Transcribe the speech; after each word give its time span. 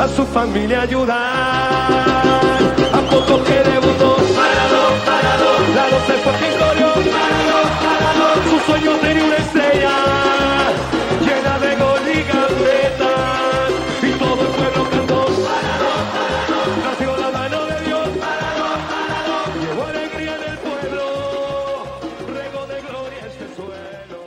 a 0.00 0.08
su 0.08 0.24
familia 0.26 0.82
ayudar. 0.82 1.16
A 2.92 3.00
poco 3.10 3.42
que 3.44 3.62
debutó, 3.70 4.16
parado, 4.38 4.82
parado, 5.04 5.50
la 5.74 5.84
fue 6.24 6.32
quien 6.40 6.54
corrió, 6.58 6.88
su 8.48 8.56
sueño 8.66 8.92
tenía 9.00 9.24
una 9.24 9.36
estrella 9.36 9.94
todo 14.18 14.44
de 22.66 22.72
rego 22.80 23.06
de 23.10 23.18
este 23.28 23.46
suelo. 23.54 24.18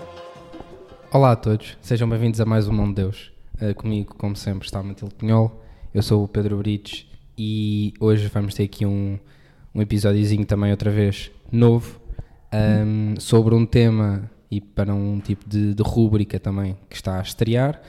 Olá 1.11 1.31
a 1.31 1.41
todos, 1.41 1.77
sejam 1.81 2.09
bem-vindos 2.09 2.39
a 2.39 2.45
mais 2.45 2.67
um 2.67 2.93
de 2.93 3.01
Deus. 3.01 3.33
Uh, 3.63 3.73
comigo, 3.75 4.15
como 4.17 4.35
sempre, 4.35 4.65
está 4.65 4.81
Matilde 4.83 5.13
Pinhol, 5.15 5.63
eu 5.93 6.01
sou 6.01 6.23
o 6.23 6.27
Pedro 6.27 6.57
Brites 6.57 7.05
e 7.37 7.93
hoje 7.99 8.27
vamos 8.27 8.53
ter 8.55 8.63
aqui 8.63 8.85
um, 8.85 9.17
um 9.73 9.81
episódiozinho 9.81 10.45
também 10.45 10.71
outra 10.71 10.89
vez 10.91 11.31
novo 11.51 11.99
um, 12.51 13.13
sobre 13.19 13.53
um 13.55 13.65
tema 13.65 14.29
e 14.51 14.59
para 14.59 14.93
um 14.93 15.19
tipo 15.19 15.47
de, 15.47 15.73
de 15.73 15.83
rúbrica 15.83 16.39
também 16.39 16.75
que 16.89 16.95
está 16.95 17.19
a 17.19 17.21
estrear. 17.21 17.79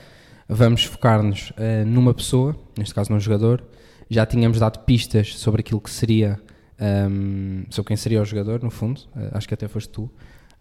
Vamos 0.47 0.83
focar-nos 0.85 1.49
uh, 1.51 1.85
numa 1.85 2.13
pessoa, 2.13 2.55
neste 2.77 2.93
caso 2.93 3.11
num 3.11 3.19
jogador. 3.19 3.63
Já 4.09 4.25
tínhamos 4.25 4.59
dado 4.59 4.79
pistas 4.85 5.35
sobre 5.35 5.61
aquilo 5.61 5.81
que 5.81 5.89
seria, 5.89 6.39
um, 7.09 7.65
sobre 7.71 7.87
quem 7.89 7.97
seria 7.97 8.21
o 8.21 8.25
jogador, 8.25 8.61
no 8.63 8.69
fundo. 8.69 9.01
Uh, 9.15 9.29
acho 9.33 9.47
que 9.47 9.53
até 9.55 9.67
foste 9.67 9.89
tu 9.89 10.09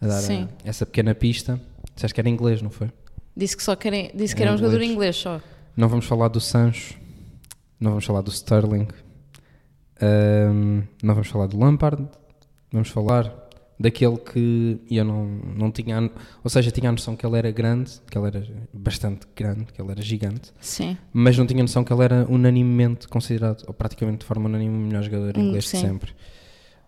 a 0.00 0.06
dar 0.06 0.18
a- 0.18 0.20
essa 0.64 0.84
pequena 0.86 1.14
pista. 1.14 1.60
Disseste 1.94 2.14
que 2.14 2.20
era 2.20 2.28
inglês, 2.28 2.60
não 2.62 2.70
foi? 2.70 2.90
Disse 3.36 3.56
que 3.56 3.62
só 3.62 3.74
querem, 3.74 4.10
disse 4.14 4.34
que 4.36 4.42
era 4.42 4.52
um 4.52 4.56
jogador 4.56 4.80
inglês. 4.82 5.16
só. 5.16 5.40
Não 5.76 5.88
vamos 5.88 6.06
falar 6.06 6.28
do 6.28 6.40
Sancho, 6.40 6.94
não 7.80 7.90
vamos 7.92 8.04
falar 8.04 8.20
do 8.20 8.30
Sterling, 8.30 8.86
ahm, 10.00 10.82
não 11.02 11.14
vamos 11.14 11.28
falar 11.28 11.46
do 11.46 11.58
Lampard, 11.58 12.06
vamos 12.72 12.88
falar 12.88 13.32
daquele 13.78 14.16
que 14.18 14.80
eu 14.88 15.04
não, 15.04 15.24
não 15.26 15.70
tinha, 15.72 16.10
ou 16.44 16.48
seja, 16.50 16.70
tinha 16.70 16.88
a 16.88 16.92
noção 16.92 17.16
que 17.16 17.26
ele 17.26 17.36
era 17.36 17.50
grande, 17.50 17.90
que 18.08 18.16
ele 18.16 18.28
era 18.28 18.46
bastante 18.72 19.26
grande, 19.34 19.64
que 19.72 19.82
ele 19.82 19.90
era 19.90 20.00
gigante, 20.00 20.52
Sim. 20.60 20.96
mas 21.12 21.36
não 21.36 21.44
tinha 21.46 21.60
noção 21.62 21.82
que 21.82 21.92
ele 21.92 22.02
era 22.04 22.24
unanimemente 22.28 23.08
considerado, 23.08 23.64
ou 23.66 23.74
praticamente 23.74 24.18
de 24.18 24.26
forma 24.26 24.48
unânime, 24.48 24.74
o 24.76 24.78
melhor 24.80 25.02
jogador 25.02 25.36
Hum, 25.36 25.46
inglês 25.48 25.64
de 25.64 25.70
sim. 25.70 25.80
sempre. 25.80 26.12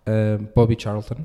Ah, 0.06 0.38
Bobby 0.54 0.76
Charlton, 0.78 1.16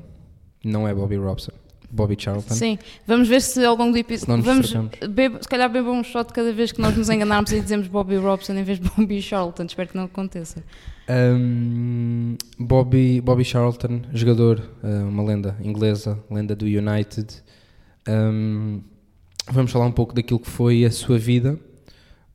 não 0.64 0.86
é 0.88 0.92
Bobby 0.92 1.16
Robson, 1.16 1.52
Bobby 1.92 2.16
Charlton. 2.18 2.54
Sim. 2.54 2.78
Vamos 3.06 3.28
ver 3.28 3.42
se 3.42 3.62
ao 3.64 3.76
longo 3.76 3.92
do 3.92 3.96
Se 4.18 4.26
não 4.28 4.36
episódio. 4.38 4.62
nos 4.62 4.70
Vamos 4.72 4.90
bebe- 5.10 5.38
se 5.42 5.48
calhar 5.48 5.70
beber 5.70 5.90
um 5.90 6.02
shot 6.02 6.32
cada 6.32 6.52
vez 6.52 6.72
que 6.72 6.80
nós 6.80 6.96
nos 6.96 7.10
enganarmos 7.10 7.52
e 7.52 7.60
dizemos 7.60 7.86
Bobby 7.86 8.16
Robson 8.16 8.54
em 8.54 8.64
vez 8.64 8.80
de 8.80 8.88
Bobby 8.88 9.20
Charlton. 9.20 9.64
Espero 9.64 9.90
que 9.90 9.96
não 9.96 10.04
aconteça. 10.04 10.64
Um, 11.08 12.36
Bobby, 12.58 13.20
Bobby 13.20 13.44
Charlton, 13.44 14.02
jogador, 14.12 14.62
uh, 14.82 15.08
uma 15.08 15.22
lenda 15.22 15.56
inglesa, 15.62 16.18
lenda 16.30 16.56
do 16.56 16.64
United. 16.64 17.26
Um, 18.08 18.80
vamos 19.50 19.70
falar 19.70 19.86
um 19.86 19.92
pouco 19.92 20.14
daquilo 20.14 20.40
que 20.40 20.48
foi 20.48 20.84
a 20.84 20.90
sua 20.90 21.18
vida 21.18 21.58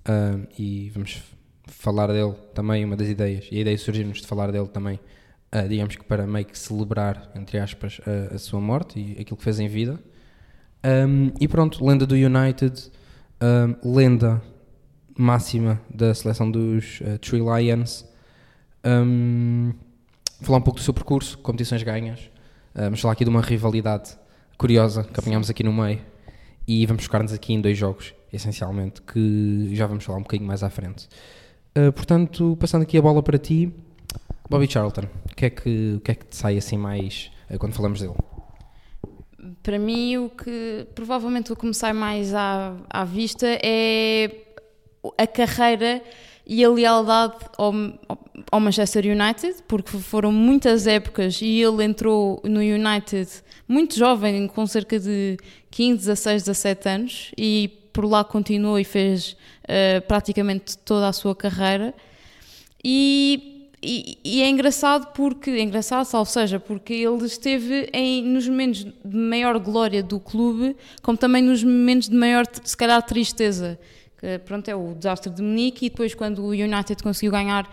um, 0.07 0.45
e 0.57 0.89
vamos 0.93 1.21
falar 1.65 2.07
dele 2.07 2.33
também, 2.53 2.85
uma 2.85 2.95
das 2.95 3.07
ideias. 3.07 3.47
E 3.51 3.57
a 3.57 3.61
ideia 3.61 3.77
surgiu-nos 3.77 4.21
de 4.21 4.27
falar 4.27 4.51
dele 4.51 4.67
também, 4.67 4.99
uh, 5.53 5.67
digamos 5.67 5.95
que 5.95 6.03
para 6.03 6.25
meio 6.25 6.45
que 6.45 6.57
celebrar, 6.57 7.31
entre 7.35 7.59
aspas, 7.59 7.99
a, 8.05 8.35
a 8.35 8.37
sua 8.37 8.59
morte 8.59 8.99
e 8.99 9.21
aquilo 9.21 9.37
que 9.37 9.43
fez 9.43 9.59
em 9.59 9.67
vida. 9.67 9.99
Um, 10.85 11.31
e 11.39 11.47
pronto, 11.47 11.85
lenda 11.85 12.05
do 12.05 12.15
United, 12.15 12.91
um, 13.41 13.95
lenda 13.95 14.41
máxima 15.17 15.81
da 15.93 16.13
seleção 16.13 16.49
dos 16.49 17.01
uh, 17.01 17.17
Three 17.19 17.41
Lions. 17.41 18.05
Um, 18.85 19.73
falar 20.41 20.59
um 20.59 20.61
pouco 20.61 20.79
do 20.79 20.83
seu 20.83 20.93
percurso, 20.93 21.37
competições 21.39 21.83
ganhas. 21.83 22.21
Uh, 22.75 22.83
vamos 22.83 23.01
falar 23.01 23.13
aqui 23.13 23.23
de 23.23 23.29
uma 23.29 23.41
rivalidade 23.41 24.17
curiosa 24.57 25.03
que 25.03 25.19
apanhamos 25.19 25.49
aqui 25.49 25.63
no 25.63 25.73
meio. 25.73 25.99
E 26.67 26.85
vamos 26.85 27.05
focar-nos 27.05 27.33
aqui 27.33 27.53
em 27.53 27.61
dois 27.61 27.77
jogos, 27.77 28.13
essencialmente, 28.31 29.01
que 29.01 29.69
já 29.73 29.87
vamos 29.87 30.03
falar 30.03 30.19
um 30.19 30.23
bocadinho 30.23 30.47
mais 30.47 30.63
à 30.63 30.69
frente. 30.69 31.07
Uh, 31.77 31.91
portanto, 31.91 32.57
passando 32.59 32.83
aqui 32.83 32.97
a 32.97 33.01
bola 33.01 33.23
para 33.23 33.37
ti, 33.37 33.73
Bobby 34.49 34.67
Charlton, 34.69 35.03
o 35.31 35.35
que 35.35 35.45
é 35.45 35.49
que, 35.49 35.95
o 35.97 35.99
que, 35.99 36.11
é 36.11 36.15
que 36.15 36.25
te 36.25 36.35
sai 36.35 36.57
assim 36.57 36.77
mais 36.77 37.31
uh, 37.49 37.57
quando 37.57 37.73
falamos 37.73 37.99
dele? 37.99 38.13
Para 39.61 39.77
mim, 39.77 40.17
o 40.17 40.29
que 40.29 40.87
provavelmente 40.95 41.51
o 41.51 41.55
que 41.55 41.65
me 41.65 41.73
sai 41.73 41.93
mais 41.93 42.33
à, 42.33 42.75
à 42.89 43.03
vista 43.03 43.45
é 43.61 44.31
a 45.17 45.27
carreira 45.27 46.01
e 46.45 46.63
a 46.63 46.69
lealdade 46.69 47.35
ao, 47.57 47.73
ao 48.51 48.59
Manchester 48.59 49.05
United, 49.05 49.63
porque 49.67 49.97
foram 49.97 50.31
muitas 50.31 50.87
épocas 50.87 51.41
e 51.41 51.61
ele 51.61 51.83
entrou 51.83 52.41
no 52.45 52.61
United 52.61 53.29
muito 53.67 53.97
jovem, 53.97 54.47
com 54.47 54.65
cerca 54.65 54.97
de 54.97 55.37
15, 55.71 55.97
16, 55.97 56.43
17 56.43 56.89
anos, 56.89 57.31
e 57.37 57.69
por 57.91 58.05
lá 58.05 58.23
continuou 58.23 58.79
e 58.79 58.85
fez 58.85 59.35
eh, 59.67 59.99
praticamente 60.01 60.77
toda 60.77 61.09
a 61.09 61.13
sua 61.13 61.35
carreira. 61.35 61.93
E, 62.83 63.56
e- 64.23 64.41
é 64.41 64.49
engraçado 64.49 65.13
porque, 65.13 65.49
é 65.51 65.61
engraçado, 65.61 66.05
salvo 66.05 66.29
seja, 66.29 66.59
porque 66.59 66.93
ele 66.93 67.25
esteve 67.25 67.89
em, 67.93 68.21
nos 68.23 68.47
momentos 68.47 68.83
de 68.83 69.15
maior 69.17 69.57
glória 69.59 70.03
do 70.03 70.19
clube, 70.19 70.75
como 71.01 71.17
também 71.17 71.41
nos 71.41 71.63
momentos 71.63 72.09
de 72.09 72.15
maior, 72.15 72.45
se 72.63 72.75
calhar, 72.75 73.01
tristeza. 73.01 73.79
Que, 74.19 74.39
pronto, 74.39 74.67
é 74.67 74.75
o 74.75 74.93
desastre 74.95 75.31
de 75.31 75.41
Munique 75.41 75.85
e 75.85 75.89
depois 75.89 76.13
quando 76.15 76.39
o 76.43 76.49
United 76.49 77.01
conseguiu 77.03 77.31
ganhar 77.31 77.71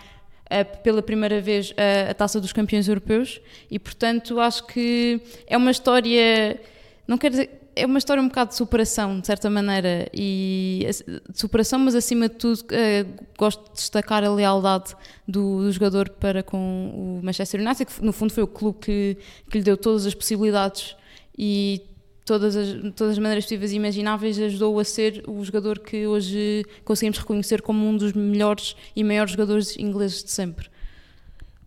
eh, 0.51 0.63
pela 0.63 1.03
primeira 1.03 1.41
vez 1.41 1.73
a, 1.77 2.11
a 2.11 2.15
Taça 2.15 2.39
dos 2.41 2.53
Campeões 2.53 2.87
Europeus 2.87 3.41
e, 3.71 3.79
portanto, 3.79 4.39
acho 4.39 4.67
que 4.67 5.21
é 5.47 5.57
uma 5.57 5.71
história, 5.71 6.61
não 7.09 7.17
quero 7.17 7.33
dizer, 7.33 7.64
é 7.77 7.87
uma 7.87 7.99
história 7.99 8.23
um 8.23 8.29
bocado 8.29 8.51
de 8.51 8.57
superação, 8.57 9.21
de 9.21 9.27
certa 9.27 9.51
maneira, 9.51 10.09
e 10.13 10.87
de 11.29 11.39
superação, 11.39 11.79
mas 11.79 11.95
acima 11.95 12.29
de 12.29 12.37
tudo 12.37 12.65
eh, 12.71 13.07
gosto 13.39 13.65
de 13.71 13.75
destacar 13.75 14.25
a 14.25 14.33
lealdade 14.33 14.95
do, 15.27 15.63
do 15.63 15.73
jogador 15.73 16.09
para 16.09 16.43
com 16.43 17.19
o 17.21 17.25
Manchester 17.25 17.61
United, 17.61 17.87
que 17.87 18.05
no 18.05 18.13
fundo 18.13 18.33
foi 18.33 18.45
o 18.45 18.47
clube 18.47 18.79
que, 18.81 19.17
que 19.51 19.59
lhe 19.59 19.65
deu 19.65 19.77
todas 19.77 20.07
as 20.07 20.15
possibilidades 20.15 20.97
e 21.37 21.83
todas 22.25 22.57
as, 22.57 22.69
todas 22.95 23.13
as 23.13 23.19
maneiras 23.19 23.45
possíveis 23.45 23.73
e 23.73 23.77
imagináveis 23.77 24.39
ajudou 24.39 24.79
a 24.79 24.85
ser 24.85 25.23
o 25.27 25.45
jogador 25.45 25.79
que 25.79 26.07
hoje 26.07 26.65
conseguimos 26.85 27.19
reconhecer 27.19 27.61
como 27.61 27.87
um 27.87 27.97
dos 27.97 28.13
melhores 28.13 28.75
e 28.97 29.05
maiores 29.05 29.33
jogadores 29.33 29.77
ingleses 29.77 30.23
de 30.25 30.31
sempre. 30.31 30.69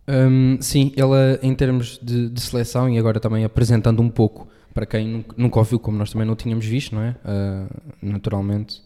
Um, 0.08 0.56
sim, 0.60 0.92
ela 0.96 1.38
em 1.42 1.54
termos 1.54 1.98
de, 2.02 2.30
de 2.30 2.40
seleção 2.40 2.88
e 2.88 2.98
agora 2.98 3.20
também 3.20 3.44
apresentando 3.44 4.00
um 4.00 4.08
pouco 4.08 4.48
para 4.78 4.86
quem 4.86 5.24
nunca, 5.36 5.58
ouviu, 5.58 5.80
como 5.80 5.98
nós 5.98 6.12
também 6.12 6.24
não 6.24 6.36
tínhamos 6.36 6.64
visto, 6.64 6.94
não 6.94 7.02
é? 7.02 7.16
Uh, 7.24 7.68
naturalmente. 8.00 8.80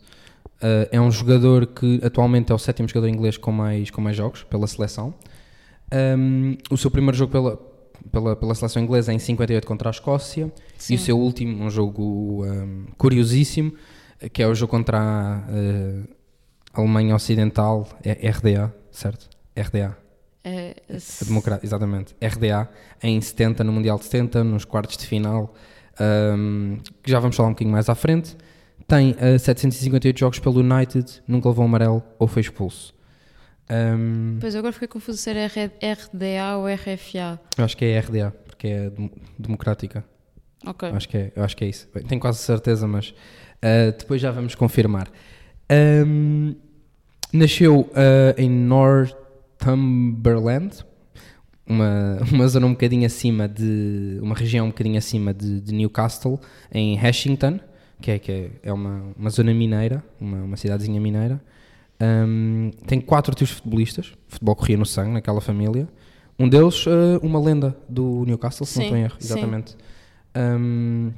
Uh, 0.56 0.88
é 0.90 0.98
um 0.98 1.10
jogador 1.10 1.66
que 1.66 2.00
atualmente 2.02 2.50
é 2.50 2.54
o 2.54 2.58
sétimo 2.58 2.88
jogador 2.88 3.08
inglês 3.08 3.36
com 3.36 3.52
mais, 3.52 3.90
com 3.90 4.00
mais 4.00 4.16
jogos 4.16 4.42
pela 4.42 4.66
seleção. 4.66 5.12
Um, 5.92 6.56
o 6.70 6.78
seu 6.78 6.90
primeiro 6.90 7.14
jogo 7.14 7.30
pela, 7.30 7.60
pela, 8.10 8.34
pela 8.34 8.54
seleção 8.54 8.82
inglesa 8.82 9.12
é 9.12 9.14
em 9.14 9.18
58 9.18 9.66
contra 9.66 9.90
a 9.90 9.92
Escócia 9.92 10.50
Sim. 10.78 10.94
e 10.94 10.96
o 10.96 10.98
seu 10.98 11.18
último, 11.18 11.62
um 11.62 11.68
jogo 11.68 12.46
um, 12.46 12.86
curiosíssimo, 12.96 13.74
que 14.32 14.42
é 14.42 14.46
o 14.46 14.54
jogo 14.54 14.70
contra 14.70 14.98
a 14.98 15.40
uh, 15.40 16.08
Alemanha 16.72 17.14
Ocidental, 17.14 17.86
é 18.02 18.30
RDA, 18.30 18.74
certo? 18.90 19.28
RDA. 19.54 19.94
É, 20.42 20.74
exatamente. 21.62 22.16
RDA 22.18 22.70
em 23.02 23.20
70, 23.20 23.62
no 23.62 23.72
Mundial 23.72 23.98
de 23.98 24.04
70, 24.04 24.42
nos 24.42 24.64
quartos 24.64 24.96
de 24.96 25.06
final, 25.06 25.54
um, 26.00 26.78
que 27.02 27.10
já 27.10 27.18
vamos 27.20 27.36
falar 27.36 27.48
um 27.48 27.52
bocadinho 27.52 27.72
mais 27.72 27.88
à 27.88 27.94
frente. 27.94 28.36
Tem 28.86 29.12
uh, 29.12 29.38
758 29.38 30.18
jogos 30.18 30.38
pelo 30.38 30.60
United, 30.60 31.22
nunca 31.26 31.48
levou 31.48 31.64
amarelo 31.64 32.02
ou 32.18 32.26
foi 32.26 32.42
expulso. 32.42 32.92
Um, 33.70 34.36
Pois 34.40 34.54
agora 34.56 34.72
fiquei 34.72 34.88
confuso 34.88 35.16
se 35.18 35.30
era 35.30 35.46
RDA 35.46 36.56
ou 36.58 36.66
RFA. 36.66 37.40
eu 37.56 37.64
acho 37.64 37.76
que 37.76 37.84
é 37.84 37.98
RDA, 38.00 38.34
porque 38.46 38.66
é 38.66 38.90
dem- 38.90 39.10
democrática. 39.38 40.04
Ok. 40.66 40.88
Eu 40.90 40.96
acho 40.96 41.08
que 41.08 41.16
é, 41.16 41.32
eu 41.34 41.42
acho 41.44 41.56
que 41.56 41.64
é 41.64 41.68
isso. 41.68 41.88
Tenho 42.08 42.20
quase 42.20 42.38
certeza, 42.38 42.86
mas 42.86 43.10
uh, 43.10 43.96
depois 43.98 44.20
já 44.20 44.30
vamos 44.30 44.54
confirmar. 44.54 45.08
Um, 46.06 46.54
nasceu 47.32 47.80
uh, 47.80 47.90
em 48.36 48.50
Northumberland, 48.50 50.84
uma, 51.66 52.18
uma 52.30 52.48
zona 52.48 52.66
um 52.66 52.72
bocadinho 52.72 53.06
acima 53.06 53.48
de. 53.48 54.18
uma 54.22 54.34
região 54.34 54.66
um 54.66 54.70
bocadinho 54.70 54.98
acima 54.98 55.32
de, 55.32 55.60
de 55.60 55.74
Newcastle, 55.74 56.40
em 56.72 56.96
Hashington, 56.96 57.60
que 58.00 58.10
é, 58.10 58.18
que 58.18 58.32
é, 58.32 58.50
é 58.62 58.72
uma, 58.72 59.12
uma 59.16 59.30
zona 59.30 59.52
mineira, 59.54 60.04
uma, 60.20 60.38
uma 60.38 60.56
cidadezinha 60.56 61.00
mineira. 61.00 61.40
Um, 62.00 62.72
tem 62.86 63.00
quatro 63.00 63.34
tios 63.34 63.50
futebolistas, 63.50 64.12
futebol 64.26 64.56
corria 64.56 64.76
no 64.76 64.86
sangue 64.86 65.12
naquela 65.12 65.40
família. 65.40 65.88
Um 66.38 66.48
deles, 66.48 66.84
uh, 66.86 67.20
uma 67.22 67.38
lenda 67.38 67.76
do 67.88 68.24
Newcastle, 68.26 68.66
se 68.66 68.78
não 68.78 68.82
Sim, 68.82 68.88
estou 68.88 68.98
em 68.98 69.02
erro, 69.04 69.16
exatamente. 69.20 69.76
Um, 70.36 71.12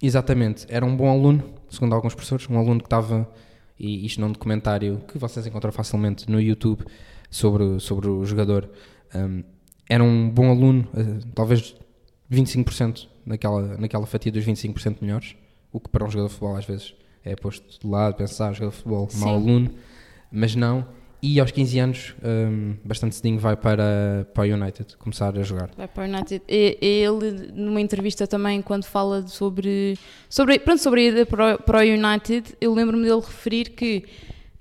exatamente, 0.00 0.66
era 0.68 0.84
um 0.84 0.96
bom 0.96 1.08
aluno, 1.08 1.44
segundo 1.70 1.94
alguns 1.94 2.14
professores, 2.14 2.48
um 2.48 2.58
aluno 2.58 2.80
que 2.80 2.86
estava 2.86 3.28
e 3.82 4.06
isto 4.06 4.20
num 4.20 4.30
documentário 4.30 5.02
que 5.08 5.18
vocês 5.18 5.44
encontram 5.44 5.72
facilmente 5.72 6.30
no 6.30 6.40
YouTube 6.40 6.84
sobre, 7.28 7.80
sobre 7.80 8.08
o 8.08 8.24
jogador. 8.24 8.70
Um, 9.14 9.42
era 9.88 10.02
um 10.02 10.30
bom 10.30 10.50
aluno, 10.50 10.88
uh, 10.94 11.26
talvez 11.34 11.74
25% 12.30 13.08
naquela, 13.26 13.76
naquela 13.76 14.06
fatia 14.06 14.32
dos 14.32 14.44
25% 14.44 14.98
melhores, 15.00 15.36
o 15.72 15.78
que 15.78 15.88
para 15.88 16.04
um 16.04 16.10
jogador 16.10 16.28
de 16.28 16.34
futebol 16.34 16.56
às 16.56 16.64
vezes 16.64 16.94
é 17.24 17.36
posto 17.36 17.80
de 17.80 17.86
lado, 17.86 18.14
pensar, 18.16 18.52
jogador 18.52 18.70
de 18.70 18.76
futebol, 18.76 19.08
Sim. 19.10 19.20
mau 19.20 19.34
aluno, 19.34 19.70
mas 20.30 20.54
não. 20.54 20.86
E 21.24 21.38
aos 21.38 21.52
15 21.52 21.78
anos, 21.78 22.14
um, 22.24 22.74
bastante 22.84 23.14
cedinho, 23.14 23.38
vai 23.38 23.54
para, 23.56 24.26
para 24.34 24.42
o 24.42 24.44
United 24.44 24.96
começar 24.96 25.38
a 25.38 25.42
jogar. 25.44 25.70
Vai 25.76 25.86
para 25.86 26.02
o 26.02 26.08
United. 26.08 26.42
E- 26.48 26.76
Ele, 26.80 27.52
numa 27.54 27.80
entrevista 27.80 28.26
também, 28.26 28.60
quando 28.60 28.84
fala 28.84 29.24
sobre, 29.28 29.96
sobre, 30.28 30.58
pronto, 30.58 30.82
sobre 30.82 31.00
a 31.00 31.04
ida 31.04 31.26
para 31.26 31.54
o, 31.54 31.58
para 31.62 31.78
o 31.78 31.82
United, 31.82 32.56
eu 32.60 32.74
lembro-me 32.74 33.04
dele 33.04 33.20
referir 33.20 33.70
que 33.70 34.04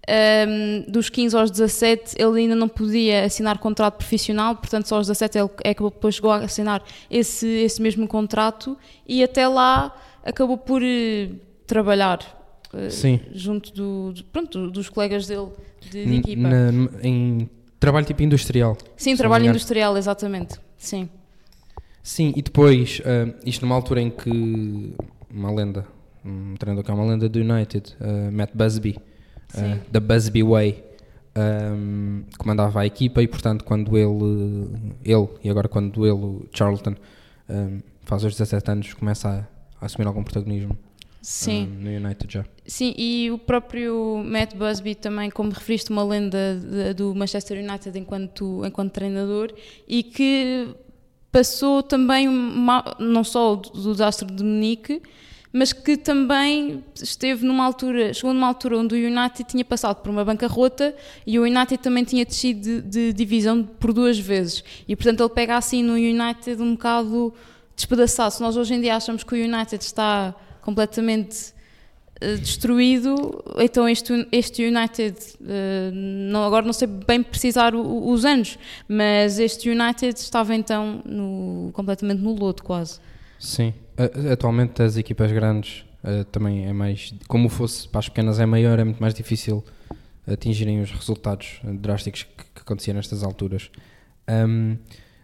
ehm, 0.07 0.83
dos 0.89 1.09
15 1.09 1.35
aos 1.37 1.51
17 1.51 2.15
ele 2.17 2.39
ainda 2.41 2.55
não 2.55 2.67
podia 2.67 3.23
assinar 3.25 3.57
contrato 3.59 3.95
profissional, 3.97 4.55
portanto 4.55 4.87
só 4.87 4.95
aos 4.97 5.07
17 5.07 5.37
ele 5.37 5.49
é 5.63 5.73
que 5.73 5.83
depois 5.83 6.15
chegou 6.15 6.31
a 6.31 6.37
assinar 6.37 6.83
esse, 7.09 7.47
esse 7.47 7.81
mesmo 7.81 8.07
contrato 8.07 8.77
e 9.07 9.23
até 9.23 9.47
lá 9.47 9.95
acabou 10.23 10.57
por 10.57 10.81
eh, 10.83 11.29
trabalhar 11.67 12.19
Sim. 12.89 13.19
junto 13.33 13.73
do, 13.73 14.13
do- 14.13 14.23
pronto, 14.25 14.69
dos 14.71 14.87
colegas 14.89 15.27
dele 15.27 15.49
de, 15.89 16.05
de 16.05 16.15
equipa. 16.17 16.47
Na- 16.47 16.89
em 17.03 17.49
trabalho 17.79 18.05
tipo 18.05 18.21
industrial. 18.23 18.77
Sim, 18.95 19.15
trabalho 19.17 19.47
industrial, 19.47 19.97
exatamente. 19.97 20.55
Sim. 20.77 21.09
Sim, 22.03 22.33
e 22.35 22.41
depois, 22.41 23.01
ah, 23.05 23.33
isto 23.45 23.63
numa 23.63 23.75
altura 23.75 24.01
em 24.01 24.09
que 24.09 24.93
uma 25.29 25.51
lenda, 25.51 25.85
um 26.25 26.55
treinador 26.55 26.83
que 26.83 26.91
é 26.91 26.93
uma 26.93 27.05
lenda 27.05 27.27
do 27.29 27.39
United, 27.39 27.95
ah, 27.99 28.31
Matt 28.31 28.51
Busby, 28.53 28.97
Sim. 29.53 29.79
da 29.91 29.99
Busby 29.99 30.43
Way, 30.43 30.83
ahm, 31.35 32.21
comandava 32.37 32.81
a 32.81 32.85
equipa 32.85 33.21
e, 33.21 33.27
portanto, 33.27 33.63
quando 33.63 33.97
ele, 33.97 34.69
ele 35.03 35.27
e 35.43 35.49
agora 35.49 35.67
quando 35.67 36.05
ele, 36.05 36.13
o 36.13 36.45
Charlton, 36.53 36.95
ahm, 37.49 37.79
faz 38.03 38.23
os 38.23 38.33
17 38.33 38.71
anos, 38.71 38.93
começa 38.93 39.29
a, 39.29 39.83
a 39.83 39.85
assumir 39.85 40.07
algum 40.07 40.23
protagonismo 40.23 40.77
Sim. 41.21 41.63
ahm, 41.63 41.83
no 41.83 41.89
United 42.07 42.33
já. 42.33 42.45
Sim, 42.65 42.93
e 42.97 43.29
o 43.31 43.37
próprio 43.37 44.23
Matt 44.25 44.55
Busby 44.55 44.95
também, 44.95 45.29
como 45.29 45.51
referiste, 45.51 45.89
uma 45.91 46.03
lenda 46.03 46.59
de- 46.59 46.93
do 46.93 47.13
Manchester 47.15 47.57
United 47.63 47.97
enquanto, 47.97 48.63
enquanto 48.65 48.91
treinador 48.91 49.53
e 49.87 50.03
que 50.03 50.69
passou 51.31 51.81
também, 51.83 52.27
uma- 52.27 52.95
não 52.99 53.23
só 53.23 53.55
do, 53.55 53.69
do 53.69 53.91
desastre 53.91 54.27
de 54.31 54.43
Munique, 54.43 55.01
mas 55.53 55.73
que 55.73 55.97
também 55.97 56.83
esteve 56.95 57.45
numa 57.45 57.65
altura, 57.65 58.13
chegou 58.13 58.33
numa 58.33 58.47
altura 58.47 58.77
onde 58.77 58.95
o 58.95 58.97
United 58.97 59.43
tinha 59.49 59.65
passado 59.65 59.97
por 60.01 60.09
uma 60.09 60.23
bancarrota 60.23 60.95
e 61.27 61.37
o 61.37 61.43
United 61.43 61.77
também 61.79 62.03
tinha 62.03 62.23
descido 62.25 62.61
de, 62.61 62.81
de 62.81 63.13
divisão 63.13 63.63
por 63.63 63.91
duas 63.91 64.17
vezes. 64.17 64.63
E 64.87 64.95
portanto 64.95 65.19
ele 65.21 65.29
pega 65.29 65.57
assim 65.57 65.83
no 65.83 65.93
United 65.93 66.61
um 66.61 66.71
bocado 66.73 67.33
despedaçado. 67.75 68.33
Se 68.33 68.41
nós 68.41 68.55
hoje 68.55 68.73
em 68.75 68.81
dia 68.81 68.95
achamos 68.95 69.23
que 69.23 69.33
o 69.33 69.37
United 69.37 69.83
está 69.83 70.33
completamente 70.61 71.53
eh, 72.21 72.35
destruído, 72.35 73.43
então 73.57 73.89
este, 73.89 74.27
este 74.31 74.63
United, 74.63 75.17
eh, 75.45 75.91
não, 75.93 76.43
agora 76.45 76.65
não 76.65 76.71
sei 76.73 76.87
bem 76.87 77.21
precisar 77.23 77.75
os 77.75 78.23
anos, 78.23 78.57
mas 78.87 79.37
este 79.39 79.69
United 79.69 80.17
estava 80.17 80.55
então 80.55 81.01
no- 81.03 81.71
completamente 81.73 82.21
no 82.21 82.33
lodo 82.35 82.63
quase. 82.63 82.99
Sim, 83.41 83.73
atualmente 84.31 84.83
as 84.83 84.97
equipas 84.97 85.31
grandes 85.31 85.83
ah, 86.03 86.23
também 86.31 86.67
é 86.67 86.73
mais, 86.73 87.11
como 87.27 87.49
fosse 87.49 87.87
para 87.89 87.97
as 87.99 88.07
pequenas 88.07 88.39
é 88.39 88.45
maior, 88.45 88.77
é 88.77 88.83
muito 88.83 88.99
mais 88.99 89.15
difícil 89.15 89.63
atingirem 90.31 90.79
os 90.79 90.91
resultados 90.91 91.59
drásticos 91.63 92.21
que, 92.23 92.43
que 92.53 92.61
aconteciam 92.61 92.93
nestas 92.95 93.23
alturas. 93.23 93.71
Ahm, 94.27 94.75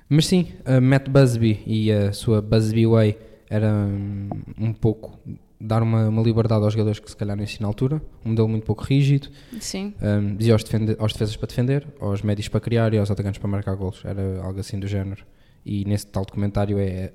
mas 0.10 0.25
sim, 0.25 0.48
a 0.66 0.81
Matt 0.81 1.08
Busby 1.10 1.62
e 1.68 1.92
a 1.92 2.12
sua 2.12 2.42
Busby 2.42 2.88
Way 2.88 3.18
era 3.52 3.72
hum, 3.72 4.30
um 4.60 4.74
pouco 4.74 5.20
dar 5.62 5.84
uma, 5.84 6.10
uma 6.10 6.22
liberdade 6.24 6.63
aos 6.63 6.74
jogadores 6.74 7.00
que 7.00 7.10
se 7.10 7.16
calhar 7.16 7.38
não 7.38 7.44
ensina 7.44 7.62
na 7.62 7.68
altura, 7.68 8.02
um 8.25 8.30
modelo 8.30 8.48
muito 8.48 8.63
pouco 8.66 8.84
rígido, 8.84 9.30
Sim, 9.60 9.94
um, 10.02 10.36
dizia 10.36 10.54
aos, 10.54 10.63
defende- 10.63 10.96
aos 10.98 11.13
defesas 11.13 11.36
para 11.36 11.48
defender, 11.48 11.88
aos 12.00 12.24
médios 12.24 12.48
para 12.48 12.60
criar 12.60 12.94
e 12.96 12.98
aos 12.98 13.12
atacantes 13.12 13.40
para 13.40 13.48
marcar 13.48 13.75
golos. 13.75 14.02
Era 14.04 14.42
algo 14.42 14.60
assim 14.60 14.80
do 14.80 14.88
género. 14.88 15.24
E 15.63 15.86
nesse 15.86 16.08
tal 16.08 16.25
documentário 16.25 16.80
é 16.80 17.12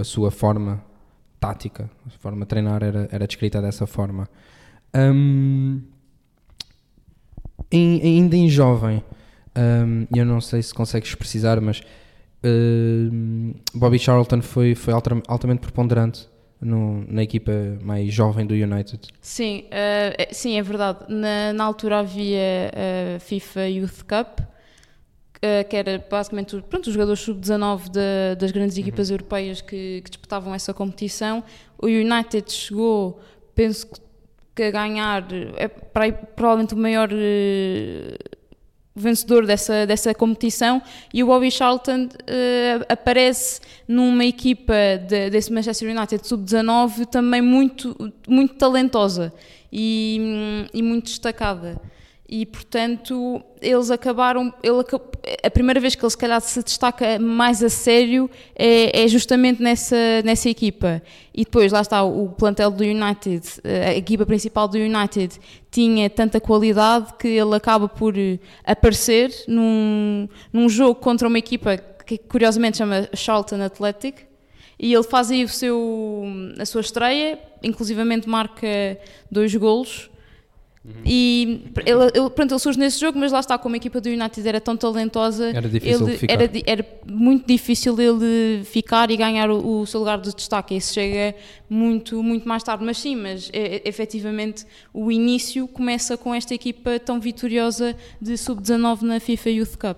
a 0.00 0.04
sua 0.04 0.30
forma 0.30 0.82
tática, 1.40 1.90
a 2.06 2.10
forma 2.18 2.40
de 2.40 2.46
treinar 2.46 2.82
era, 2.82 3.08
era 3.10 3.26
descrita 3.26 3.60
dessa 3.60 3.86
forma. 3.86 4.28
Um, 4.94 5.82
em- 7.70 8.00
ainda 8.02 8.36
em 8.36 8.48
jovem, 8.48 9.02
um, 9.56 10.06
eu 10.16 10.24
não 10.24 10.40
sei 10.40 10.62
se 10.62 10.72
consegues 10.72 11.14
precisar, 11.14 11.60
mas 11.60 11.82
um, 12.44 13.54
Bobby 13.74 13.98
Charlton 13.98 14.40
foi, 14.42 14.74
foi 14.74 14.94
altamente 14.94 15.60
preponderante 15.60 16.28
no- 16.60 17.04
na 17.08 17.22
equipa 17.22 17.52
mais 17.82 18.12
jovem 18.12 18.46
do 18.46 18.54
United. 18.54 19.08
sim, 19.20 19.64
eh, 19.70 20.14
é- 20.18 20.32
sim, 20.32 20.58
é 20.58 20.62
verdade. 20.62 21.00
Na, 21.08 21.52
na 21.52 21.64
altura 21.64 21.98
havia 22.00 22.70
a 23.16 23.20
FIFA 23.20 23.68
Youth 23.68 24.02
Cup, 24.08 24.40
eh, 25.42 25.64
que 25.64 25.76
era 25.76 26.04
basicamente 26.10 26.56
pronto, 26.68 26.86
os 26.86 26.92
jogadores 26.92 27.20
sub-19 27.20 27.90
da- 27.90 28.34
das 28.38 28.50
grandes 28.50 28.76
equipas 28.78 29.10
europeias 29.10 29.60
que, 29.60 30.00
que 30.02 30.10
disputavam 30.10 30.54
essa 30.54 30.72
competição. 30.74 31.42
O 31.78 31.86
United 31.86 32.50
chegou, 32.52 33.20
penso 33.54 33.86
que, 33.86 34.00
que 34.54 34.62
a 34.64 34.70
ganhar, 34.70 35.26
é 35.56 35.68
para 35.68 36.10
provavelmente 36.12 36.74
o 36.74 36.78
maior 36.78 37.08
eh, 37.12 38.16
vencedor 38.98 39.44
dessa, 39.44 39.86
dessa 39.86 40.14
competição 40.14 40.80
e 41.12 41.22
o 41.22 41.26
Bobby 41.26 41.50
Charlton 41.50 42.08
eh, 42.26 42.78
aparece 42.88 43.60
numa 43.86 44.24
equipa 44.24 44.72
de- 45.06 45.28
desse 45.28 45.52
Manchester 45.52 45.94
United 45.94 46.26
sub-19 46.26 47.04
também 47.06 47.42
muito, 47.42 47.94
muito 48.26 48.54
talentosa 48.54 49.30
e, 49.70 50.16
hum, 50.18 50.66
e 50.72 50.82
muito 50.82 51.04
destacada. 51.06 51.78
E 52.28 52.44
portanto 52.44 53.40
eles 53.60 53.90
acabaram. 53.90 54.52
Ele, 54.62 54.84
a 55.42 55.50
primeira 55.50 55.78
vez 55.78 55.94
que 55.94 56.04
ele 56.04 56.10
se 56.10 56.18
calhar 56.18 56.40
se 56.40 56.62
destaca 56.62 57.18
mais 57.20 57.62
a 57.62 57.68
sério 57.68 58.28
é, 58.54 59.04
é 59.04 59.08
justamente 59.08 59.62
nessa, 59.62 59.96
nessa 60.24 60.48
equipa. 60.48 61.02
E 61.32 61.44
depois 61.44 61.70
lá 61.70 61.80
está 61.80 62.02
o 62.02 62.28
plantel 62.30 62.70
do 62.70 62.82
United, 62.82 63.46
eh, 63.62 63.90
a 63.90 63.94
equipa 63.94 64.26
principal 64.26 64.66
do 64.66 64.76
United 64.76 65.38
tinha 65.70 66.10
tanta 66.10 66.40
qualidade 66.40 67.14
que 67.18 67.28
ele 67.28 67.54
acaba 67.54 67.88
por 67.88 68.18
eh, 68.18 68.38
aparecer 68.64 69.30
num, 69.46 70.28
num 70.52 70.68
jogo 70.68 70.96
contra 70.96 71.28
uma 71.28 71.38
equipa 71.38 71.76
que 71.76 72.18
curiosamente 72.18 72.78
chama 72.78 73.08
Charlton 73.14 73.62
Athletic. 73.62 74.26
E 74.78 74.92
ele 74.92 75.02
faz 75.02 75.30
aí 75.30 75.42
o 75.42 75.48
seu, 75.48 76.24
a 76.58 76.66
sua 76.66 76.82
estreia, 76.82 77.38
inclusivamente 77.62 78.28
marca 78.28 78.66
dois 79.30 79.54
golos. 79.54 80.10
E 81.04 81.64
ele, 81.84 82.10
ele, 82.14 82.30
pronto, 82.30 82.52
ele 82.52 82.58
surge 82.60 82.78
nesse 82.78 83.00
jogo, 83.00 83.18
mas 83.18 83.32
lá 83.32 83.40
está, 83.40 83.56
como 83.58 83.74
a 83.74 83.78
equipa 83.78 84.00
do 84.00 84.08
United 84.08 84.46
era 84.46 84.60
tão 84.60 84.76
talentosa, 84.76 85.48
Era 85.54 85.68
difícil 85.68 86.08
ele-. 86.08 86.18
Era, 86.28 86.50
era 86.66 86.86
muito 87.06 87.46
difícil 87.46 87.96
ele 88.00 88.62
ficar 88.64 89.10
e 89.10 89.16
ganhar 89.16 89.50
o, 89.50 89.80
o 89.80 89.86
seu 89.86 90.00
lugar 90.00 90.20
de 90.20 90.34
destaque. 90.34 90.76
Isso 90.76 90.94
chega 90.94 91.36
muito, 91.68 92.22
muito 92.22 92.48
mais 92.48 92.62
tarde. 92.62 92.84
Mas 92.84 92.98
sim, 92.98 93.16
mas 93.16 93.50
é, 93.52 93.82
efetivamente 93.88 94.64
o 94.92 95.10
início 95.10 95.66
começa 95.68 96.16
com 96.16 96.34
esta 96.34 96.54
equipa 96.54 96.98
tão 97.00 97.20
vitoriosa 97.20 97.94
de 98.20 98.36
sub-19 98.36 99.02
na 99.02 99.20
FIFA 99.20 99.50
Youth 99.50 99.76
Cup. 99.76 99.96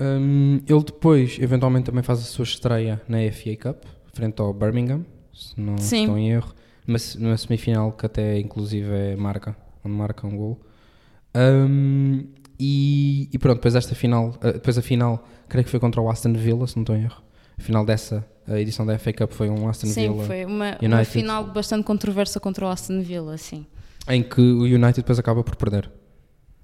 Hum, 0.00 0.60
ele 0.68 0.84
depois, 0.84 1.38
eventualmente, 1.40 1.86
também 1.86 2.02
faz 2.02 2.20
a 2.20 2.22
sua 2.22 2.44
estreia 2.44 3.00
na 3.08 3.18
FA 3.32 3.56
Cup, 3.56 3.84
frente 4.12 4.40
ao 4.40 4.52
Birmingham, 4.52 5.04
se 5.34 5.58
não 5.60 5.76
Sim. 5.78 6.02
estou 6.02 6.18
em 6.18 6.30
erro, 6.30 6.54
numa, 6.86 6.98
se- 6.98 7.18
numa 7.20 7.36
semifinal 7.36 7.90
que 7.92 8.06
até 8.06 8.38
inclusive 8.38 8.88
é 8.92 9.16
marca, 9.16 9.56
onde 9.84 9.94
marca 9.94 10.26
um 10.26 10.36
gol. 10.36 10.60
Hum, 11.34 12.26
e, 12.58 13.28
e 13.32 13.38
pronto, 13.38 13.56
depois 13.56 13.74
esta 13.74 13.94
final, 13.94 14.34
eh, 14.42 14.54
depois 14.54 14.76
a 14.78 14.82
final, 14.82 15.24
creio 15.48 15.64
que 15.64 15.70
foi 15.70 15.78
contra 15.78 16.00
o 16.00 16.10
Aston 16.10 16.32
Villa, 16.32 16.66
se 16.66 16.76
não 16.76 16.82
estou 16.82 16.96
em 16.96 17.04
erro. 17.04 17.22
A 17.56 17.62
final 17.62 17.84
dessa 17.84 18.26
a 18.48 18.58
edição 18.58 18.86
da 18.86 18.98
FA 18.98 19.12
Cup 19.12 19.30
foi 19.32 19.50
um 19.50 19.68
Aston 19.68 19.88
Sim, 19.88 20.12
Villa 20.12 20.24
foi 20.24 20.44
uma, 20.44 20.78
uma 20.80 21.04
final 21.04 21.44
bastante 21.44 21.84
controversa 21.84 22.40
contra 22.40 22.64
o 22.64 22.68
Aston 22.68 23.02
Villa, 23.02 23.36
sim. 23.36 23.66
em 24.08 24.22
que 24.22 24.40
o 24.40 24.62
United 24.62 24.96
depois 24.96 25.18
acaba 25.18 25.44
por 25.44 25.54
perder. 25.54 25.90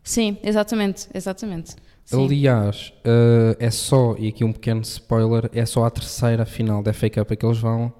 Sim, 0.02 0.38
exatamente, 0.42 1.08
exatamente. 1.14 1.76
Sim. 2.04 2.24
Aliás, 2.24 2.92
eh, 3.04 3.56
é 3.58 3.70
só, 3.70 4.14
e 4.18 4.28
aqui 4.28 4.44
um 4.44 4.52
pequeno 4.52 4.80
spoiler, 4.82 5.50
é 5.52 5.64
só 5.64 5.84
a 5.84 5.90
terceira 5.90 6.44
final 6.44 6.82
da 6.82 6.92
FA 6.92 7.08
Cup 7.10 7.30
que 7.32 7.44
eles 7.44 7.58
vão 7.58 7.92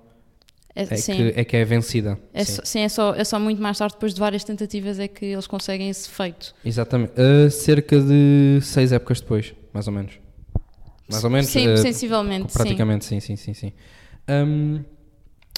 É, 0.77 0.83
é, 0.83 0.97
sim. 0.97 1.17
que, 1.17 1.41
é 1.41 1.45
que 1.45 1.57
é 1.57 1.65
vencida. 1.65 2.19
É 2.33 2.45
Sim. 2.45 2.53
só, 2.53 2.63
sim, 2.65 2.81
é 2.81 2.89
só, 2.89 3.15
é 3.15 3.25
só 3.25 3.39
muito 3.39 3.63
mais 3.63 3.79
tarde, 3.79 3.95
depois 3.95 4.13
de 4.13 4.19
várias 4.19 4.43
tentativas, 4.43 4.99
é 4.99 5.07
que 5.07 5.27
eles 5.27 5.47
conseguem 5.47 5.89
esse 5.89 6.09
feito. 6.09 6.53
Exatamente. 6.65 7.13
Uh, 7.13 7.49
cerca 7.49 8.01
de 8.01 8.59
seis 8.61 8.93
épocas 8.93 9.21
depois, 9.21 9.55
mais 9.73 9.87
ou 9.87 9.93
menos. 9.93 10.19
Mais 11.09 11.23
ou 11.23 11.31
menos. 11.31 11.49
Sim, 11.49 11.69
uh, 11.69 11.79
sensivelmente, 11.79 12.53
sim. 12.53 12.59
praticamente, 12.59 13.05
sim, 13.05 13.21
sim, 13.21 13.37
sim. 13.37 13.55
sim. 13.55 13.73
Um, 14.29 14.83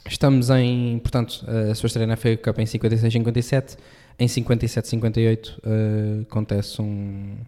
estamos 0.07 0.51
em, 0.51 0.99
portanto, 0.99 1.47
a 1.71 1.75
sua 1.75 1.87
estreia 1.87 2.07
na 2.07 2.17
FA 2.17 2.37
Cup 2.37 2.59
em 2.59 2.67
56, 2.67 3.13
57. 3.13 3.77
em 4.19 4.27
57-58 4.27 5.49
uh, 5.49 6.23
acontece 6.23 6.83
um, 6.83 7.39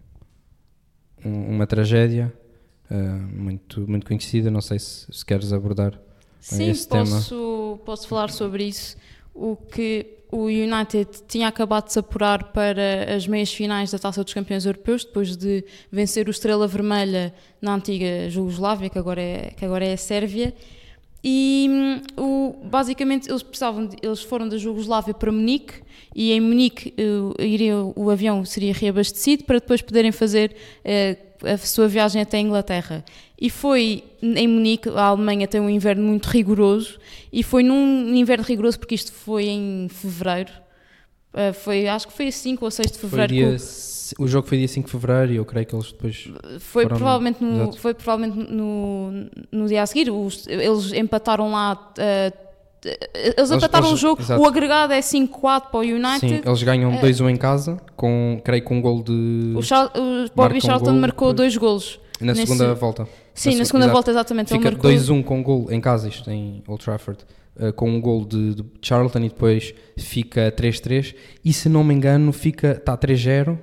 um, 1.23 1.55
uma 1.55 1.67
tragédia 1.67 2.33
muito, 3.31 3.87
muito 3.87 4.07
conhecida. 4.07 4.49
Não 4.49 4.61
sei 4.61 4.79
se, 4.79 5.05
se 5.11 5.23
queres 5.23 5.53
abordar 5.53 6.01
Sim, 6.39 6.67
posso, 6.67 6.87
tema. 6.87 7.85
posso 7.85 8.07
falar 8.07 8.29
sobre 8.29 8.65
isso. 8.65 8.97
O 9.33 9.55
que 9.55 10.19
o 10.31 10.43
United 10.45 11.09
tinha 11.27 11.47
acabado 11.47 11.85
de 11.85 11.93
se 11.93 11.99
apurar 11.99 12.51
para 12.51 13.15
as 13.15 13.27
meias 13.27 13.51
finais 13.51 13.91
da 13.91 13.97
Taça 13.97 14.23
dos 14.23 14.33
Campeões 14.33 14.65
Europeus, 14.65 15.03
depois 15.03 15.35
de 15.35 15.65
vencer 15.91 16.27
o 16.27 16.31
Estrela 16.31 16.67
Vermelha 16.67 17.33
na 17.61 17.73
antiga 17.73 18.29
Jugoslávia, 18.29 18.89
que 18.89 18.99
agora 18.99 19.21
é, 19.21 19.53
que 19.57 19.65
agora 19.65 19.85
é 19.85 19.93
a 19.93 19.97
Sérvia. 19.97 20.53
E 21.23 21.67
hum, 21.69 22.01
o, 22.15 22.55
basicamente 22.67 23.29
eles 23.29 23.43
precisavam 23.43 23.87
de, 23.87 23.97
eles 24.01 24.21
foram 24.21 24.47
da 24.47 24.57
Jugoslávia 24.57 25.13
para 25.13 25.31
Munique 25.31 25.81
e 26.15 26.31
em 26.31 26.39
Munique 26.39 26.93
uh, 26.97 27.41
iria, 27.41 27.75
o 27.77 28.09
avião 28.09 28.45
seria 28.45 28.73
reabastecido 28.73 29.43
para 29.43 29.59
depois 29.59 29.81
poderem 29.81 30.11
fazer 30.13 30.55
uh, 30.85 31.28
a 31.43 31.57
sua 31.57 31.87
viagem 31.87 32.21
até 32.21 32.37
a 32.37 32.41
Inglaterra. 32.41 33.03
E 33.39 33.49
foi 33.49 34.03
em 34.21 34.47
Munique, 34.47 34.89
a 34.89 35.03
Alemanha 35.03 35.47
tem 35.47 35.61
um 35.61 35.69
inverno 35.69 36.03
muito 36.03 36.27
rigoroso, 36.27 36.99
e 37.31 37.41
foi 37.43 37.63
num 37.63 38.13
inverno 38.13 38.43
rigoroso, 38.43 38.79
porque 38.79 38.95
isto 38.95 39.13
foi 39.13 39.45
em 39.45 39.87
fevereiro, 39.89 40.51
uh, 41.33 41.53
foi, 41.53 41.87
acho 41.87 42.07
que 42.07 42.13
foi 42.13 42.27
a 42.27 42.31
5 42.31 42.65
ou 42.65 42.71
6 42.71 42.91
de 42.91 42.97
fevereiro. 42.97 43.33
Dia, 43.33 43.57
o 44.17 44.27
jogo 44.27 44.47
foi 44.47 44.57
dia 44.57 44.67
5 44.67 44.85
de 44.85 44.91
fevereiro 44.91 45.33
e 45.33 45.35
eu 45.37 45.45
creio 45.45 45.65
que 45.65 45.75
eles 45.75 45.91
depois. 45.91 46.29
Foi 46.59 46.87
provavelmente, 46.87 47.43
no, 47.43 47.71
foi 47.73 47.93
provavelmente 47.93 48.51
no, 48.51 49.29
no 49.51 49.67
dia 49.67 49.83
a 49.83 49.85
seguir. 49.85 50.09
Os, 50.09 50.47
eles 50.47 50.91
empataram 50.93 51.51
lá. 51.51 51.91
Uh, 51.97 52.48
eles 53.13 53.51
empataram 53.51 53.91
o 53.91 53.97
jogo, 53.97 54.21
exato. 54.21 54.41
o 54.41 54.45
agregado 54.45 54.93
é 54.93 54.99
5-4 54.99 55.31
para 55.69 55.79
o 55.79 55.81
United. 55.81 56.19
Sim, 56.19 56.41
eles 56.45 56.63
ganham 56.63 56.91
2-1 56.93 57.21
uh, 57.21 57.29
em 57.29 57.35
casa, 57.35 57.77
com, 57.95 58.39
creio 58.43 58.63
que 58.63 58.73
um 58.73 58.81
gol 58.81 59.03
de. 59.03 59.53
O, 59.55 59.61
Char 59.61 59.91
o 59.97 60.29
Bobby 60.33 60.61
Charlton 60.61 60.91
um 60.91 60.99
marcou 60.99 61.33
dois 61.33 61.55
golos. 61.57 61.99
Na 62.21 62.33
nesse... 62.33 62.47
segunda 62.47 62.73
volta. 62.73 63.07
Sim, 63.33 63.51
na, 63.51 63.59
na 63.59 63.65
segunda 63.65 63.85
exato. 63.85 63.93
volta, 63.93 64.11
exatamente. 64.11 64.49
Fica 64.49 64.71
2-1 64.71 65.23
com 65.23 65.41
gol 65.41 65.67
em 65.71 65.79
casa, 65.79 66.09
isto 66.09 66.29
em 66.29 66.61
Old 66.67 66.83
Trafford, 66.83 67.23
uh, 67.57 67.71
com 67.73 67.89
um 67.89 68.01
gol 68.01 68.25
de, 68.25 68.55
de, 68.55 68.65
Charlton 68.81 69.19
e 69.19 69.29
depois 69.29 69.73
fica 69.97 70.51
3-3. 70.51 71.15
E 71.43 71.53
se 71.53 71.69
não 71.69 71.83
me 71.83 71.93
engano, 71.93 72.31
fica 72.31 72.71
está 72.71 72.97
3-0 72.97 73.57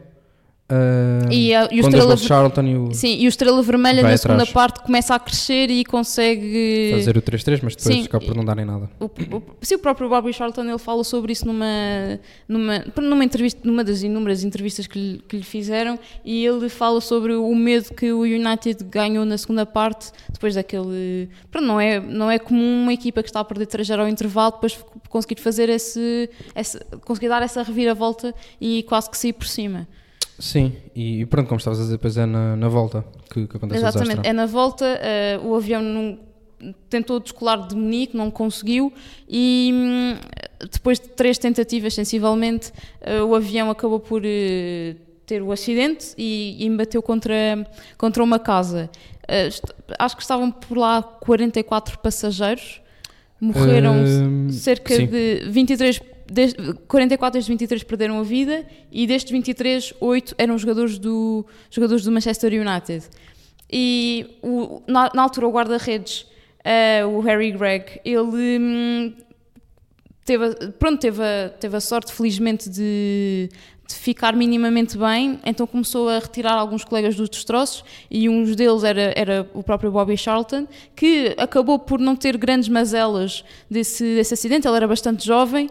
Uh, 0.68 1.30
e, 1.30 1.54
a, 1.54 1.68
e, 1.70 1.80
o 1.80 1.84
Estrela, 1.84 2.16
Charlton 2.16 2.62
e 2.62 2.76
o, 2.76 2.92
sim, 2.92 3.18
e 3.20 3.26
o 3.26 3.28
Estrela 3.28 3.62
Vermelha 3.62 4.02
na 4.02 4.16
segunda 4.16 4.44
parte 4.46 4.80
começa 4.80 5.14
a 5.14 5.18
crescer 5.20 5.70
e 5.70 5.84
consegue 5.84 6.90
fazer 6.92 7.16
o 7.16 7.22
3-3, 7.22 7.60
mas 7.62 7.76
depois 7.76 7.96
fica 8.02 8.18
por 8.18 8.34
não 8.34 8.44
darem 8.44 8.64
nada. 8.64 8.90
O, 8.98 9.04
o, 9.04 9.42
sim, 9.62 9.76
o 9.76 9.78
próprio 9.78 10.08
Bobby 10.08 10.32
Charlton 10.32 10.64
ele 10.64 10.78
fala 10.78 11.04
sobre 11.04 11.32
isso 11.32 11.46
numa, 11.46 12.18
numa, 12.48 12.84
numa 13.00 13.24
entrevista, 13.24 13.60
numa 13.62 13.84
das 13.84 14.02
inúmeras 14.02 14.42
entrevistas 14.42 14.88
que 14.88 14.98
lhe, 14.98 15.18
que 15.28 15.36
lhe 15.36 15.44
fizeram, 15.44 15.96
e 16.24 16.44
ele 16.44 16.68
fala 16.68 17.00
sobre 17.00 17.34
o 17.34 17.54
medo 17.54 17.94
que 17.94 18.12
o 18.12 18.22
United 18.22 18.82
ganhou 18.90 19.24
na 19.24 19.38
segunda 19.38 19.64
parte, 19.64 20.10
depois 20.32 20.56
daquele. 20.56 21.30
Pronto, 21.48 21.64
não, 21.64 21.80
é, 21.80 22.00
não 22.00 22.28
é 22.28 22.40
comum 22.40 22.82
uma 22.82 22.92
equipa 22.92 23.22
que 23.22 23.28
está 23.28 23.38
a 23.38 23.44
perder 23.44 23.66
3 23.66 23.88
ao 23.92 24.08
intervalo, 24.08 24.50
depois 24.50 24.76
conseguir 25.08 25.40
fazer 25.40 25.68
esse, 25.68 26.28
esse. 26.56 26.80
conseguir 27.04 27.28
dar 27.28 27.40
essa 27.40 27.62
reviravolta 27.62 28.34
e 28.60 28.82
quase 28.82 29.08
que 29.08 29.16
sair 29.16 29.32
por 29.32 29.46
cima. 29.46 29.86
Sim, 30.38 30.74
e 30.94 31.24
pronto, 31.26 31.48
como 31.48 31.58
estavas 31.58 31.78
a 31.78 31.82
dizer, 31.82 31.96
depois 31.96 32.16
é 32.16 32.26
na, 32.26 32.56
na 32.56 32.68
volta 32.68 33.04
que, 33.30 33.46
que 33.46 33.56
acontece 33.56 33.80
Exatamente, 33.80 34.26
é 34.26 34.32
na 34.32 34.44
volta, 34.44 34.84
uh, 34.84 35.46
o 35.48 35.54
avião 35.54 35.80
não, 35.80 36.18
tentou 36.90 37.18
descolar 37.20 37.66
de 37.66 37.74
Munique, 37.74 38.16
não 38.16 38.30
conseguiu, 38.30 38.92
e 39.28 39.70
hum, 39.72 40.16
depois 40.70 41.00
de 41.00 41.08
três 41.08 41.38
tentativas, 41.38 41.94
sensivelmente, 41.94 42.70
uh, 43.00 43.24
o 43.24 43.34
avião 43.34 43.70
acabou 43.70 43.98
por 43.98 44.22
uh, 44.22 44.96
ter 45.24 45.42
o 45.42 45.50
acidente 45.52 46.08
e, 46.18 46.56
e 46.58 46.66
embateu 46.66 47.02
contra, 47.02 47.66
contra 47.96 48.22
uma 48.22 48.38
casa. 48.38 48.90
acho 49.98 50.16
que 50.16 50.22
estavam 50.22 50.50
por 50.50 50.76
lá 50.76 51.02
44 51.02 51.98
passageiros, 51.98 52.82
morreram 53.40 53.94
hum, 53.96 54.50
cerca 54.50 54.94
sim. 54.94 55.06
de 55.06 55.48
23 55.48 55.98
desde, 56.30 56.74
44 56.88 57.32
desde 57.34 57.50
23 57.50 57.82
perderam 57.84 58.18
a 58.18 58.22
vida 58.22 58.66
e 58.90 59.06
destes 59.06 59.32
23, 59.32 59.94
8 60.00 60.34
eram 60.38 60.58
jogadores 60.58 60.98
do, 60.98 61.46
jogadores 61.70 62.04
do 62.04 62.12
Manchester 62.12 62.52
United. 62.52 63.04
E 63.70 64.38
o, 64.42 64.82
na, 64.86 65.10
na, 65.14 65.22
altura 65.22 65.48
o 65.48 65.50
guarda-redes, 65.50 66.26
uh, 67.02 67.08
o 67.08 67.20
Harry 67.20 67.50
Gregg, 67.50 68.00
ele 68.04 68.58
hum, 68.60 69.12
teve, 70.24 70.54
pronto, 70.78 71.00
teve, 71.00 71.22
a, 71.22 71.48
teve 71.48 71.76
a 71.76 71.80
sorte, 71.80 72.12
felizmente, 72.12 72.70
de, 72.70 73.48
de 73.88 73.94
ficar 73.94 74.34
minimamente 74.34 74.96
bem, 74.96 75.40
então 75.44 75.66
começou 75.66 76.08
a 76.08 76.18
retirar 76.18 76.54
alguns 76.54 76.84
colegas 76.84 77.16
dos 77.16 77.28
destroços 77.28 77.84
e 78.10 78.28
um 78.28 78.44
deles 78.52 78.84
era, 78.84 79.12
era 79.16 79.50
o 79.52 79.62
próprio 79.62 79.90
Bobby 79.90 80.16
Charlton, 80.16 80.66
que 80.94 81.34
acabou 81.38 81.78
por 81.78 81.98
não 81.98 82.14
ter 82.14 82.36
grandes 82.36 82.68
mazelas 82.68 83.44
desse, 83.70 84.02
desse 84.14 84.34
acidente, 84.34 84.66
ele 84.66 84.76
era 84.76 84.86
bastante 84.86 85.26
jovem, 85.26 85.68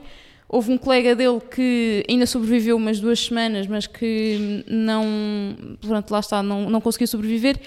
Houve 0.56 0.72
um 0.72 0.78
colega 0.78 1.14
dele 1.14 1.42
que 1.54 2.06
ainda 2.10 2.26
sobreviveu 2.26 2.78
umas 2.78 3.02
duas 3.02 3.20
semanas, 3.20 3.68
mas 3.68 3.88
que 3.88 4.64
não, 4.70 5.06
pronto, 5.82 6.10
lá 6.12 6.22
está, 6.22 6.42
não, 6.42 6.70
não 6.70 6.80
conseguiu 6.80 7.08
sobreviver. 7.08 7.60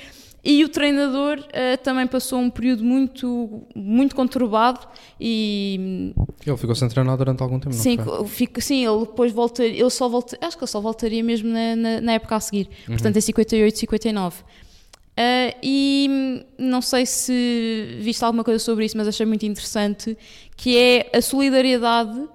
E 0.43 0.65
o 0.65 0.71
treinador 0.71 1.39
uh, 1.39 1.77
também 1.83 2.07
passou 2.07 2.39
um 2.39 2.49
período 2.49 2.83
muito, 2.83 3.63
muito 3.77 4.17
conturbado 4.17 4.81
e... 5.21 6.15
Ele 6.47 6.57
ficou 6.57 6.75
sem 6.75 6.89
treinar 6.89 7.19
durante 7.19 7.43
algum 7.43 7.61
tempo, 7.61 7.75
sim, 7.75 7.99
fico, 8.27 8.59
sim, 8.63 8.87
ele 8.87 9.01
depois 9.01 9.33
volta, 9.33 9.63
ele 9.63 9.91
só 9.91 10.09
volta, 10.09 10.39
acho 10.41 10.57
que 10.57 10.65
ele 10.65 10.71
só 10.71 10.81
voltaria 10.81 11.23
mesmo 11.23 11.51
na, 11.51 11.77
na, 11.77 12.01
na 12.01 12.13
época 12.13 12.37
a 12.37 12.41
seguir, 12.41 12.71
uhum. 12.89 12.95
portanto 12.95 13.17
em 13.19 13.21
58, 13.21 13.79
59. 13.79 14.41
Uh, 14.41 15.53
e 15.63 16.47
não 16.57 16.81
sei 16.81 17.05
se 17.05 17.99
viste 18.01 18.25
alguma 18.25 18.43
coisa 18.43 18.59
sobre 18.59 18.87
isso, 18.87 18.97
mas 18.97 19.07
achei 19.07 19.27
muito 19.27 19.45
interessante, 19.45 20.17
que 20.57 20.79
é 20.79 21.11
a 21.13 21.21
solidariedade 21.21 22.27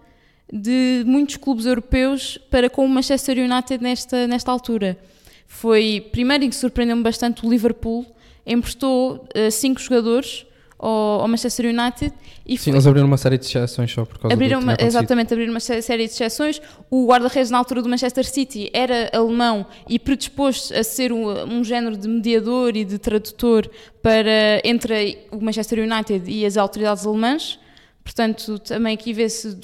de 0.55 1.03
muitos 1.07 1.35
clubes 1.37 1.65
europeus 1.65 2.37
para 2.51 2.69
com 2.69 2.85
o 2.85 2.89
Manchester 2.89 3.39
United 3.39 3.83
nesta, 3.83 4.27
nesta 4.27 4.51
altura. 4.51 4.95
Foi, 5.47 6.07
primeiro, 6.11 6.43
em 6.43 6.49
que 6.49 6.55
surpreendeu-me 6.55 7.01
bastante 7.01 7.43
o 7.43 7.49
Liverpool, 7.49 8.05
emprestou 8.45 9.25
uh, 9.35 9.49
cinco 9.49 9.81
jogadores 9.81 10.45
ao, 10.77 11.21
ao, 11.21 11.27
Manchester 11.27 11.65
United. 11.65 12.13
E 12.45 12.55
Sim, 12.55 12.65
foi, 12.65 12.73
eles 12.73 12.85
abriram 12.85 13.07
uma 13.07 13.17
série 13.17 13.39
de 13.39 13.45
exceções 13.45 13.91
só 13.91 14.05
por 14.05 14.19
causa 14.19 14.31
abriram 14.31 14.59
do 14.59 14.77
que 14.77 14.83
Exatamente, 14.83 15.33
abriram 15.33 15.53
uma 15.53 15.59
série 15.59 16.05
de 16.05 16.13
exceções. 16.13 16.61
O 16.87 17.07
guarda-redes 17.07 17.49
na 17.49 17.57
altura 17.57 17.81
do 17.81 17.89
Manchester 17.89 18.25
City 18.25 18.69
era 18.73 19.09
alemão 19.11 19.65
e 19.89 19.97
predisposto 19.97 20.71
a 20.75 20.83
ser 20.83 21.11
um, 21.11 21.29
um 21.51 21.63
género 21.63 21.97
de 21.97 22.07
mediador 22.07 22.75
e 22.75 22.85
de 22.85 22.99
tradutor 22.99 23.67
para, 24.03 24.61
entre 24.63 25.17
o 25.31 25.43
Manchester 25.43 25.79
United 25.79 26.29
e 26.29 26.45
as 26.45 26.57
autoridades 26.57 27.07
alemãs. 27.07 27.57
Portanto, 28.03 28.59
também 28.59 28.93
aqui 28.93 29.13
vê-se 29.13 29.55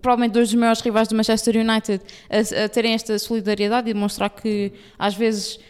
provavelmente 0.00 0.32
dois 0.32 0.48
dos 0.48 0.58
maiores 0.58 0.80
rivais 0.80 1.08
do 1.08 1.14
Manchester 1.14 1.56
United 1.56 2.02
a, 2.30 2.64
a 2.64 2.68
terem 2.68 2.94
esta 2.94 3.18
solidariedade 3.18 3.90
e 3.90 3.92
demonstrar 3.92 4.30
que 4.30 4.72
às 4.98 5.14
vezes 5.14 5.56
uh, 5.56 5.60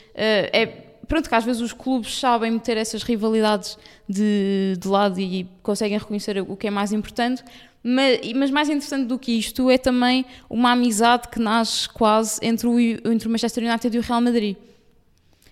é 0.52 0.66
pronto 1.08 1.28
que 1.28 1.34
às 1.34 1.44
vezes 1.44 1.60
os 1.60 1.72
clubes 1.72 2.18
sabem 2.18 2.52
meter 2.52 2.76
essas 2.76 3.02
rivalidades 3.02 3.76
de, 4.08 4.76
de 4.78 4.88
lado 4.88 5.20
e 5.20 5.46
conseguem 5.62 5.98
reconhecer 5.98 6.40
o 6.40 6.56
que 6.56 6.68
é 6.68 6.70
mais 6.70 6.92
importante. 6.92 7.44
Mas, 7.82 8.20
mas, 8.34 8.50
mais 8.50 8.68
interessante 8.68 9.08
do 9.08 9.18
que 9.18 9.32
isto 9.32 9.68
é 9.68 9.76
também 9.76 10.24
uma 10.48 10.70
amizade 10.70 11.28
que 11.28 11.40
nasce 11.40 11.88
quase 11.88 12.38
entre 12.40 12.68
o, 12.68 12.78
entre 12.78 13.26
o 13.26 13.30
Manchester 13.30 13.64
United 13.64 13.94
e 13.94 13.98
o 13.98 14.02
Real 14.02 14.20
Madrid. 14.20 14.56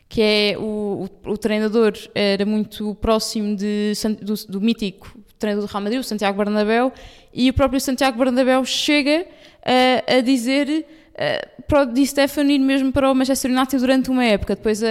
Que 0.09 0.23
é 0.23 0.57
o, 0.57 1.09
o, 1.27 1.31
o 1.33 1.37
treinador 1.37 1.93
era 2.15 2.47
muito 2.47 2.95
próximo 2.95 3.57
de, 3.57 3.93
do, 4.23 4.35
do 4.49 4.61
mítico 4.61 5.20
treinador 5.41 5.67
do 5.67 5.73
Real 5.73 5.83
Madrid, 5.83 6.01
o 6.01 6.05
Santiago 6.05 6.39
Bernabéu, 6.39 6.93
e 7.33 7.51
o 7.51 7.55
próprio 7.55 7.81
Santiago 7.81 8.19
Bernabéu 8.19 8.65
chega 8.65 9.27
uh, 9.27 10.19
a 10.19 10.21
dizer 10.21 10.87
uh, 11.15 11.63
para 11.63 11.83
o 11.83 11.87
Di 11.87 12.07
Stefano 12.07 12.51
ir 12.51 12.59
mesmo 12.59 12.93
para 12.93 13.11
o 13.11 13.15
Manchester 13.15 13.51
United 13.51 13.79
durante 13.79 14.11
uma 14.11 14.25
época. 14.25 14.55
Depois 14.55 14.83
a, 14.83 14.87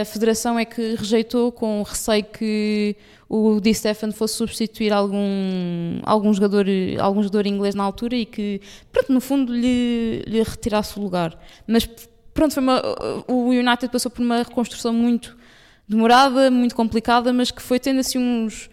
a 0.00 0.04
federação 0.04 0.58
é 0.58 0.64
que 0.64 0.94
rejeitou 0.94 1.50
com 1.50 1.82
receio 1.82 2.24
que 2.24 2.96
o 3.28 3.60
Di 3.60 3.74
Stefano 3.74 4.12
fosse 4.12 4.34
substituir 4.34 4.92
algum, 4.92 5.98
algum, 6.04 6.32
jogador, 6.32 6.66
algum 7.00 7.22
jogador 7.22 7.46
inglês 7.46 7.74
na 7.74 7.82
altura 7.82 8.14
e 8.14 8.24
que, 8.24 8.60
pronto, 8.92 9.12
no 9.12 9.20
fundo 9.20 9.52
lhe, 9.52 10.22
lhe 10.26 10.42
retirasse 10.42 10.98
o 10.98 11.02
lugar. 11.02 11.36
Mas 11.66 11.88
pronto, 12.32 12.60
uma, 12.60 12.82
o 13.26 13.48
United 13.48 13.88
passou 13.90 14.10
por 14.10 14.22
uma 14.22 14.38
reconstrução 14.38 14.92
muito 14.92 15.36
demorada, 15.88 16.50
muito 16.50 16.74
complicada, 16.74 17.32
mas 17.32 17.50
que 17.50 17.62
foi 17.62 17.78
tendo 17.78 18.00
assim 18.00 18.18
uns, 18.18 18.70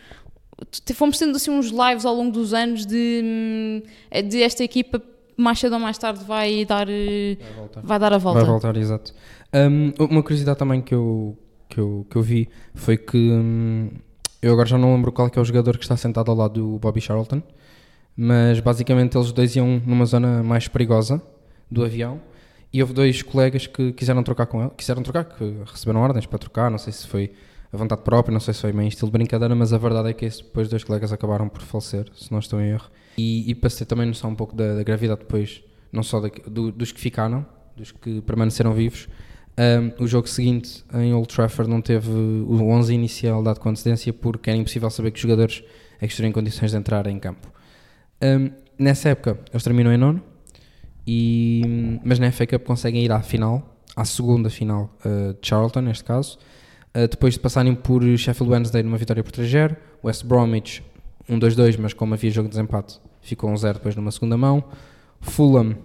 fomos 0.93 1.17
tendo 1.17 1.35
assim 1.35 1.51
uns 1.51 1.67
lives 1.67 2.05
ao 2.05 2.15
longo 2.15 2.31
dos 2.31 2.53
anos 2.53 2.85
de, 2.85 3.21
hum, 3.23 3.81
de 4.29 4.41
esta 4.41 4.63
equipa 4.63 5.01
mais 5.37 5.59
cedo 5.59 5.73
ou 5.73 5.79
mais 5.79 5.97
tarde 5.97 6.23
vai 6.23 6.65
dar, 6.65 6.85
vai, 6.85 7.83
vai 7.83 7.99
dar 7.99 8.13
a 8.13 8.17
volta. 8.17 8.39
Vai 8.39 8.47
voltar, 8.47 8.77
exato. 8.77 9.13
Um, 9.53 9.91
uma 9.99 10.21
curiosidade 10.21 10.57
também 10.57 10.81
que 10.81 10.93
eu, 10.93 11.37
que 11.67 11.79
eu, 11.79 12.05
que 12.09 12.15
eu 12.15 12.21
vi 12.21 12.49
foi 12.75 12.97
que 12.97 13.17
um, 13.17 13.89
eu 14.41 14.53
agora 14.53 14.67
já 14.67 14.77
não 14.77 14.95
lembro 14.95 15.11
qual 15.11 15.27
é, 15.27 15.31
é 15.33 15.39
o 15.41 15.45
jogador 15.45 15.77
que 15.77 15.83
está 15.83 15.97
sentado 15.97 16.29
ao 16.31 16.37
lado 16.37 16.53
do 16.53 16.79
Bobby 16.79 17.01
Charlton, 17.01 17.41
mas 18.15 18.59
basicamente 18.59 19.17
eles 19.17 19.31
dois 19.31 19.55
iam 19.55 19.81
numa 19.85 20.05
zona 20.05 20.43
mais 20.43 20.67
perigosa 20.67 21.21
do 21.69 21.83
avião 21.83 22.21
e 22.73 22.81
houve 22.81 22.93
dois 22.93 23.21
colegas 23.21 23.67
que 23.67 23.91
quiseram 23.93 24.23
trocar 24.23 24.45
com 24.45 24.61
ele, 24.61 24.71
quiseram 24.77 25.03
trocar, 25.03 25.25
que 25.25 25.57
receberam 25.65 26.01
ordens 26.01 26.25
para 26.25 26.39
trocar, 26.39 26.71
não 26.71 26.77
sei 26.77 26.93
se 26.93 27.07
foi 27.07 27.31
a 27.71 27.77
vontade 27.77 28.01
própria, 28.01 28.33
não 28.33 28.39
sei 28.39 28.53
se 28.53 28.61
foi 28.61 28.73
meio 28.73 28.89
estilo 28.89 29.09
de 29.09 29.17
brincadeira, 29.17 29.55
mas 29.55 29.71
a 29.71 29.77
verdade 29.77 30.09
é 30.09 30.13
que 30.13 30.27
depois 30.27 30.67
dois 30.67 30.83
colegas 30.83 31.13
acabaram 31.13 31.47
por 31.47 31.61
falecer, 31.61 32.07
se 32.15 32.31
não 32.31 32.39
estou 32.39 32.59
em 32.59 32.71
erro. 32.71 32.89
E, 33.17 33.49
e 33.49 33.55
para 33.55 33.69
ter 33.69 33.85
também 33.85 34.05
noção 34.05 34.31
um 34.31 34.35
pouco 34.35 34.55
da, 34.55 34.75
da 34.75 34.83
gravidade 34.83 35.21
depois, 35.21 35.63
não 35.91 36.03
só 36.03 36.19
da, 36.19 36.29
do, 36.47 36.71
dos 36.71 36.91
que 36.91 36.99
ficaram, 36.99 37.45
dos 37.75 37.91
que 37.91 38.21
permaneceram 38.21 38.73
vivos, 38.73 39.07
um, 39.57 40.03
o 40.03 40.07
jogo 40.07 40.27
seguinte 40.27 40.83
em 40.93 41.13
Old 41.13 41.27
Trafford 41.27 41.69
não 41.69 41.81
teve 41.81 42.09
o 42.09 42.69
11 42.69 42.93
inicial 42.93 43.43
dado 43.43 43.59
com 43.59 43.69
antecedência 43.69 44.13
porque 44.13 44.49
era 44.49 44.57
impossível 44.57 44.89
saber 44.89 45.11
que 45.11 45.17
os 45.17 45.21
jogadores 45.21 45.63
é 45.99 46.07
que 46.07 46.25
em 46.25 46.31
condições 46.31 46.71
de 46.71 46.77
entrar 46.77 47.05
em 47.07 47.19
campo. 47.19 47.51
Um, 48.21 48.51
nessa 48.77 49.09
época 49.09 49.39
eles 49.51 49.63
terminam 49.63 49.93
em 49.93 49.97
nono, 49.97 50.23
e, 51.05 51.99
mas 52.03 52.19
na 52.19 52.31
FA 52.31 52.47
Cup 52.47 52.63
conseguem 52.63 53.03
ir 53.03 53.11
à 53.11 53.21
final, 53.21 53.77
à 53.95 54.05
segunda 54.05 54.49
final 54.49 54.95
uh, 55.05 55.33
de 55.33 55.47
Charlton, 55.47 55.81
neste 55.81 56.03
caso, 56.03 56.37
uh, 56.95 57.07
depois 57.07 57.33
de 57.35 57.39
passarem 57.39 57.73
por 57.75 58.03
Sheffield 58.17 58.51
Wednesday 58.51 58.83
numa 58.83 58.97
vitória 58.97 59.23
por 59.23 59.31
3-0, 59.31 59.75
West 60.03 60.25
Bromwich 60.25 60.83
1-2-2, 61.29 61.77
mas 61.79 61.93
como 61.93 62.13
havia 62.13 62.29
jogo 62.31 62.47
de 62.47 62.51
desempate, 62.53 62.99
ficou 63.21 63.49
1-0 63.51 63.73
depois 63.73 63.95
numa 63.95 64.11
segunda 64.11 64.37
mão, 64.37 64.63
Fulham, 65.19 65.75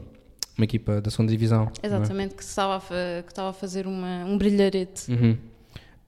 uma 0.56 0.64
equipa 0.64 1.00
da 1.00 1.10
segunda 1.10 1.30
divisão. 1.30 1.70
é? 1.82 1.86
Exatamente, 1.86 2.34
que, 2.34 2.42
estava 2.42 2.76
a, 2.76 3.22
que 3.22 3.28
estava 3.30 3.50
a 3.50 3.52
fazer 3.52 3.86
uma, 3.86 4.24
um 4.24 4.38
brilharete. 4.38 5.10
Uhum. 5.12 5.36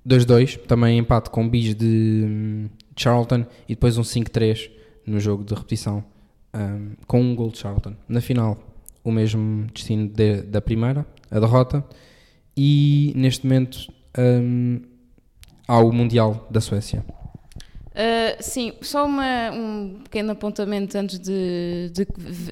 2-2, 0.07 0.59
também 0.67 0.99
empate 0.99 1.29
com 1.29 1.47
bis 1.49 1.75
de 1.75 2.25
hum, 2.27 2.69
Charlton 2.97 3.45
e 3.69 3.75
depois 3.75 3.99
um 3.99 4.03
5-3 4.03 4.71
no 5.07 5.21
jogo 5.21 5.45
de 5.45 5.53
repetição 5.55 6.03
hum, 6.55 6.93
com 7.07 7.21
um 7.21 7.35
gol 7.35 7.51
de 7.51 7.59
Charlton. 7.59 7.95
Na 8.09 8.23
final, 8.23 8.57
o 9.05 9.13
mesmo 9.13 9.67
destino 9.75 10.09
de- 10.09 10.43
da 10.43 10.63
primeira, 10.63 11.05
a 11.31 11.39
derrota, 11.39 11.85
e 12.57 13.13
neste 13.15 13.47
momento 13.47 13.93
hum, 14.19 14.81
há 15.69 15.79
o 15.79 15.93
Mundial 15.93 16.49
da 16.51 16.61
Suécia. 16.61 17.05
Uh, 17.89 18.41
sim, 18.41 18.73
só 18.81 19.05
uma- 19.07 19.51
um 19.53 20.01
pequeno 20.05 20.33
apontamento 20.33 20.97
antes 20.97 21.19
de, 21.19 21.91
de 21.93 22.07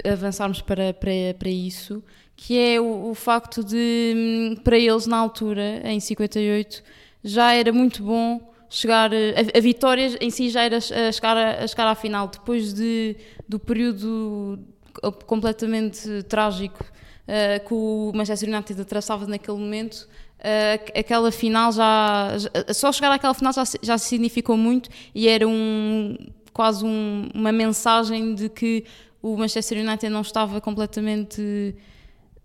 avançarmos 0.09 0.61
para, 0.61 0.93
para, 0.93 1.33
para 1.39 1.49
isso, 1.49 2.03
que 2.35 2.59
é 2.59 2.79
o, 2.79 3.09
o 3.09 3.15
facto 3.15 3.63
de, 3.63 4.13
hum, 4.15 4.55
para 4.61 4.77
eles 4.77 5.07
na 5.07 5.17
altura, 5.17 5.81
em 5.85 5.99
58, 5.99 6.83
já 7.23 7.53
era 7.53 7.71
muito 7.71 8.03
bom 8.03 8.41
chegar, 8.69 9.09
a, 9.13 9.57
a 9.57 9.61
vitória 9.61 10.17
em 10.19 10.29
si 10.29 10.49
já 10.49 10.63
era 10.63 10.77
a 10.77 11.11
chegar, 11.11 11.37
a 11.37 11.65
chegar 11.65 11.87
à 11.87 11.95
final, 11.95 12.27
depois 12.27 12.73
de, 12.73 13.15
do 13.47 13.57
período 13.57 14.59
completamente 15.25 16.23
trágico 16.23 16.83
uh, 16.83 17.65
que 17.65 17.73
o 17.73 18.11
Manchester 18.13 18.49
United 18.49 18.81
atravessava 18.81 19.25
naquele 19.27 19.57
momento, 19.57 20.07
uh, 20.39 20.99
aquela 20.99 21.31
final 21.31 21.71
já, 21.71 22.35
já- 22.37 22.73
Só 22.73 22.91
chegar 22.91 23.11
àquela 23.11 23.33
final 23.33 23.53
já, 23.53 23.63
já 23.81 23.97
significou 23.97 24.55
muito 24.57 24.89
e 25.13 25.27
era 25.27 25.47
um, 25.47 26.15
quase 26.53 26.85
um- 26.85 27.29
uma 27.33 27.51
mensagem 27.51 28.33
de 28.35 28.49
que 28.49 28.83
o 29.21 29.35
Manchester 29.37 29.79
United 29.85 30.09
não 30.09 30.21
estava 30.21 30.61
completamente. 30.61 31.75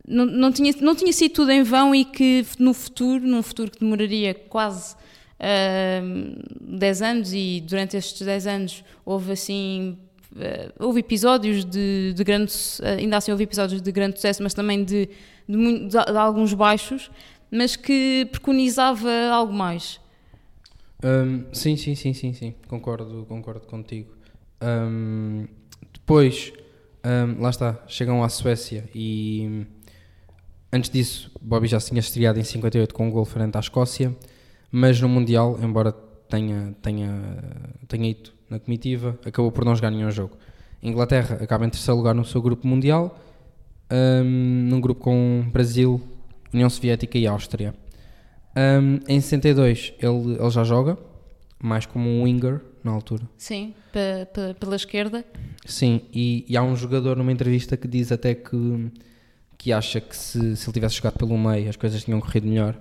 Não, 0.07 0.27
não, 0.27 0.51
tinha, 0.51 0.73
não 0.81 0.95
tinha 0.97 1.13
sido 1.13 1.33
tudo 1.33 1.53
em 1.53 1.63
vão 1.63 1.95
e 1.95 2.05
que 2.05 2.45
no 2.59 2.75
futuro, 2.75 3.25
num 3.25 3.43
futuro 3.43 3.71
que 3.71 3.79
demoraria 3.81 4.35
quase 4.35 4.95
uh, 5.39 6.43
10 6.61 7.03
anos, 7.03 7.33
e 7.33 7.63
durante 7.67 7.97
estes 7.97 8.21
10 8.27 8.47
anos 8.47 8.85
houve 9.05 9.33
assim 9.33 9.97
eh, 10.39 10.73
houve 10.79 11.01
episódios 11.01 11.65
de, 11.65 12.15
de 12.15 12.25
grande 12.25 12.53
ainda 12.99 13.19
assim 13.19 13.31
houve 13.31 13.45
episódios 13.45 13.81
de 13.83 13.93
grande 13.93 14.17
sucesso, 14.17 14.43
mas 14.43 14.55
também 14.55 14.83
de, 14.83 15.09
de, 15.49 15.79
de- 15.87 15.89
de 15.89 16.17
alguns 16.19 16.55
baixos, 16.55 17.11
mas 17.53 17.77
que 17.77 18.27
preconizava 18.33 19.11
algo 19.31 19.53
mais. 19.53 20.01
Hum, 21.05 21.45
sim, 21.53 21.77
sim, 21.77 21.95
sim, 21.95 22.15
sim, 22.15 22.33
sim, 22.33 22.55
concordo, 22.67 23.27
concordo 23.29 23.67
contigo. 23.67 24.11
Hum, 24.62 25.47
depois, 25.93 26.53
hum, 27.05 27.41
lá 27.41 27.51
está, 27.51 27.79
chegam 27.87 28.25
à 28.25 28.29
Suécia 28.31 28.88
e 28.95 29.47
hum, 29.47 29.67
antes 30.73 30.88
disso, 30.88 31.31
Bobby 31.43 31.67
já 31.67 31.79
se 31.79 31.88
tinha 31.88 32.01
estreado 32.01 32.41
em 32.41 32.45
58 32.45 32.95
com 32.95 33.09
um 33.09 33.11
gol 33.11 33.27
frente 33.27 33.57
à 33.57 33.61
Escócia, 33.61 34.17
mas 34.71 34.99
no 35.01 35.09
Mundial, 35.09 35.59
embora 35.61 35.93
tenha, 35.93 36.75
tenha, 36.81 37.11
tenha 37.87 38.11
ido 38.11 38.31
na 38.49 38.59
comitiva, 38.59 39.19
acabou 39.27 39.53
por 39.53 39.65
não 39.65 39.75
jogar 39.75 39.91
nenhum 39.91 40.11
jogo. 40.11 40.38
Inglaterra 40.83 41.38
acaba 41.43 41.67
em 41.67 41.71
terceiro 41.71 41.99
lugar 41.99 42.15
no 42.15 42.25
seu 42.25 42.41
grupo 42.41 42.67
mundial, 42.67 43.19
hum, 43.91 44.69
num 44.69 44.81
grupo 44.81 45.01
com 45.01 45.45
Brasil, 45.53 46.01
União 46.53 46.69
Soviética 46.71 47.19
e 47.19 47.27
Áustria. 47.27 47.75
Um, 48.57 48.99
em 49.09 49.21
62 49.21 49.95
ele, 49.99 50.35
ele 50.38 50.51
já 50.51 50.62
joga, 50.65 50.99
mais 51.62 51.87
como 51.87 52.09
um 52.09 52.23
winger 52.25 52.61
na 52.85 52.91
altura. 52.93 53.23
Sim, 53.38 53.75
pe- 53.93 54.27
pe- 54.33 54.55
pela 54.61 54.77
esquerda. 54.77 55.25
Sim, 55.65 56.03
e, 56.12 56.45
e 56.49 56.57
há 56.57 56.62
um 56.62 56.77
jogador 56.77 57.17
numa 57.17 57.33
entrevista 57.33 57.77
que 57.77 57.87
diz 57.88 58.11
até 58.12 58.35
que, 58.35 58.91
que 59.57 59.73
acha 59.73 60.01
que 60.01 60.17
se, 60.17 60.57
se 60.57 60.67
ele 60.67 60.73
tivesse 60.75 60.97
jogado 60.97 61.15
pelo 61.19 61.38
meio 61.38 61.69
as 61.71 61.77
coisas 61.77 62.05
tinham 62.05 62.21
corrido 62.21 62.47
melhor. 62.47 62.79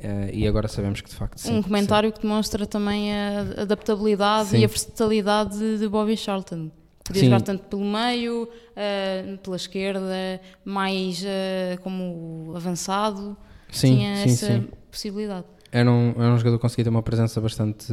Eh, 0.00 0.30
e 0.32 0.46
agora 0.46 0.68
sabemos 0.68 1.00
que 1.00 1.08
de 1.10 1.14
facto 1.16 1.38
sim. 1.40 1.56
um 1.58 1.62
comentário 1.62 2.12
que 2.12 2.22
demonstra 2.22 2.64
também 2.66 3.12
a 3.12 3.40
adaptabilidade 3.62 4.50
Sim. 4.50 4.58
e 4.60 4.64
a 4.64 4.68
versatilidade 4.68 5.58
de, 5.58 5.78
de 5.78 5.88
Bobby 5.88 6.16
Charlton. 6.16 6.70
Podia 7.08 7.22
Sim. 7.22 7.26
jogar 7.30 7.40
tanto 7.42 7.64
pelo 7.64 7.84
meio, 7.84 8.48
eh, 8.76 9.36
pela 9.42 9.56
esquerda, 9.56 10.40
mais 10.64 11.24
eh, 11.26 11.76
como 11.82 12.52
avançado. 12.54 13.36
Sim, 13.70 13.96
Tinha 13.96 14.16
sim, 14.16 14.30
essa 14.30 14.46
sim. 14.46 14.68
possibilidade. 14.90 15.46
Era 15.72 15.90
um, 15.90 16.10
era 16.10 16.32
um 16.32 16.38
jogador 16.38 16.58
que 16.58 16.62
conseguia 16.62 16.84
ter 16.84 16.90
uma 16.90 17.02
presença 17.02 17.40
bastante 17.40 17.92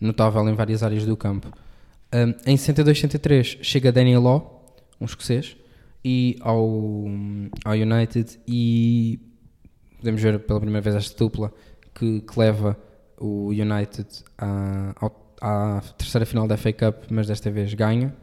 notável 0.00 0.46
em 0.48 0.54
várias 0.54 0.82
áreas 0.82 1.04
do 1.06 1.16
campo. 1.16 1.52
Um, 2.14 2.34
em 2.50 2.56
62-63 2.56 3.58
chega 3.62 3.92
Daniel 3.92 4.22
Law, 4.22 4.74
um 5.00 5.04
escocês, 5.04 5.56
e 6.04 6.36
ao, 6.40 6.58
ao 7.64 7.72
United 7.72 8.38
e 8.46 9.18
podemos 9.98 10.22
ver 10.22 10.38
pela 10.40 10.60
primeira 10.60 10.80
vez 10.82 10.96
esta 10.96 11.16
dupla 11.18 11.52
que, 11.94 12.20
que 12.20 12.38
leva 12.38 12.78
o 13.18 13.48
United 13.48 14.06
à, 14.38 14.94
ao- 15.00 15.25
à 15.40 15.82
terceira 15.98 16.24
final 16.26 16.46
da 16.46 16.56
FA 16.56 16.72
Cup, 16.72 17.04
mas 17.10 17.26
desta 17.26 17.50
vez 17.50 17.72
ganha. 17.74 18.14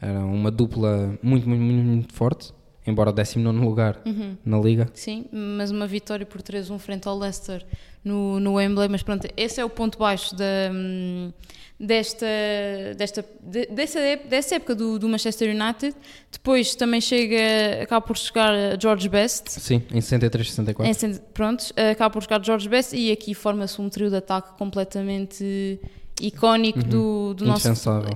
Era 0.00 0.18
uma 0.20 0.50
dupla 0.50 1.18
muito, 1.22 1.48
muito, 1.48 1.60
muito, 1.62 1.84
muito 1.86 2.14
forte, 2.14 2.52
embora 2.86 3.12
19 3.12 3.58
lugar 3.58 4.00
na 4.44 4.58
Liga. 4.58 4.88
Sim, 4.94 5.26
mas 5.30 5.70
uma 5.70 5.86
vitória 5.86 6.24
por 6.24 6.40
3-1 6.40 6.78
frente 6.78 7.06
ao 7.06 7.18
Leicester 7.18 7.64
no, 8.02 8.40
no 8.40 8.54
Wembley. 8.54 8.88
Mas 8.88 9.02
pronto, 9.02 9.28
esse 9.36 9.60
é 9.60 9.64
o 9.64 9.68
ponto 9.68 9.98
baixo 9.98 10.34
da, 10.34 10.44
hum, 10.72 11.30
desta, 11.78 12.26
desta, 12.96 13.22
de- 13.42 13.66
dessa, 13.66 13.98
dessa 14.26 14.54
época 14.54 14.74
do, 14.74 14.98
do 14.98 15.06
Manchester 15.06 15.54
United. 15.54 15.94
Depois 16.32 16.74
também 16.74 17.02
chega, 17.02 17.82
acaba 17.82 18.00
por 18.00 18.16
chegar 18.16 18.80
George 18.80 19.06
Best. 19.06 19.50
Sim, 19.50 19.82
em 19.92 19.98
63-64. 20.00 20.84
Em 20.86 20.94
cent- 20.94 21.20
prontos, 21.34 21.74
acaba 21.92 22.10
por 22.10 22.22
chegar 22.22 22.42
George 22.42 22.66
Best 22.70 22.96
e 22.96 23.12
aqui 23.12 23.34
forma-se 23.34 23.78
um 23.82 23.90
trio 23.90 24.08
de 24.08 24.16
ataque 24.16 24.56
completamente 24.56 25.78
icónico 26.20 26.82
do, 26.82 27.34
do 27.34 27.44
nosso. 27.44 27.62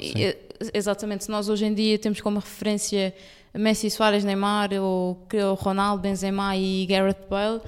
Sim. 0.00 0.70
Exatamente, 0.72 1.24
se 1.24 1.30
nós 1.30 1.48
hoje 1.48 1.64
em 1.64 1.74
dia 1.74 1.98
temos 1.98 2.20
como 2.20 2.38
referência 2.38 3.12
Messi, 3.52 3.90
Soares, 3.90 4.24
Neymar, 4.24 4.70
ou 4.74 5.26
ou 5.32 5.54
Ronaldo, 5.54 6.02
Benzema 6.02 6.56
e 6.56 6.86
Gareth 6.86 7.26
Bale, 7.28 7.60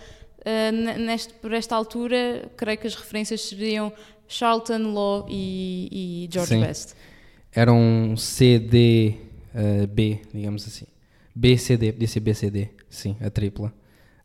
n- 0.72 0.98
neste, 1.04 1.32
por 1.34 1.52
esta 1.52 1.74
altura, 1.74 2.48
creio 2.56 2.78
que 2.78 2.86
as 2.86 2.94
referências 2.94 3.40
seriam 3.42 3.92
Charlton, 4.28 4.92
Law 4.92 5.26
e, 5.28 5.88
e 6.26 6.28
George 6.32 6.54
Sim. 6.54 6.60
Best. 6.60 6.94
Era 7.52 7.72
um 7.72 8.16
CD 8.16 9.14
eh, 9.54 9.86
B, 9.86 10.20
digamos 10.32 10.66
assim. 10.66 10.86
BCD, 11.34 11.92
podia 11.92 12.08
ser 12.08 12.20
BCD, 12.20 12.68
sim, 12.88 13.16
a 13.20 13.28
tripla. 13.30 13.72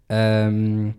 Ahm, 0.10 0.94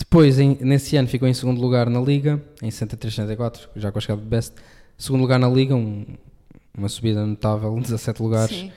depois, 0.00 0.38
em- 0.38 0.56
nesse 0.60 0.96
ano, 0.96 1.06
ficou 1.08 1.28
em 1.28 1.34
segundo 1.34 1.60
lugar 1.60 1.88
na 1.88 2.00
Liga, 2.00 2.42
em 2.62 2.70
63-64, 2.70 3.68
já 3.76 3.92
com 3.92 3.98
a 3.98 4.00
chegada 4.00 4.20
de 4.20 4.26
Best. 4.28 4.54
Segundo 4.98 5.20
lugar 5.20 5.38
na 5.38 5.48
Liga, 5.48 5.74
um- 5.76 6.04
uma 6.76 6.88
subida 6.88 7.24
notável, 7.24 7.74
17 7.80 8.22
lugares. 8.22 8.54
Sim. 8.56 8.72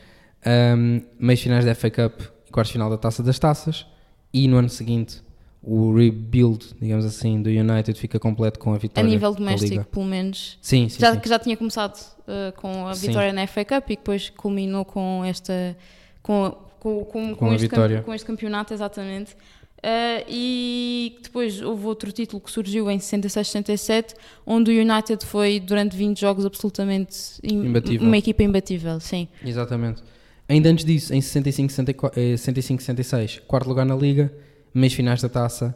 Um, 0.46 1.02
meios 1.18 1.42
finais 1.42 1.64
da 1.66 1.74
FA 1.74 1.90
Cup 1.90 2.20
quartos 2.52 2.72
final 2.72 2.90
da 2.90 2.98
Taça 2.98 3.24
das 3.24 3.40
Taças 3.40 3.86
e 4.34 4.48
no 4.48 4.58
ano 4.58 4.70
seguinte 4.70 5.22
o 5.66 5.96
rebuild, 5.96 6.66
digamos 6.82 7.06
assim, 7.06 7.42
do 7.42 7.50
United 7.50 7.98
fica 7.98 8.20
completo 8.20 8.60
com 8.60 8.74
a 8.74 8.76
A 8.76 8.78
vitória 8.78 9.10
nível 9.10 9.32
da 9.32 9.38
doméstico, 9.40 9.86
pelo 9.86 10.06
menos. 10.06 10.60
Sim, 10.62 10.90
sim, 10.90 11.00
já, 11.00 11.14
sim. 11.14 11.20
que 11.22 11.30
já 11.30 11.40
tinha 11.40 11.56
começado 11.56 11.96
uh, 12.28 12.52
com 12.58 12.86
a 12.88 12.94
Sim. 12.94 13.08
vitória 13.08 13.32
na 13.32 13.48
FA 13.48 13.64
Cup 13.64 13.90
e 13.90 13.96
depois 13.96 14.30
culminou 14.32 14.84
com 14.84 15.24
esta 15.24 15.76
com, 16.22 16.54
com, 16.82 17.06
com, 17.06 17.36
Com 17.36 17.46
a 17.52 17.56
este, 17.56 17.62
vitória. 17.62 18.02
com 18.02 18.14
este 18.14 18.28
campeonato 18.28 18.74
exatamente 18.74 19.38
Uh, 19.84 20.24
e 20.30 21.17
depois 21.22 21.62
houve 21.62 21.86
outro 21.88 22.10
título 22.10 22.41
que 22.41 22.50
surgiu 22.50 22.89
em 22.89 23.00
66-67 23.00 24.15
onde 24.46 24.72
o 24.72 24.82
United 24.82 25.26
foi 25.26 25.60
durante 25.60 25.98
20 25.98 26.22
jogos 26.22 26.46
absolutamente 26.46 27.17
im- 27.43 27.65
Imbatível. 27.65 28.08
uma 28.08 28.17
equipa 28.17 28.43
imbatível 28.43 28.98
sim 29.02 29.28
Exatamente. 29.46 30.02
Ainda 30.48 30.69
antes 30.69 30.86
disso, 30.86 31.13
em 31.13 31.19
65-66, 31.19 33.41
quarto 33.48 33.67
lugar 33.67 33.86
na 33.86 33.96
Liga, 33.96 34.32
meios 34.74 34.93
finais 34.93 35.22
da 35.22 35.28
Taça 35.30 35.76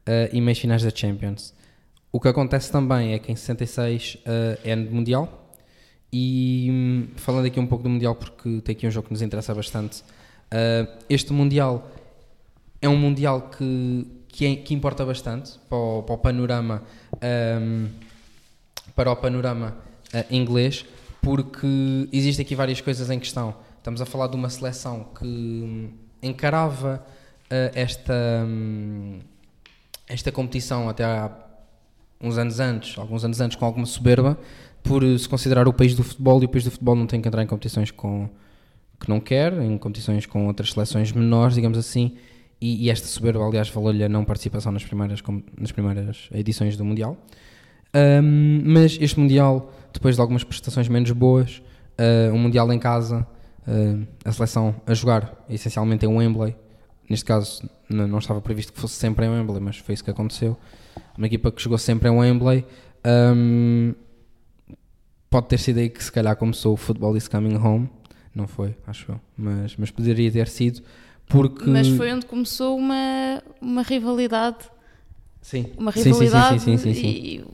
uh, 0.00 0.28
e 0.30 0.38
meios 0.40 0.58
finais 0.58 0.82
da 0.82 0.90
Champions. 0.94 1.54
O 2.12 2.18
que 2.20 2.28
acontece 2.28 2.70
também 2.72 3.12
é 3.14 3.18
que 3.18 3.30
em 3.32 3.36
66 3.36 4.16
uh, 4.16 4.20
é 4.64 4.74
Mundial 4.76 5.54
e 6.12 6.68
um, 6.70 7.08
falando 7.16 7.46
aqui 7.46 7.58
um 7.60 7.66
pouco 7.66 7.84
do 7.84 7.90
Mundial 7.90 8.14
porque 8.14 8.60
tem 8.62 8.74
aqui 8.74 8.86
um 8.86 8.90
jogo 8.90 9.06
que 9.08 9.12
nos 9.12 9.22
interessa 9.22 9.54
bastante. 9.54 10.00
Uh, 10.52 10.86
este 11.08 11.32
Mundial 11.32 11.90
é 12.80 12.88
um 12.88 12.96
Mundial 12.96 13.50
que, 13.50 14.06
que, 14.28 14.46
é, 14.46 14.56
que 14.56 14.74
importa 14.74 15.04
bastante 15.04 15.58
para 15.68 15.78
o, 15.78 16.02
para 16.02 16.14
o 16.14 16.18
panorama 16.18 16.82
um, 17.60 17.88
para 18.94 19.10
o 19.10 19.16
panorama 19.16 19.76
uh, 20.14 20.34
inglês 20.34 20.84
porque 21.20 22.08
existem 22.12 22.44
aqui 22.44 22.54
várias 22.54 22.80
coisas 22.80 23.10
em 23.10 23.18
questão. 23.18 23.54
Estamos 23.76 24.00
a 24.00 24.06
falar 24.06 24.28
de 24.28 24.36
uma 24.36 24.48
seleção 24.48 25.08
que 25.18 25.90
encarava 26.22 27.04
uh, 27.44 27.70
esta, 27.74 28.44
um, 28.46 29.18
esta 30.08 30.32
competição 30.32 30.88
até 30.88 31.04
há 31.04 31.30
uns 32.20 32.38
anos 32.38 32.60
antes, 32.60 32.98
alguns 32.98 33.24
anos 33.24 33.40
antes, 33.40 33.56
com 33.56 33.64
alguma 33.64 33.86
soberba, 33.86 34.38
por 34.82 35.02
se 35.18 35.28
considerar 35.28 35.68
o 35.68 35.72
país 35.72 35.94
do 35.94 36.02
futebol 36.02 36.42
e 36.42 36.46
o 36.46 36.48
país 36.48 36.64
do 36.64 36.70
futebol 36.70 36.96
não 36.96 37.06
tem 37.06 37.20
que 37.20 37.28
entrar 37.28 37.42
em 37.42 37.46
competições 37.46 37.90
com 37.90 38.28
que 39.00 39.08
não 39.08 39.20
quer, 39.20 39.52
em 39.52 39.78
competições 39.78 40.26
com 40.26 40.46
outras 40.46 40.72
seleções 40.72 41.12
menores, 41.12 41.54
digamos 41.54 41.78
assim, 41.78 42.16
e, 42.60 42.86
e 42.86 42.90
esta 42.90 43.06
soberba, 43.06 43.44
aliás, 43.44 43.68
valeu-lhe 43.68 44.04
a 44.04 44.08
não 44.08 44.24
participação 44.24 44.72
nas 44.72 44.84
primeiras, 44.84 45.22
nas 45.58 45.72
primeiras 45.72 46.28
edições 46.32 46.76
do 46.76 46.84
Mundial. 46.84 47.16
Um, 47.94 48.62
mas 48.64 48.98
este 49.00 49.18
Mundial, 49.18 49.72
depois 49.92 50.16
de 50.16 50.20
algumas 50.20 50.44
prestações 50.44 50.88
menos 50.88 51.10
boas, 51.12 51.62
uh, 51.98 52.32
um 52.34 52.38
Mundial 52.38 52.72
em 52.72 52.78
casa, 52.78 53.26
uh, 53.66 54.06
a 54.24 54.32
seleção 54.32 54.74
a 54.86 54.94
jogar 54.94 55.44
essencialmente 55.48 56.04
em 56.04 56.08
Wembley, 56.08 56.56
neste 57.08 57.24
caso 57.24 57.68
não 57.88 58.18
estava 58.18 58.40
previsto 58.40 58.72
que 58.72 58.80
fosse 58.80 58.94
sempre 58.94 59.24
em 59.24 59.30
Wembley, 59.30 59.60
mas 59.60 59.78
foi 59.78 59.94
isso 59.94 60.04
que 60.04 60.10
aconteceu. 60.10 60.56
Uma 61.16 61.26
equipa 61.26 61.50
que 61.50 61.62
jogou 61.62 61.78
sempre 61.78 62.08
em 62.08 62.12
Wembley. 62.12 62.66
Um, 63.04 63.94
pode 65.30 65.48
ter 65.48 65.58
sido 65.58 65.78
aí 65.78 65.88
que 65.88 66.02
se 66.02 66.12
calhar 66.12 66.36
começou 66.36 66.74
o 66.74 66.76
Football 66.76 67.16
is 67.16 67.26
Coming 67.26 67.56
Home. 67.56 67.88
Não 68.34 68.46
foi, 68.46 68.76
acho 68.86 69.12
eu. 69.12 69.20
Mas, 69.36 69.74
mas 69.76 69.90
poderia 69.90 70.30
ter 70.30 70.48
sido 70.48 70.82
porque... 71.28 71.68
Mas 71.68 71.88
foi 71.88 72.12
onde 72.12 72.26
começou 72.26 72.76
uma, 72.76 73.42
uma 73.60 73.82
rivalidade. 73.82 74.58
Sim. 75.42 75.66
Uma 75.78 75.90
rivalidade 75.90 76.60
sim, 76.60 76.76
sim, 76.76 76.94
sim, 76.94 77.06
e 77.06 77.44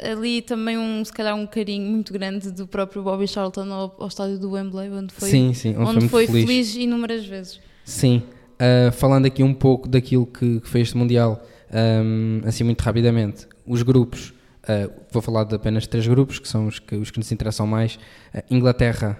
ali 0.00 0.42
também 0.42 0.76
um, 0.76 1.04
se 1.04 1.12
calhar 1.12 1.34
um 1.34 1.46
carinho 1.46 1.90
muito 1.90 2.12
grande 2.12 2.50
do 2.50 2.66
próprio 2.66 3.02
Bobby 3.02 3.26
Charlton 3.26 3.72
ao, 3.72 3.96
ao 3.98 4.08
estádio 4.08 4.38
do 4.38 4.50
Wembley, 4.50 4.90
onde 4.90 5.12
foi, 5.12 5.30
sim, 5.30 5.54
sim, 5.54 5.76
onde, 5.76 5.96
onde 5.96 6.08
foi, 6.08 6.26
feliz. 6.26 6.44
feliz 6.44 6.76
inúmeras 6.76 7.24
vezes. 7.24 7.60
Sim, 7.84 8.22
uh, 8.54 8.92
falando 8.92 9.26
aqui 9.26 9.42
um 9.42 9.54
pouco 9.54 9.88
daquilo 9.88 10.26
que, 10.26 10.60
que 10.60 10.68
foi 10.68 10.80
este 10.80 10.96
Mundial, 10.96 11.42
um, 11.72 12.40
assim 12.44 12.64
muito 12.64 12.80
rapidamente, 12.82 13.46
os 13.66 13.82
grupos, 13.82 14.32
uh, 14.68 14.92
vou 15.10 15.22
falar 15.22 15.44
de 15.44 15.54
apenas 15.54 15.86
três 15.86 16.06
grupos, 16.06 16.38
que 16.38 16.48
são 16.48 16.66
os 16.66 16.78
que, 16.78 16.94
os 16.94 17.10
que 17.10 17.18
nos 17.18 17.30
interessam 17.32 17.66
mais, 17.66 17.96
uh, 18.34 18.42
Inglaterra, 18.50 19.18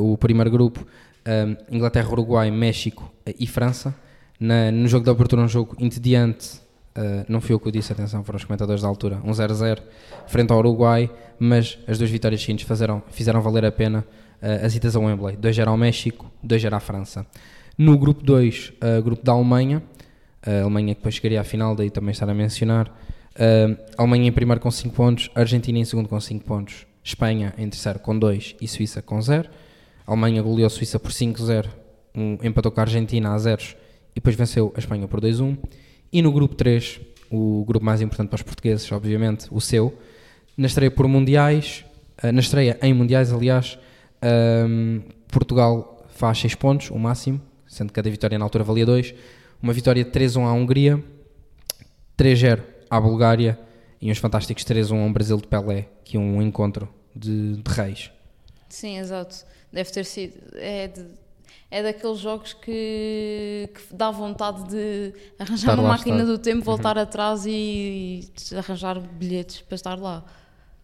o 0.00 0.16
primeiro 0.16 0.50
grupo, 0.50 0.86
Inglaterra, 1.70 2.08
Uruguai, 2.12 2.50
México 2.52 3.12
e 3.38 3.48
França, 3.48 3.92
Na, 4.38 4.70
no 4.70 4.86
jogo 4.86 5.04
de 5.04 5.10
abertura, 5.10 5.42
um 5.42 5.48
jogo 5.48 5.74
entediante, 5.78 6.60
Uh, 6.96 7.26
não 7.28 7.42
fui 7.42 7.54
eu 7.54 7.60
que 7.60 7.68
o 7.68 7.72
disse, 7.72 7.92
atenção, 7.92 8.24
foram 8.24 8.38
os 8.38 8.44
comentadores 8.44 8.80
da 8.80 8.88
altura. 8.88 9.20
1-0-0 9.22 9.82
frente 10.26 10.50
ao 10.50 10.58
Uruguai, 10.58 11.10
mas 11.38 11.78
as 11.86 11.98
duas 11.98 12.10
vitórias 12.10 12.40
seguintes 12.40 12.66
fizeram, 12.66 13.02
fizeram 13.10 13.42
valer 13.42 13.66
a 13.66 13.72
pena 13.72 14.02
uh, 14.42 14.64
as 14.64 14.74
idas 14.74 14.96
ao 14.96 15.02
Wembley. 15.02 15.36
2-0 15.36 15.68
ao 15.68 15.76
México, 15.76 16.32
2-0 16.44 16.72
à 16.72 16.80
França. 16.80 17.26
No 17.76 17.98
grupo 17.98 18.24
2, 18.24 18.72
uh, 18.82 19.02
grupo 19.02 19.22
da 19.22 19.32
Alemanha, 19.32 19.82
a 20.42 20.62
Alemanha 20.62 20.94
que 20.94 21.00
depois 21.00 21.16
chegaria 21.16 21.40
à 21.40 21.44
final, 21.44 21.74
daí 21.74 21.90
também 21.90 22.12
estar 22.12 22.30
a 22.30 22.34
mencionar. 22.34 22.90
Uh, 23.36 23.76
Alemanha 23.98 24.28
em 24.28 24.32
primeiro 24.32 24.60
com 24.60 24.70
5 24.70 24.94
pontos, 24.94 25.30
Argentina 25.34 25.78
em 25.78 25.84
segundo 25.84 26.08
com 26.08 26.18
5 26.18 26.42
pontos, 26.44 26.86
Espanha 27.04 27.52
em 27.58 27.68
terceiro 27.68 27.98
com 27.98 28.18
2 28.18 28.56
e 28.60 28.66
Suíça 28.66 29.02
com 29.02 29.20
0. 29.20 29.48
Alemanha 30.06 30.40
goleou 30.40 30.66
a 30.66 30.70
Suíça 30.70 30.98
por 30.98 31.10
5-0, 31.10 31.66
um, 32.14 32.38
empatou 32.42 32.72
com 32.72 32.80
a 32.80 32.84
Argentina 32.84 33.34
a 33.34 33.38
0 33.38 33.62
e 34.12 34.14
depois 34.14 34.34
venceu 34.34 34.72
a 34.74 34.78
Espanha 34.78 35.06
por 35.06 35.20
2-1. 35.20 35.58
E 36.10 36.22
no 36.22 36.32
grupo 36.32 36.54
3, 36.54 37.00
o 37.30 37.62
grupo 37.66 37.84
mais 37.84 38.00
importante 38.00 38.30
para 38.30 38.36
os 38.36 38.42
portugueses, 38.42 38.90
obviamente, 38.90 39.48
o 39.50 39.60
seu, 39.60 39.92
na 40.56 40.66
estreia 40.66 40.90
por 40.90 41.06
mundiais, 41.06 41.84
uh, 42.24 42.32
na 42.32 42.40
estreia 42.40 42.78
em 42.80 42.94
mundiais, 42.94 43.32
aliás, 43.32 43.78
um, 44.66 45.02
Portugal 45.28 46.06
faz 46.08 46.38
6 46.38 46.54
pontos, 46.54 46.90
o 46.90 46.98
máximo, 46.98 47.38
sendo 47.66 47.88
que 47.88 47.94
cada 47.94 48.08
vitória 48.08 48.38
na 48.38 48.44
altura 48.46 48.64
valia 48.64 48.86
2. 48.86 49.14
Uma 49.62 49.74
vitória 49.74 50.04
3-1 50.04 50.46
à 50.46 50.52
Hungria, 50.52 51.04
3-0 52.16 52.75
à 52.90 53.00
Bulgária 53.00 53.58
e 54.00 54.10
uns 54.10 54.18
fantásticos 54.18 54.64
3-1 54.64 54.92
a 54.92 54.94
um 54.94 55.12
Brasil 55.12 55.36
de 55.36 55.46
Pelé, 55.46 55.88
que 56.04 56.16
é 56.16 56.20
um 56.20 56.40
encontro 56.42 56.88
de, 57.14 57.56
de 57.56 57.70
reis. 57.70 58.10
Sim, 58.68 58.98
exato. 58.98 59.44
Deve 59.72 59.90
ter 59.90 60.04
sido. 60.04 60.34
É, 60.54 60.88
de, 60.88 61.06
é 61.70 61.82
daqueles 61.82 62.18
jogos 62.18 62.52
que, 62.52 63.68
que 63.74 63.94
dá 63.94 64.10
vontade 64.10 64.68
de 64.68 65.12
arranjar 65.38 65.72
estar 65.72 65.74
uma 65.74 65.88
máquina 65.88 66.18
estar. 66.18 66.32
do 66.32 66.38
tempo, 66.38 66.64
voltar 66.64 66.96
uhum. 66.96 67.02
atrás 67.02 67.44
e, 67.46 68.30
e, 68.52 68.56
arranjar 68.56 69.00
bilhetes 69.00 69.62
para 69.62 69.74
estar 69.74 69.98
lá. 69.98 70.24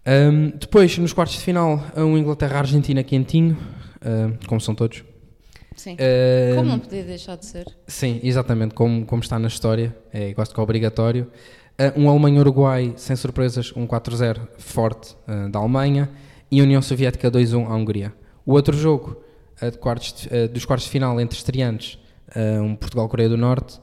Um, 0.05 0.51
depois, 0.51 0.99
nos 0.99 1.13
quartos 1.13 1.37
de 1.37 1.43
final, 1.43 1.81
um 1.97 2.19
Inglaterra-Argentina 2.19 3.05
quentinho, 3.05 3.57
como 4.49 4.61
são 4.61 4.75
todos. 4.75 5.05
Sim. 5.77 5.97
Como 6.57 6.69
não 6.69 6.79
podia 6.79 7.05
deixar 7.05 7.37
de 7.37 7.47
ser? 7.47 7.67
Sim, 7.87 8.21
exatamente, 8.23 8.75
como, 8.75 9.07
como 9.07 9.23
está 9.23 9.39
na 9.39 9.49
história, 9.49 9.97
é 10.13 10.35
quase 10.35 10.53
que 10.53 10.61
obrigatório. 10.61 11.31
Uh, 11.79 12.01
um 12.01 12.09
Alemanha-Uruguai, 12.09 12.95
sem 12.97 13.17
surpresas, 13.17 13.73
um 13.75 13.87
4-0 13.87 14.41
forte 14.59 15.17
uh, 15.27 15.51
da 15.51 15.59
Alemanha 15.59 16.11
e 16.51 16.61
União 16.61 16.83
Soviética 16.83 17.31
2-1 17.31 17.67
à 17.67 17.75
Hungria. 17.75 18.13
O 18.45 18.53
outro 18.53 18.77
jogo 18.77 19.23
de 19.61 19.79
quartos 19.79 20.13
de, 20.13 20.49
dos 20.49 20.65
quartos 20.65 20.87
de 20.87 20.91
final 20.91 21.21
entre 21.21 21.39
estreantes, 21.39 21.97
um 22.61 22.75
Portugal-Coreia 22.75 23.29
do 23.29 23.37
Norte, 23.37 23.79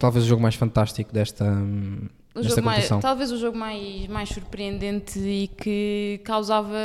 talvez 0.00 0.24
o 0.24 0.28
jogo 0.28 0.42
mais 0.42 0.56
fantástico 0.56 1.12
desta, 1.12 1.44
um, 1.44 2.08
o 2.34 2.40
desta 2.40 2.62
competição. 2.62 2.96
Mais, 2.96 3.02
talvez 3.02 3.30
o 3.30 3.38
jogo 3.38 3.56
mais, 3.56 4.06
mais 4.08 4.28
surpreendente 4.30 5.20
e 5.20 5.46
que 5.46 6.20
causava 6.24 6.76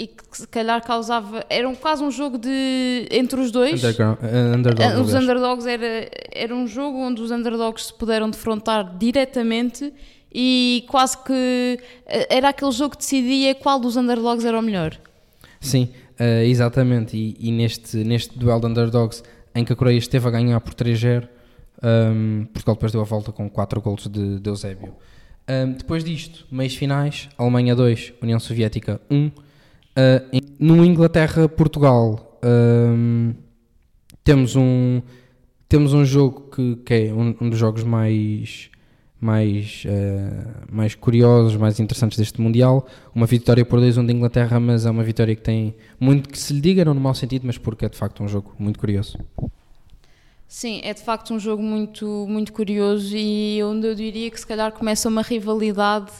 e 0.00 0.06
que 0.06 0.38
se 0.38 0.48
calhar 0.48 0.82
causava. 0.82 1.44
Era 1.50 1.68
um, 1.68 1.74
quase 1.74 2.02
um 2.02 2.10
jogo 2.10 2.38
de. 2.38 3.06
entre 3.10 3.38
os 3.38 3.50
dois. 3.50 3.82
Uh, 3.82 4.56
underdog, 4.56 4.96
uh, 4.96 5.00
os 5.02 5.12
underdogs 5.12 5.66
era, 5.66 6.10
era 6.32 6.54
um 6.54 6.66
jogo 6.66 6.96
onde 6.96 7.20
os 7.20 7.30
underdogs 7.30 7.88
se 7.88 7.94
puderam 7.94 8.30
defrontar 8.30 8.96
diretamente 8.96 9.92
e 10.32 10.86
quase 10.88 11.18
que 11.18 11.78
uh, 11.78 12.26
era 12.30 12.48
aquele 12.48 12.72
jogo 12.72 12.92
que 12.92 12.96
decidia 12.96 13.54
qual 13.54 13.78
dos 13.78 13.94
underdogs 13.94 14.42
era 14.46 14.58
o 14.58 14.62
melhor. 14.62 14.96
Sim, 15.60 15.90
uh, 16.18 16.44
exatamente. 16.44 17.14
E, 17.14 17.36
e, 17.38 17.52
neste, 17.52 17.98
neste 17.98 18.38
duelo 18.38 18.60
de 18.60 18.68
underdogs 18.68 19.22
em 19.54 19.66
que 19.66 19.74
a 19.74 19.76
Coreia 19.76 19.98
esteve 19.98 20.26
a 20.26 20.30
ganhar 20.30 20.58
por 20.62 20.72
3-0, 20.72 21.28
um, 21.82 22.46
Portugal 22.54 22.74
depois 22.74 22.90
deu 22.90 23.02
a 23.02 23.04
volta 23.04 23.32
com 23.32 23.50
4 23.50 23.82
golos 23.82 24.06
de, 24.06 24.40
de 24.40 24.48
Eusébio. 24.48 24.94
Um, 25.46 25.72
depois 25.72 26.02
disto, 26.02 26.46
meios 26.50 26.74
finais: 26.74 27.28
Alemanha 27.36 27.76
2, 27.76 28.14
União 28.22 28.40
Soviética 28.40 28.98
1. 29.10 29.30
Uh, 30.00 30.40
no 30.58 30.84
Inglaterra-Portugal 30.84 32.38
um, 32.42 33.34
temos 34.24 34.56
um 34.56 35.02
temos 35.68 35.92
um 35.92 36.04
jogo 36.04 36.50
que, 36.50 36.76
que 36.76 36.94
é 36.94 37.12
um, 37.12 37.34
um, 37.40 37.50
dos 37.50 37.58
jogos 37.58 37.84
mais 37.84 38.70
mais 39.20 39.84
uh, 39.84 40.66
mais 40.72 40.94
curiosos, 40.94 41.56
mais 41.56 41.78
interessantes 41.78 42.16
deste 42.16 42.40
mundial. 42.40 42.86
Uma 43.14 43.26
vitória 43.26 43.64
por 43.64 43.78
2-1 43.78 44.06
da 44.06 44.12
Inglaterra, 44.12 44.58
mas 44.58 44.86
é 44.86 44.90
uma 44.90 45.02
vitória 45.02 45.36
que 45.36 45.42
tem 45.42 45.74
muito 45.98 46.30
que 46.30 46.38
se 46.38 46.54
lhe 46.54 46.60
diga, 46.60 46.84
não 46.84 46.94
no 46.94 47.00
mau 47.00 47.14
sentido, 47.14 47.46
mas 47.46 47.58
porque 47.58 47.84
é 47.84 47.88
de 47.88 47.96
facto 47.96 48.22
um 48.22 48.28
jogo 48.28 48.54
muito 48.58 48.78
curioso. 48.78 49.18
Sim, 50.48 50.80
é 50.82 50.94
de 50.94 51.02
facto 51.02 51.34
um 51.34 51.38
jogo 51.38 51.62
muito 51.62 52.26
muito 52.28 52.52
curioso 52.52 53.14
e 53.14 53.62
onde 53.62 53.86
eu 53.86 53.94
diria 53.94 54.30
que 54.30 54.40
se 54.40 54.46
calhar 54.46 54.72
começa 54.72 55.08
uma 55.08 55.22
rivalidade 55.22 56.10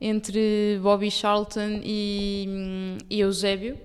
entre 0.00 0.78
Bobby 0.82 1.10
Charlton 1.10 1.80
e, 1.82 2.98
e 3.10 3.20
Eusébio. 3.20 3.78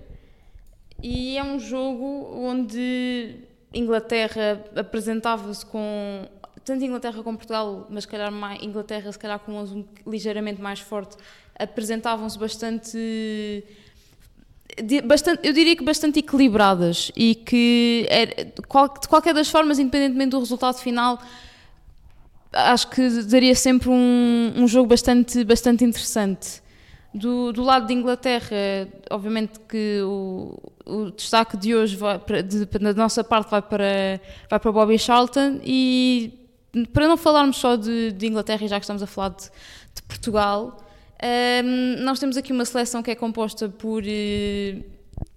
E 1.02 1.36
é 1.36 1.42
um 1.42 1.58
jogo 1.58 2.30
onde 2.34 3.36
Inglaterra 3.72 4.64
apresentava-se 4.76 5.66
com 5.66 6.26
tanto 6.64 6.82
Inglaterra 6.82 7.22
como 7.22 7.36
Portugal, 7.36 7.86
mas 7.90 8.04
se 8.04 8.08
calhar 8.08 8.32
mais, 8.32 8.62
Inglaterra 8.62 9.12
se 9.12 9.18
calhar 9.18 9.38
com 9.38 9.52
um 9.52 9.60
uso 9.60 9.84
ligeiramente 10.06 10.62
mais 10.62 10.80
forte, 10.80 11.16
apresentavam-se 11.58 12.38
bastante, 12.38 13.64
bastante, 15.04 15.46
eu 15.46 15.52
diria 15.52 15.76
que 15.76 15.84
bastante 15.84 16.20
equilibradas 16.20 17.12
e 17.14 17.34
que 17.34 18.06
era, 18.08 18.44
de 18.46 18.62
qualquer 19.08 19.34
das 19.34 19.50
formas, 19.50 19.78
independentemente 19.78 20.30
do 20.30 20.38
resultado 20.38 20.78
final, 20.78 21.20
acho 22.54 22.88
que 22.88 23.22
daria 23.24 23.54
sempre 23.54 23.90
um, 23.90 24.52
um 24.56 24.66
jogo 24.68 24.88
bastante, 24.88 25.44
bastante 25.44 25.84
interessante. 25.84 26.62
Do, 27.12 27.52
do 27.52 27.62
lado 27.62 27.86
de 27.86 27.92
Inglaterra, 27.92 28.56
obviamente 29.10 29.60
que 29.68 30.00
o, 30.02 30.58
o 30.84 31.10
destaque 31.12 31.56
de 31.56 31.74
hoje 31.74 31.94
vai 31.96 32.18
de, 32.42 32.64
da 32.64 32.92
nossa 32.94 33.22
parte 33.22 33.50
vai 33.50 33.62
para, 33.62 34.20
vai 34.50 34.58
para 34.58 34.72
Bobby 34.72 34.98
Charlton 34.98 35.60
e 35.62 36.40
para 36.92 37.06
não 37.06 37.16
falarmos 37.16 37.56
só 37.56 37.76
de, 37.76 38.10
de 38.10 38.26
Inglaterra, 38.26 38.66
já 38.66 38.80
que 38.80 38.84
estamos 38.84 39.02
a 39.02 39.06
falar 39.06 39.28
de, 39.28 39.44
de 39.94 40.02
Portugal, 40.08 40.76
um, 41.64 42.02
nós 42.02 42.18
temos 42.18 42.36
aqui 42.36 42.52
uma 42.52 42.64
seleção 42.64 43.02
que 43.02 43.10
é 43.10 43.14
composta 43.14 43.68
por 43.68 44.02
uh, 44.02 44.84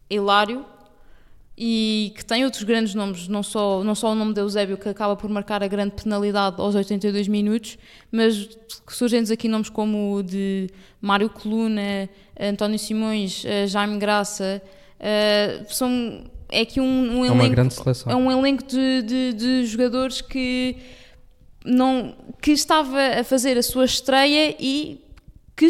Hilário, 0.10 0.66
e 1.58 2.13
que 2.15 2.24
tem 2.24 2.46
outros 2.46 2.62
grandes 2.62 2.93
nomes, 2.93 3.28
não 3.28 3.41
só, 3.41 3.84
não 3.84 3.96
só 3.96 4.12
o 4.12 4.15
nome 4.15 4.32
de 4.32 4.39
Eusébio, 4.39 4.78
que 4.78 4.88
acaba 4.88 5.15
por 5.15 5.28
marcar 5.28 5.63
a 5.63 5.67
grande 5.67 5.96
penalidade 6.02 6.62
aos 6.62 6.76
82 6.76 7.28
minutos, 7.28 7.80
mas 8.12 8.48
surgem-nos 8.88 9.32
aqui 9.32 9.48
nomes 9.48 9.67
como 9.67 10.13
o 10.13 10.22
de 10.22 10.70
Mário 11.02 11.30
Coluna, 11.30 12.08
António 12.39 12.78
Simões, 12.78 13.43
eh, 13.43 13.65
Jaime 13.65 13.98
Graça, 13.98 14.62
uh, 15.00 15.74
são, 15.74 16.26
é 16.48 16.62
aqui 16.62 16.80
um, 16.80 17.22
um 17.22 17.26
é 17.26 17.30
elenco, 17.30 17.89
é 18.06 18.15
um 18.15 18.32
elenco 18.32 18.63
de, 18.63 19.02
de, 19.02 19.34
de 19.34 19.65
jogadores 19.65 20.22
que, 20.22 20.76
não, 21.65 22.15
que 22.39 22.52
estava 22.52 23.00
a 23.20 23.24
fazer 23.24 23.58
a 23.58 23.63
sua 23.63 23.86
estreia 23.86 24.56
e 24.60 25.02
que 25.58 25.67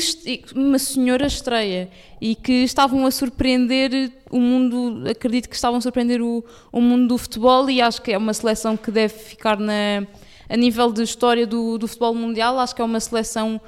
uma 0.54 0.78
senhora 0.78 1.26
estreia 1.26 1.90
e 2.20 2.36
que 2.36 2.52
estavam 2.52 3.06
a 3.06 3.12
surpreender 3.12 4.12
o 4.30 4.38
mundo, 4.38 5.10
acredito 5.10 5.48
que 5.48 5.56
estavam 5.56 5.78
a 5.78 5.82
surpreender 5.82 6.22
o, 6.22 6.44
o 6.74 6.82
mundo 6.82 7.08
do 7.08 7.18
futebol 7.18 7.70
e 7.70 7.82
acho 7.82 8.02
que 8.02 8.12
é 8.12 8.18
uma 8.18 8.34
seleção 8.34 8.76
que 8.76 8.92
deve 8.92 9.14
ficar 9.14 9.58
na, 9.58 10.06
a 10.50 10.58
nível 10.58 10.92
de 10.92 11.04
história 11.04 11.48
do, 11.48 11.78
do 11.78 11.88
futebol 11.88 12.14
mundial, 12.14 12.60
acho 12.60 12.76
que 12.76 12.82
é 12.82 12.86
uma 12.86 13.00
seleção 13.00 13.62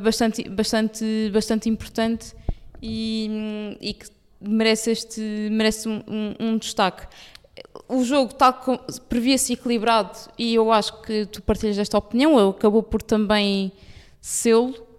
bastante, 0.00 0.48
bastante, 0.48 1.30
bastante 1.32 1.68
importante 1.68 2.32
e, 2.80 3.76
e 3.80 3.92
que 3.92 4.06
merece, 4.40 4.92
este, 4.92 5.20
merece 5.50 5.88
um, 5.88 6.00
um, 6.06 6.34
um 6.38 6.58
destaque. 6.58 7.08
O 7.88 8.04
jogo 8.04 8.32
tal 8.34 8.54
previa-se 9.08 9.54
equilibrado 9.54 10.16
e 10.38 10.54
eu 10.54 10.70
acho 10.70 11.02
que 11.02 11.26
tu 11.26 11.42
partilhas 11.42 11.76
esta 11.76 11.98
opinião, 11.98 12.50
acabou 12.50 12.84
por 12.84 13.02
também 13.02 13.72
sê-lo 14.20 14.89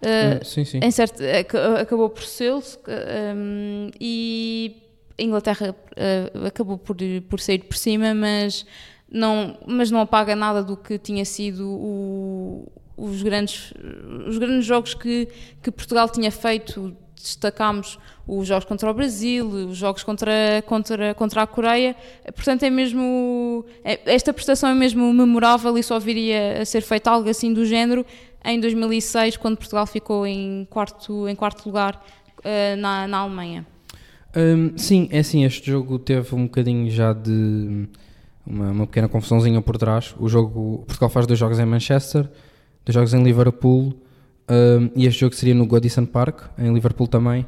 Uh, 0.00 0.44
sim, 0.44 0.64
sim. 0.64 0.80
Em 0.82 0.90
certo, 0.90 1.22
acabou 1.80 2.08
por 2.08 2.22
ser 2.22 2.54
um, 2.54 3.90
e 4.00 4.76
a 5.18 5.22
Inglaterra 5.22 5.74
uh, 5.74 6.46
acabou 6.46 6.78
por, 6.78 6.96
por 7.28 7.40
sair 7.40 7.60
por 7.60 7.76
cima, 7.76 8.14
mas 8.14 8.64
não, 9.10 9.58
mas 9.66 9.90
não 9.90 10.00
apaga 10.00 10.34
nada 10.34 10.62
do 10.62 10.76
que 10.76 10.98
tinha 10.98 11.24
sido 11.24 11.68
o, 11.68 12.72
os, 12.96 13.22
grandes, 13.22 13.74
os 14.26 14.38
grandes 14.38 14.64
jogos 14.64 14.94
que, 14.94 15.28
que 15.62 15.70
Portugal 15.70 16.08
tinha 16.08 16.30
feito. 16.30 16.96
Destacámos 17.22 17.98
os 18.26 18.46
jogos 18.46 18.64
contra 18.64 18.90
o 18.90 18.94
Brasil, 18.94 19.46
os 19.46 19.76
jogos 19.76 20.02
contra, 20.02 20.32
contra, 20.66 21.14
contra 21.14 21.42
a 21.42 21.46
Coreia. 21.46 21.96
Portanto, 22.34 22.62
é 22.62 22.70
mesmo. 22.70 23.64
É, 23.84 24.00
esta 24.14 24.32
prestação 24.32 24.68
é 24.70 24.74
mesmo 24.74 25.12
memorável 25.12 25.76
e 25.76 25.82
só 25.82 25.98
viria 25.98 26.62
a 26.62 26.64
ser 26.64 26.80
feito 26.82 27.08
algo 27.08 27.28
assim 27.28 27.52
do 27.52 27.64
género 27.64 28.04
em 28.44 28.58
2006, 28.58 29.36
quando 29.36 29.56
Portugal 29.56 29.86
ficou 29.86 30.26
em 30.26 30.66
quarto, 30.70 31.28
em 31.28 31.34
quarto 31.34 31.66
lugar 31.66 32.02
uh, 32.38 32.76
na, 32.76 33.06
na 33.06 33.18
Alemanha. 33.18 33.66
Um, 34.34 34.76
sim, 34.78 35.08
é 35.10 35.18
assim, 35.18 35.44
este 35.44 35.70
jogo 35.70 35.98
teve 35.98 36.34
um 36.34 36.44
bocadinho 36.44 36.88
já 36.88 37.12
de 37.12 37.88
uma, 38.46 38.70
uma, 38.70 38.86
pequena 38.86 39.08
confusãozinha 39.08 39.60
por 39.60 39.76
trás. 39.76 40.14
O 40.18 40.28
jogo, 40.28 40.84
Portugal 40.86 41.10
faz 41.10 41.26
dois 41.26 41.38
jogos 41.38 41.58
em 41.58 41.66
Manchester, 41.66 42.28
dois 42.84 42.94
jogos 42.94 43.12
em 43.12 43.22
Liverpool, 43.22 43.94
um, 44.50 44.90
e 44.96 45.06
este 45.06 45.20
jogo 45.20 45.34
seria 45.34 45.54
no 45.54 45.64
Goodison 45.64 46.04
Park, 46.04 46.42
em 46.58 46.74
Liverpool 46.74 47.06
também, 47.06 47.46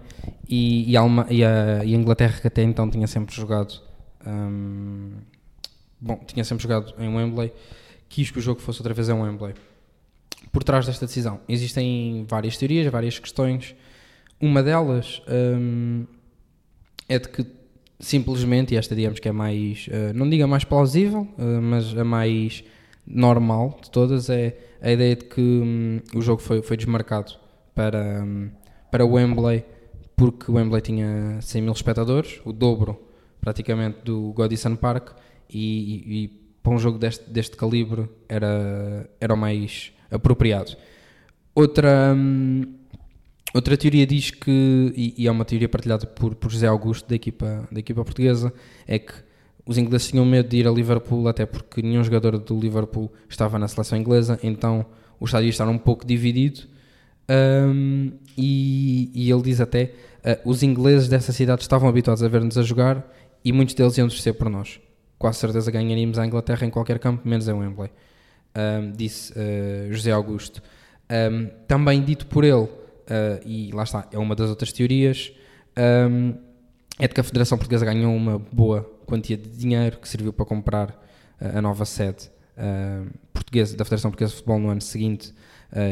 e, 0.48 0.92
e, 0.92 0.96
a, 0.96 1.02
e, 1.28 1.44
a, 1.44 1.84
e 1.84 1.94
a, 1.94 1.98
Inglaterra 1.98 2.40
que 2.40 2.46
até 2.46 2.62
então 2.62 2.88
tinha 2.88 3.08
sempre 3.08 3.34
jogado, 3.34 3.74
um, 4.24 5.10
bom, 6.00 6.20
tinha 6.24 6.44
sempre 6.44 6.62
jogado 6.62 6.94
em 6.98 7.12
Wembley, 7.12 7.52
quis 8.08 8.30
que 8.30 8.38
o 8.38 8.42
jogo 8.42 8.60
fosse 8.60 8.78
outra 8.80 8.94
vez 8.94 9.08
em 9.08 9.14
Wembley 9.14 9.54
por 10.52 10.62
trás 10.62 10.86
desta 10.86 11.06
decisão. 11.06 11.40
Existem 11.48 12.24
várias 12.28 12.56
teorias, 12.56 12.86
várias 12.92 13.18
questões. 13.18 13.74
Uma 14.40 14.62
delas 14.62 15.22
hum, 15.28 16.04
é 17.08 17.18
de 17.18 17.28
que 17.28 17.46
simplesmente, 17.98 18.74
e 18.74 18.76
esta 18.76 18.94
digamos 18.94 19.18
que 19.18 19.28
é 19.28 19.32
mais, 19.32 19.86
uh, 19.88 20.12
não 20.14 20.28
diga 20.28 20.46
mais 20.46 20.64
plausível, 20.64 21.26
uh, 21.38 21.62
mas 21.62 21.96
a 21.96 22.04
mais 22.04 22.62
normal 23.06 23.78
de 23.82 23.90
todas, 23.90 24.30
é 24.30 24.56
a 24.80 24.90
ideia 24.90 25.16
de 25.16 25.24
que 25.24 25.40
um, 25.40 26.00
o 26.14 26.20
jogo 26.20 26.40
foi, 26.40 26.62
foi 26.62 26.76
desmarcado 26.76 27.32
para, 27.74 28.22
um, 28.24 28.50
para 28.90 29.04
Wembley, 29.04 29.64
porque 30.16 30.50
o 30.50 30.54
Wembley 30.54 30.80
tinha 30.80 31.40
100 31.40 31.62
mil 31.62 31.72
espectadores, 31.72 32.40
o 32.44 32.52
dobro 32.52 33.00
praticamente 33.40 33.98
do 34.04 34.32
Godison 34.32 34.76
Park, 34.76 35.10
e, 35.50 35.58
e, 35.58 36.24
e 36.24 36.28
para 36.62 36.72
um 36.72 36.78
jogo 36.78 36.98
deste, 36.98 37.28
deste 37.28 37.56
calibre 37.56 38.08
era, 38.28 39.08
era 39.20 39.34
o 39.34 39.36
mais 39.36 39.92
apropriado. 40.10 40.76
Outra, 41.54 42.14
hum, 42.16 42.62
outra 43.52 43.76
teoria 43.76 44.06
diz 44.06 44.30
que, 44.30 44.92
e, 44.96 45.14
e, 45.18 45.26
é 45.26 45.30
uma 45.30 45.44
teoria 45.44 45.68
partilhada 45.68 46.06
por, 46.06 46.34
por 46.34 46.50
José 46.50 46.66
Augusto 46.66 47.08
da 47.08 47.16
equipa, 47.16 47.68
da 47.70 47.80
equipa 47.80 48.04
portuguesa, 48.04 48.52
é 48.86 48.98
que 48.98 49.12
os 49.64 49.78
ingleses 49.78 50.08
tinham 50.08 50.24
medo 50.24 50.48
de 50.48 50.58
ir 50.58 50.66
a 50.66 50.70
Liverpool, 50.70 51.28
até 51.28 51.46
porque 51.46 51.82
nenhum 51.82 52.02
jogador 52.02 52.38
do 52.38 52.58
Liverpool 52.58 53.12
estava 53.28 53.58
na 53.58 53.68
seleção 53.68 53.98
inglesa, 53.98 54.38
então 54.42 54.84
o 55.20 55.24
estádio 55.24 55.48
estava 55.48 55.70
um 55.70 55.78
pouco 55.78 56.04
dividido. 56.04 56.62
Um, 57.28 58.12
e, 58.36 59.10
e, 59.14 59.30
ele 59.30 59.42
diz 59.42 59.60
até: 59.60 59.92
uh, 60.24 60.50
os 60.50 60.62
ingleses 60.62 61.08
dessa 61.08 61.32
cidade 61.32 61.62
estavam 61.62 61.88
habituados 61.88 62.22
a 62.22 62.28
ver-nos 62.28 62.58
a 62.58 62.62
jogar 62.62 63.08
e 63.44 63.52
muitos 63.52 63.74
deles 63.74 63.96
iam 63.96 64.08
torcer 64.08 64.34
por 64.34 64.50
nós. 64.50 64.80
Quase 65.18 65.38
certeza 65.38 65.70
ganharíamos 65.70 66.18
a 66.18 66.26
Inglaterra 66.26 66.66
em 66.66 66.70
qualquer 66.70 66.98
campo, 66.98 67.26
menos 67.26 67.46
em 67.46 67.52
Wembley 67.52 67.90
um, 68.56 68.92
disse 68.92 69.32
uh, 69.32 69.92
José 69.92 70.10
Augusto. 70.10 70.62
Um, 71.10 71.48
também 71.66 72.02
dito 72.02 72.26
por 72.26 72.44
ele, 72.44 72.64
uh, 72.64 72.68
e 73.44 73.70
lá 73.72 73.82
está, 73.82 74.08
é 74.12 74.18
uma 74.18 74.34
das 74.34 74.48
outras 74.48 74.72
teorias, 74.72 75.32
um, 76.10 76.34
é 77.02 77.08
de 77.08 77.14
que 77.14 77.20
a 77.20 77.24
Federação 77.24 77.58
Portuguesa 77.58 77.84
ganhou 77.84 78.14
uma 78.14 78.38
boa 78.38 78.82
quantia 79.04 79.36
de 79.36 79.48
dinheiro 79.50 79.98
que 79.98 80.08
serviu 80.08 80.32
para 80.32 80.44
comprar 80.44 80.90
uh, 81.40 81.58
a 81.58 81.60
nova 81.60 81.84
sede 81.84 82.30
portuguesa 83.32 83.76
da 83.76 83.84
Federação 83.84 84.10
Portuguesa 84.10 84.30
de 84.30 84.36
Futebol 84.36 84.60
no 84.60 84.68
ano 84.68 84.80
seguinte, 84.82 85.32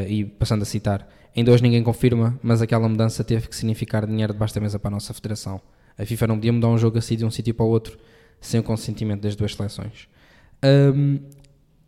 e 0.07 0.23
passando 0.23 0.61
a 0.61 0.65
citar, 0.65 1.09
ainda 1.35 1.51
hoje 1.51 1.63
ninguém 1.63 1.81
confirma, 1.81 2.39
mas 2.41 2.61
aquela 2.61 2.87
mudança 2.87 3.23
teve 3.23 3.49
que 3.49 3.55
significar 3.55 4.05
dinheiro 4.05 4.31
debaixo 4.31 4.53
da 4.53 4.61
mesa 4.61 4.77
para 4.77 4.89
a 4.89 4.91
nossa 4.91 5.11
Federação. 5.11 5.59
A 5.97 6.05
FIFA 6.05 6.27
não 6.27 6.35
podia 6.35 6.53
mudar 6.53 6.67
um 6.67 6.77
jogo 6.77 6.99
assim 6.99 7.17
de 7.17 7.25
um 7.25 7.31
sítio 7.31 7.55
para 7.55 7.65
o 7.65 7.69
outro 7.69 7.97
sem 8.39 8.59
o 8.59 8.63
consentimento 8.63 9.21
das 9.21 9.35
duas 9.35 9.55
seleções. 9.55 10.07
Um, 10.63 11.19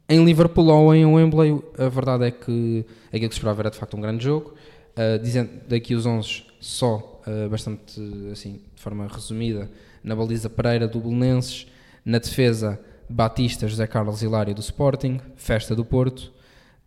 em 0.09 0.23
Liverpool 0.25 0.67
ou 0.67 0.93
em 0.93 1.05
Wembley, 1.05 1.61
a 1.77 1.87
verdade 1.87 2.25
é 2.25 2.31
que 2.31 2.85
aquilo 3.07 3.29
que 3.29 3.35
se 3.35 3.39
esperava 3.39 3.61
era 3.61 3.71
de 3.71 3.77
facto 3.77 3.95
um 3.95 4.01
grande 4.01 4.23
jogo. 4.23 4.53
Uh, 4.95 5.17
dizendo 5.17 5.49
daqui 5.67 5.95
os 5.95 6.05
11 6.05 6.43
só, 6.59 7.12
uh, 7.27 7.49
bastante 7.49 7.99
assim, 8.31 8.61
de 8.75 8.81
forma 8.81 9.07
resumida, 9.07 9.69
na 10.03 10.15
baliza 10.15 10.49
Pereira 10.49 10.87
do 10.87 10.99
Belenenses, 10.99 11.67
na 12.05 12.19
defesa 12.19 12.79
Batista, 13.09 13.67
José 13.67 13.87
Carlos 13.87 14.21
Hilário 14.21 14.53
do 14.53 14.61
Sporting, 14.61 15.19
Festa 15.35 15.75
do 15.75 15.85
Porto, 15.85 16.31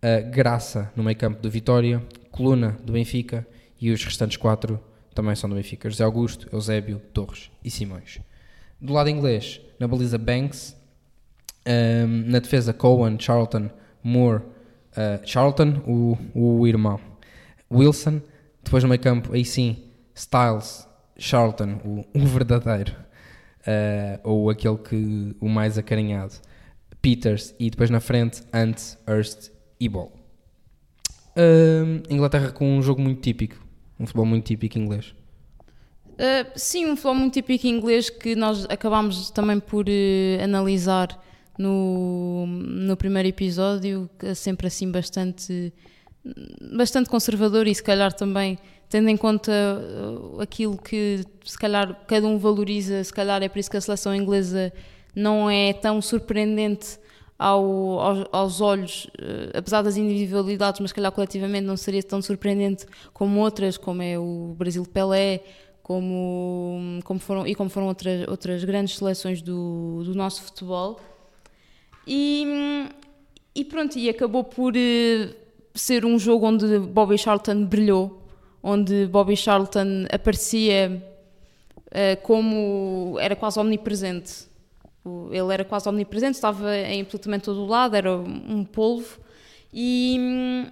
uh, 0.02 0.30
Graça 0.30 0.92
no 0.96 1.02
meio 1.02 1.16
campo 1.16 1.40
do 1.40 1.50
Vitória, 1.50 2.02
Coluna 2.30 2.78
do 2.84 2.92
Benfica 2.92 3.46
e 3.80 3.90
os 3.90 4.04
restantes 4.04 4.36
quatro 4.36 4.80
também 5.14 5.34
são 5.34 5.48
do 5.48 5.56
Benfica, 5.56 5.88
José 5.88 6.04
Augusto, 6.04 6.46
Eusébio, 6.52 7.00
Torres 7.12 7.50
e 7.64 7.70
Simões. 7.70 8.20
Do 8.80 8.92
lado 8.92 9.08
inglês, 9.08 9.60
na 9.80 9.88
baliza 9.88 10.18
Banks, 10.18 10.76
um, 11.66 12.30
na 12.30 12.38
defesa, 12.38 12.72
Cohen, 12.74 13.18
Charlton, 13.18 13.70
Moore, 14.02 14.42
uh, 14.42 15.26
Charlton, 15.26 15.82
o, 15.86 16.18
o 16.34 16.66
irmão, 16.66 17.00
Wilson. 17.72 18.20
Depois 18.62 18.82
no 18.82 18.88
meio 18.88 19.00
campo, 19.00 19.32
aí 19.32 19.44
sim, 19.44 19.84
Styles, 20.16 20.88
Charlton, 21.18 21.78
o, 21.84 22.18
o 22.18 22.26
verdadeiro, 22.26 22.92
uh, 23.60 24.20
ou 24.24 24.50
aquele 24.50 24.78
que 24.78 25.36
o 25.38 25.48
mais 25.48 25.76
acarinhado, 25.76 26.32
Peters, 27.02 27.54
e 27.60 27.70
depois 27.70 27.90
na 27.90 28.00
frente, 28.00 28.42
Ant, 28.52 28.96
Hurst 29.06 29.50
e 29.78 29.88
Ball. 29.88 30.10
Uh, 31.36 32.02
Inglaterra 32.08 32.50
com 32.50 32.78
um 32.78 32.82
jogo 32.82 33.00
muito 33.00 33.20
típico, 33.20 33.62
um 34.00 34.06
futebol 34.06 34.24
muito 34.24 34.46
típico 34.46 34.78
inglês. 34.78 35.14
Uh, 36.12 36.50
sim, 36.56 36.86
um 36.86 36.96
futebol 36.96 37.14
muito 37.14 37.34
típico 37.34 37.66
inglês 37.66 38.08
que 38.08 38.34
nós 38.34 38.64
acabámos 38.70 39.30
também 39.30 39.60
por 39.60 39.86
uh, 39.86 40.42
analisar 40.42 41.22
no, 41.58 42.46
no 42.46 42.96
primeiro 42.96 43.28
episódio, 43.28 44.08
sempre 44.34 44.66
assim 44.66 44.90
bastante, 44.90 45.72
bastante 46.72 47.08
conservador 47.08 47.66
e 47.66 47.74
se 47.74 47.82
calhar 47.82 48.12
também 48.12 48.58
tendo 48.88 49.08
em 49.08 49.16
conta 49.16 49.52
uh, 49.52 50.40
aquilo 50.40 50.76
que 50.76 51.24
se 51.44 51.58
calhar 51.58 52.04
cada 52.06 52.26
um 52.26 52.38
valoriza, 52.38 53.02
se 53.02 53.12
calhar 53.12 53.42
é 53.42 53.48
por 53.48 53.58
isso 53.58 53.70
que 53.70 53.76
a 53.76 53.80
seleção 53.80 54.14
inglesa 54.14 54.72
não 55.14 55.50
é 55.50 55.72
tão 55.72 56.00
surpreendente 56.02 56.98
ao, 57.38 58.00
aos, 58.00 58.26
aos 58.32 58.60
olhos, 58.60 59.06
eh, 59.18 59.50
apesar 59.58 59.82
das 59.82 59.96
individualidades, 59.96 60.80
mas 60.80 60.92
calhar 60.92 61.12
coletivamente 61.12 61.66
não 61.66 61.76
seria 61.76 62.02
tão 62.02 62.20
surpreendente 62.22 62.86
como 63.12 63.40
outras, 63.40 63.76
como 63.76 64.02
é 64.02 64.18
o 64.18 64.54
Brasil 64.56 64.82
de 64.82 64.88
Pelé, 64.88 65.42
como, 65.82 67.00
como 67.04 67.20
foram, 67.20 67.46
e 67.46 67.54
como 67.54 67.70
foram 67.70 67.88
outras, 67.88 68.26
outras 68.28 68.64
grandes 68.64 68.96
seleções 68.96 69.42
do, 69.42 70.02
do 70.04 70.14
nosso 70.14 70.42
futebol. 70.42 70.98
E, 72.06 72.88
e 73.54 73.64
pronto, 73.64 73.98
e 73.98 74.08
acabou 74.08 74.44
por 74.44 74.74
eh, 74.76 75.34
ser 75.74 76.04
um 76.04 76.18
jogo 76.18 76.46
onde 76.46 76.78
Bobby 76.78 77.18
Charlton 77.18 77.64
brilhou, 77.64 78.25
onde 78.66 79.06
Bobby 79.06 79.36
Charlton 79.36 80.06
aparecia 80.10 81.00
uh, 81.86 82.20
como 82.22 83.16
era 83.20 83.36
quase 83.36 83.60
omnipresente. 83.60 84.44
Ele 85.30 85.54
era 85.54 85.64
quase 85.64 85.88
omnipresente, 85.88 86.34
estava 86.34 86.76
em 86.76 87.00
absolutamente 87.00 87.44
todo 87.44 87.60
o 87.60 87.66
lado, 87.66 87.94
era 87.94 88.12
um 88.12 88.64
polvo 88.64 89.20
e, 89.72 90.66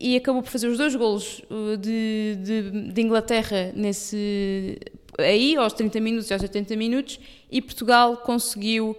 e 0.00 0.16
acabou 0.16 0.40
por 0.40 0.50
fazer 0.50 0.68
os 0.68 0.78
dois 0.78 0.94
golos 0.94 1.42
de, 1.80 2.38
de, 2.44 2.92
de 2.92 3.02
Inglaterra 3.02 3.72
nesse 3.74 4.78
aí 5.18 5.56
aos 5.56 5.72
30 5.72 6.00
minutos 6.00 6.30
e 6.30 6.32
aos 6.32 6.42
80 6.42 6.76
minutos 6.76 7.18
e 7.50 7.60
Portugal 7.60 8.18
conseguiu 8.18 8.90
uh, 8.90 8.96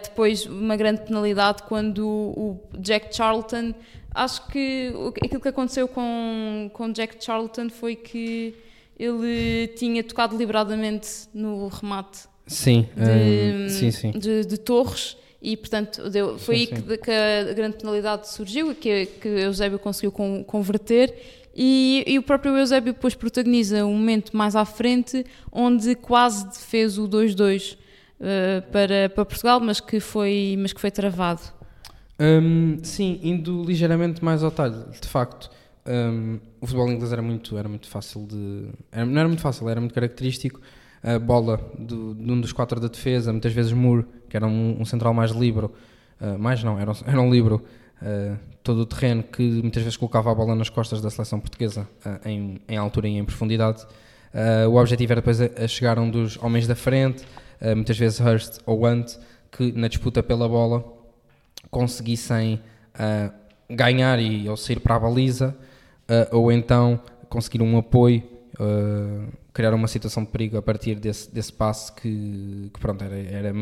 depois 0.00 0.46
uma 0.46 0.76
grande 0.76 1.00
penalidade 1.00 1.64
quando 1.64 2.06
o 2.06 2.60
Jack 2.78 3.14
Charlton 3.14 3.74
acho 4.14 4.46
que 4.48 4.92
aquilo 5.22 5.40
que 5.40 5.48
aconteceu 5.48 5.86
com, 5.88 6.70
com 6.72 6.92
Jack 6.92 7.22
Charlton 7.22 7.68
foi 7.70 7.96
que 7.96 8.54
ele 8.98 9.68
tinha 9.76 10.02
tocado 10.02 10.36
deliberadamente 10.36 11.28
no 11.32 11.68
remate 11.68 12.26
sim, 12.46 12.88
de, 12.96 13.66
um, 13.66 13.68
sim, 13.68 13.90
sim. 13.90 14.10
De, 14.12 14.44
de, 14.44 14.58
Torres 14.58 15.16
e 15.40 15.56
portanto 15.56 16.10
deu, 16.10 16.38
foi 16.38 16.66
sim, 16.66 16.74
aí 16.74 16.82
que, 16.82 16.98
que, 16.98 17.10
a 17.10 17.52
grande 17.52 17.76
penalidade 17.76 18.28
surgiu 18.28 18.72
e 18.72 18.74
que, 18.74 19.06
que 19.06 19.28
Eusébio 19.28 19.78
conseguiu 19.78 20.10
com, 20.10 20.42
converter 20.42 21.14
e, 21.60 22.04
e, 22.06 22.18
o 22.18 22.22
próprio 22.22 22.56
Eusébio 22.56 22.92
depois 22.92 23.14
protagoniza 23.14 23.84
um 23.84 23.92
momento 23.92 24.36
mais 24.36 24.54
à 24.54 24.64
frente 24.64 25.24
onde 25.50 25.94
quase 25.96 26.46
fez 26.60 26.98
o 26.98 27.08
2-2 27.08 27.74
uh, 27.74 27.78
eh, 28.20 28.60
para, 28.70 29.08
para 29.08 29.24
Portugal, 29.24 29.58
mas 29.58 29.80
que 29.80 29.98
foi, 29.98 30.56
mas 30.56 30.72
que 30.72 30.80
foi 30.80 30.92
travado. 30.92 31.42
Um, 32.20 32.78
sim, 32.82 33.20
indo 33.22 33.62
ligeiramente 33.62 34.24
mais 34.24 34.42
ao 34.42 34.50
talho, 34.50 34.86
de 34.90 35.06
facto, 35.06 35.48
um, 35.88 36.38
o 36.60 36.66
futebol 36.66 36.90
inglês 36.90 37.12
era 37.12 37.22
muito, 37.22 37.56
era 37.56 37.68
muito 37.68 37.88
fácil 37.88 38.26
de. 38.26 38.66
Era, 38.92 39.06
não 39.06 39.18
era 39.18 39.28
muito 39.28 39.40
fácil, 39.40 39.68
era 39.68 39.80
muito 39.80 39.94
característico. 39.94 40.60
A 41.02 41.18
bola 41.18 41.58
do, 41.78 42.14
de 42.14 42.32
um 42.32 42.40
dos 42.40 42.52
quatro 42.52 42.80
da 42.80 42.88
defesa, 42.88 43.30
muitas 43.30 43.52
vezes 43.52 43.72
Moore, 43.72 44.04
que 44.28 44.36
era 44.36 44.46
um, 44.46 44.80
um 44.80 44.84
central 44.84 45.14
mais 45.14 45.30
livre, 45.30 45.66
uh, 45.66 46.38
mais 46.38 46.62
não, 46.62 46.78
era, 46.78 46.92
era 47.06 47.20
um 47.20 47.30
livre, 47.30 47.54
uh, 47.54 47.62
todo 48.64 48.80
o 48.80 48.86
terreno 48.86 49.22
que 49.22 49.42
muitas 49.42 49.82
vezes 49.84 49.96
colocava 49.96 50.32
a 50.32 50.34
bola 50.34 50.56
nas 50.56 50.68
costas 50.68 51.00
da 51.00 51.08
seleção 51.08 51.38
portuguesa 51.38 51.88
uh, 52.04 52.28
em, 52.28 52.60
em 52.68 52.76
altura 52.76 53.06
e 53.06 53.16
em 53.16 53.24
profundidade. 53.24 53.86
o 54.68 54.74
objetivo 54.74 55.12
era 55.12 55.20
depois 55.20 55.40
a, 55.40 55.46
a 55.56 55.68
chegar 55.68 56.00
um 56.00 56.10
dos 56.10 56.36
homens 56.42 56.66
da 56.66 56.74
frente, 56.74 57.24
muitas 57.76 57.96
vezes 57.96 58.20
Hurst 58.20 58.58
ou 58.66 58.84
Ant, 58.84 59.16
que 59.52 59.72
na 59.72 59.86
disputa 59.86 60.20
pela 60.22 60.48
bola 60.48 60.97
conseguissem 61.70 62.60
ganhar 63.70 64.18
e 64.18 64.48
ou 64.48 64.56
sair 64.56 64.80
para 64.80 64.96
a 64.96 64.98
baliza 64.98 65.56
uh, 66.08 66.36
ou 66.36 66.50
então 66.50 67.00
conseguir 67.28 67.62
um 67.62 67.76
apoio, 67.76 68.22
uh, 68.58 69.30
criar 69.52 69.74
uma 69.74 69.86
situação 69.86 70.24
de 70.24 70.30
perigo 70.30 70.56
a 70.56 70.62
partir 70.62 70.94
desse, 70.96 71.32
desse 71.32 71.52
passe 71.52 71.92
que, 71.92 72.70
que 72.72 72.80
pronto, 72.80 73.04
era, 73.04 73.16
era, 73.16 73.54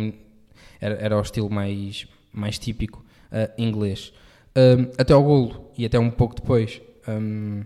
era, 0.80 0.94
era 0.94 1.18
o 1.18 1.20
estilo 1.20 1.50
mais, 1.50 2.06
mais 2.32 2.58
típico 2.58 3.04
uh, 3.32 3.50
inglês. 3.60 4.12
Um, 4.56 4.90
até 4.96 5.12
ao 5.12 5.22
golo 5.22 5.70
e 5.76 5.84
até 5.84 5.98
um 5.98 6.10
pouco 6.10 6.34
depois, 6.34 6.80
um, 7.08 7.62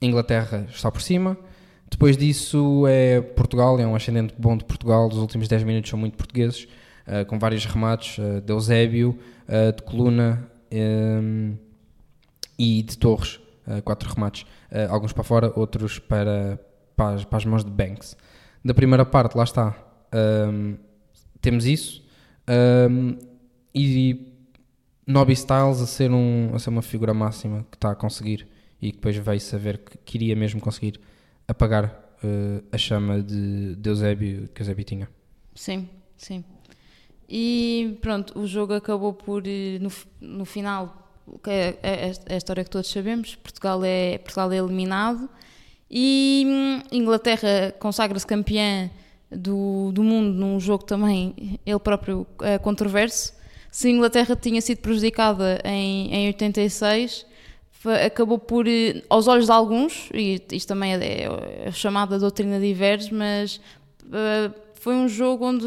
Inglaterra 0.00 0.66
está 0.70 0.90
por 0.90 1.02
cima. 1.02 1.36
Depois 1.88 2.16
disso 2.16 2.84
é 2.88 3.20
Portugal, 3.20 3.78
é 3.78 3.86
um 3.86 3.94
ascendente 3.94 4.34
bom 4.36 4.56
de 4.56 4.64
Portugal. 4.64 5.06
Os 5.08 5.18
últimos 5.18 5.46
10 5.46 5.62
minutos 5.62 5.88
são 5.88 5.98
muito 5.98 6.16
portugueses, 6.16 6.66
uh, 7.06 7.24
com 7.26 7.38
vários 7.38 7.64
remates 7.64 8.18
uh, 8.18 8.40
de 8.40 8.52
Eusébio, 8.52 9.18
uh, 9.48 9.74
de 9.74 9.82
Coluna 9.82 10.50
um, 10.72 11.56
e 12.58 12.82
de 12.82 12.96
Torres. 12.98 13.40
Eh, 13.68 13.80
quatro 13.80 14.08
remates, 14.08 14.46
alguns 14.88 15.12
para 15.12 15.24
fora, 15.24 15.52
outros 15.56 15.98
para, 15.98 16.56
para 16.94 17.16
as, 17.16 17.24
para, 17.24 17.38
as, 17.38 17.44
mãos 17.44 17.64
de 17.64 17.70
Banks. 17.70 18.16
Da 18.64 18.72
primeira 18.72 19.04
parte, 19.04 19.36
lá 19.36 19.42
está, 19.42 19.76
um, 20.14 20.18
ehm, 20.18 20.74
temos 21.40 21.66
isso, 21.66 22.00
um, 22.48 23.08
ehm, 23.08 23.18
e 23.74 24.32
Nobby 25.04 25.32
Styles 25.32 25.80
a 25.80 25.86
ser, 25.86 26.12
um, 26.12 26.54
a 26.54 26.58
ser 26.60 26.70
uma 26.70 26.82
figura 26.82 27.12
máxima 27.12 27.66
que 27.70 27.76
está 27.76 27.90
a 27.90 27.94
conseguir 27.96 28.46
e 28.80 28.90
que 28.90 28.98
depois 28.98 29.16
veio 29.16 29.40
saber 29.40 29.78
que 29.78 29.98
queria 29.98 30.36
mesmo 30.36 30.60
conseguir 30.60 31.00
apagar 31.48 31.86
uh, 32.22 32.64
a 32.70 32.78
chama 32.78 33.20
de, 33.20 33.74
de 33.76 33.88
Eusébio 33.88 34.48
que 34.48 34.62
Eusébio 34.62 34.84
tinha. 34.84 35.08
Sim, 35.54 35.88
sim. 36.16 36.44
E 37.28 37.98
pronto, 38.00 38.38
o 38.38 38.46
jogo 38.46 38.74
acabou 38.74 39.12
por, 39.12 39.42
no, 39.80 39.90
no 40.20 40.44
final, 40.44 41.10
que 41.42 41.50
é, 41.50 41.78
é, 41.82 42.12
é, 42.26 42.34
a 42.34 42.36
história 42.36 42.62
que 42.62 42.70
todos 42.70 42.88
sabemos, 42.88 43.34
Portugal 43.34 43.82
é, 43.84 44.18
Portugal 44.18 44.52
é 44.52 44.56
eliminado 44.56 45.28
e 45.90 46.44
hum, 46.46 46.82
Inglaterra 46.92 47.74
consagra-se 47.78 48.26
campeã 48.26 48.90
do, 49.30 49.90
do 49.92 50.04
mundo 50.04 50.38
num 50.38 50.60
jogo 50.60 50.84
também, 50.84 51.58
ele 51.66 51.78
próprio 51.78 52.26
é 52.42 52.58
controverso. 52.58 53.34
Se 53.70 53.88
a 53.88 53.90
Inglaterra 53.90 54.36
tinha 54.36 54.60
sido 54.60 54.78
prejudicada 54.78 55.60
em, 55.64 56.14
em 56.14 56.26
86, 56.28 57.26
acabou 58.04 58.38
por, 58.38 58.66
eh, 58.66 59.02
aos 59.08 59.28
olhos 59.28 59.46
de 59.46 59.52
alguns, 59.52 60.08
e 60.14 60.42
isto 60.52 60.68
também 60.68 60.94
é, 60.94 61.28
é 61.64 61.72
chamada 61.72 62.18
doutrina 62.18 62.58
de 62.58 62.66
Iveres, 62.66 63.10
mas 63.10 63.60
uh, 64.04 64.65
foi 64.86 64.94
um 64.94 65.08
jogo 65.08 65.44
onde 65.44 65.66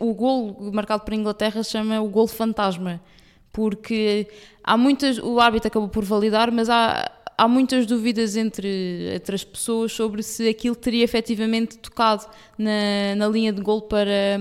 o 0.00 0.12
gol 0.12 0.72
marcado 0.72 1.04
por 1.04 1.14
Inglaterra 1.14 1.62
se 1.62 1.70
chama 1.70 2.00
o 2.00 2.08
gol 2.08 2.26
fantasma 2.26 3.00
porque 3.52 4.26
há 4.64 4.76
muitas, 4.76 5.18
o 5.18 5.38
árbitro 5.38 5.68
acabou 5.68 5.88
por 5.88 6.04
validar, 6.04 6.50
mas 6.50 6.68
há, 6.68 7.12
há 7.38 7.46
muitas 7.46 7.86
dúvidas 7.86 8.34
entre, 8.34 9.14
entre 9.14 9.36
as 9.36 9.44
pessoas 9.44 9.92
sobre 9.92 10.24
se 10.24 10.48
aquilo 10.48 10.74
teria 10.74 11.04
efetivamente 11.04 11.78
tocado 11.78 12.26
na, 12.58 13.14
na 13.16 13.28
linha 13.28 13.52
de 13.52 13.62
gol 13.62 13.82
para, 13.82 14.40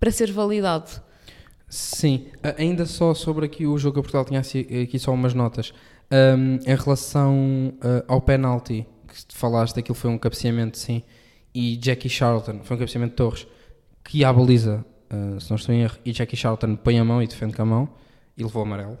para 0.00 0.10
ser 0.10 0.32
validado. 0.32 0.90
Sim, 1.68 2.26
ainda 2.58 2.86
só 2.86 3.14
sobre 3.14 3.46
aqui 3.46 3.68
o 3.68 3.78
jogo 3.78 4.02
que 4.02 4.10
Portugal 4.10 4.24
tinha 4.24 4.40
aqui 4.82 4.98
só 4.98 5.12
umas 5.12 5.32
notas. 5.32 5.72
Um, 6.10 6.58
em 6.66 6.74
relação 6.74 7.72
uh, 7.76 8.02
ao 8.08 8.20
penalti, 8.20 8.84
que 9.06 9.14
falaste, 9.32 9.78
aquilo 9.78 9.94
foi 9.94 10.10
um 10.10 10.18
cabeceamento, 10.18 10.76
sim, 10.76 11.04
e 11.54 11.78
Jackie 11.80 12.08
Charlton, 12.08 12.60
foi 12.62 12.76
um 12.76 12.78
cabeceamento 12.78 13.10
de 13.10 13.16
Torres, 13.16 13.46
que 14.04 14.24
à 14.24 14.32
baliza, 14.32 14.84
uh, 15.12 15.40
se 15.40 15.50
não 15.50 15.56
estou 15.56 15.74
em 15.74 15.82
erro, 15.82 15.96
e 16.04 16.12
Jackie 16.12 16.36
Charlton 16.36 16.76
põe 16.76 16.98
a 16.98 17.04
mão 17.04 17.22
e 17.22 17.26
defende 17.26 17.54
com 17.54 17.62
a 17.62 17.66
mão 17.66 17.88
e 18.36 18.42
levou 18.42 18.62
amarelo. 18.62 18.98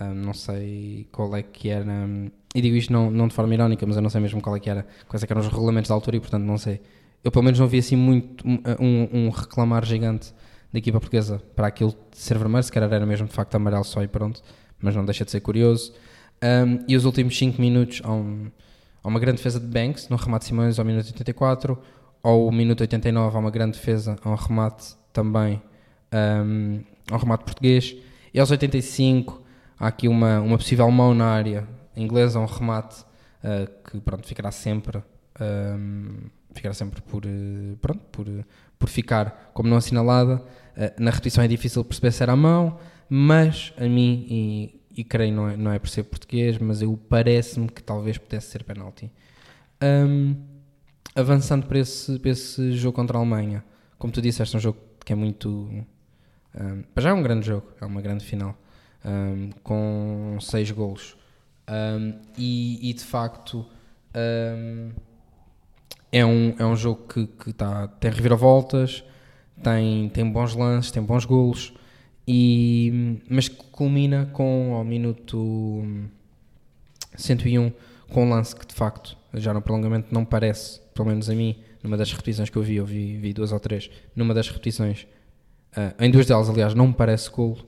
Um, 0.00 0.14
não 0.14 0.34
sei 0.34 1.06
qual 1.12 1.34
é 1.36 1.42
que 1.42 1.68
era. 1.68 1.84
Um, 1.84 2.30
e 2.54 2.60
digo 2.60 2.76
isto 2.76 2.92
não, 2.92 3.10
não 3.10 3.28
de 3.28 3.34
forma 3.34 3.52
irónica, 3.54 3.86
mas 3.86 3.96
eu 3.96 4.02
não 4.02 4.10
sei 4.10 4.20
mesmo 4.20 4.40
qual 4.40 4.56
é 4.56 4.60
que 4.60 4.70
era, 4.70 4.86
quais 5.06 5.22
é 5.22 5.26
que 5.26 5.32
eram 5.32 5.42
os 5.42 5.48
regulamentos 5.48 5.88
da 5.88 5.94
altura 5.94 6.16
e 6.16 6.20
portanto 6.20 6.44
não 6.44 6.58
sei. 6.58 6.80
Eu 7.22 7.30
pelo 7.30 7.44
menos 7.44 7.60
não 7.60 7.68
vi 7.68 7.78
assim 7.78 7.94
muito 7.94 8.46
um, 8.46 9.08
um 9.12 9.30
reclamar 9.30 9.84
gigante 9.84 10.34
da 10.72 10.78
equipa 10.78 10.98
portuguesa 10.98 11.40
para 11.54 11.66
aquilo 11.66 11.94
ser 12.10 12.36
vermelho, 12.38 12.64
se 12.64 12.72
calhar 12.72 12.92
era 12.92 13.06
mesmo 13.06 13.28
de 13.28 13.32
facto 13.32 13.54
amarelo 13.54 13.84
só 13.84 14.02
e 14.02 14.08
pronto, 14.08 14.42
mas 14.80 14.96
não 14.96 15.04
deixa 15.04 15.24
de 15.24 15.30
ser 15.30 15.40
curioso. 15.40 15.92
Um, 16.42 16.84
e 16.88 16.96
os 16.96 17.04
últimos 17.04 17.38
5 17.38 17.60
minutos 17.60 18.00
há, 18.02 18.12
um, 18.12 18.50
há, 19.02 19.08
uma 19.08 19.20
grande 19.20 19.36
defesa 19.36 19.58
de 19.60 19.66
Banks 19.66 20.08
no 20.08 20.16
remate 20.16 20.44
de 20.44 20.48
Simões 20.48 20.78
ao 20.78 20.84
minuto 20.84 21.06
84, 21.06 21.78
ao 22.22 22.50
minuto 22.52 22.80
89 22.82 23.36
há 23.36 23.40
uma 23.40 23.50
grande 23.50 23.78
defesa, 23.78 24.16
há 24.22 24.28
um 24.30 24.34
remate 24.34 24.94
também, 25.12 25.62
um, 26.12 26.80
há 27.10 27.16
um 27.16 27.18
remate 27.18 27.44
português 27.44 27.96
e 28.32 28.40
aos 28.40 28.50
85 28.50 29.42
há 29.78 29.88
aqui 29.88 30.08
uma, 30.08 30.40
uma 30.40 30.56
possível 30.56 30.90
mão 30.90 31.12
na 31.12 31.26
área 31.26 31.66
inglesa, 31.96 32.38
um 32.38 32.46
remate 32.46 33.02
uh, 33.42 33.90
que 33.90 34.00
pronto, 34.00 34.26
ficará 34.26 34.50
sempre, 34.50 35.02
um, 35.40 36.16
ficará 36.54 36.74
sempre 36.74 37.02
por, 37.02 37.24
uh, 37.24 37.76
pronto, 37.80 38.00
por, 38.10 38.26
por 38.78 38.88
ficar 38.88 39.50
como 39.52 39.68
não 39.68 39.76
assinalada. 39.76 40.36
Uh, 40.36 41.02
na 41.02 41.10
repetição 41.10 41.42
é 41.44 41.48
difícil 41.48 41.84
perceber 41.84 42.12
se 42.12 42.22
era 42.22 42.32
a 42.32 42.36
mão, 42.36 42.78
mas 43.08 43.72
a 43.76 43.84
mim, 43.84 44.26
e, 44.28 44.80
e 44.96 45.04
creio 45.04 45.34
não 45.34 45.48
é, 45.48 45.56
não 45.56 45.72
é 45.72 45.78
por 45.78 45.88
ser 45.88 46.04
português, 46.04 46.58
mas 46.58 46.82
eu 46.82 46.98
parece-me 47.08 47.68
que 47.68 47.82
talvez 47.82 48.18
pudesse 48.18 48.48
ser 48.48 48.64
penalti. 48.64 49.10
Um, 49.82 50.36
avançando 51.14 51.66
para 51.66 51.78
esse, 51.78 52.18
para 52.18 52.30
esse 52.30 52.72
jogo 52.72 52.94
contra 52.94 53.16
a 53.16 53.20
Alemanha, 53.20 53.64
como 53.98 54.12
tu 54.12 54.22
disseste, 54.22 54.54
é 54.54 54.58
um 54.58 54.60
jogo 54.60 54.78
que 55.04 55.12
é 55.12 55.16
muito 55.16 55.68
um, 56.54 56.84
já 56.98 57.10
é 57.10 57.12
um 57.12 57.22
grande 57.22 57.46
jogo, 57.46 57.66
é 57.80 57.84
uma 57.84 58.00
grande 58.00 58.24
final, 58.24 58.56
um, 59.04 59.50
com 59.62 60.36
seis 60.40 60.70
golos. 60.70 61.16
Um, 61.68 62.18
e, 62.36 62.90
e, 62.90 62.92
de 62.92 63.04
facto 63.04 63.64
é, 66.10 66.24
um, 66.24 66.54
é 66.58 66.66
um 66.66 66.76
jogo 66.76 67.06
que, 67.06 67.26
que 67.26 67.52
tá, 67.52 67.88
tem 67.88 68.10
reviravoltas, 68.10 69.02
tem, 69.62 70.08
tem 70.10 70.30
bons 70.30 70.54
lances, 70.54 70.90
tem 70.90 71.02
bons 71.02 71.24
golos 71.24 71.72
E, 72.26 73.18
mas 73.28 73.48
culmina 73.48 74.30
com 74.32 74.74
ao 74.74 74.84
minuto 74.84 75.84
101 77.16 77.72
com 78.08 78.24
um 78.24 78.30
lance 78.30 78.54
que 78.54 78.66
de 78.66 78.74
facto 78.74 79.16
já 79.34 79.52
no 79.52 79.62
prolongamento 79.62 80.08
não 80.12 80.24
parece, 80.24 80.80
pelo 80.94 81.08
menos 81.08 81.28
a 81.28 81.34
mim, 81.34 81.56
numa 81.82 81.96
das 81.96 82.10
repetições 82.10 82.50
que 82.50 82.56
eu 82.56 82.62
vi, 82.62 82.76
eu 82.76 82.86
vi, 82.86 83.16
vi 83.16 83.32
duas 83.32 83.52
ou 83.52 83.58
três, 83.58 83.90
numa 84.14 84.34
das 84.34 84.48
repetições, 84.48 85.06
uh, 85.76 85.94
em 85.98 86.10
duas 86.10 86.26
delas 86.26 86.48
aliás 86.48 86.74
não 86.74 86.88
me 86.88 86.94
parece 86.94 87.30
golo. 87.30 87.58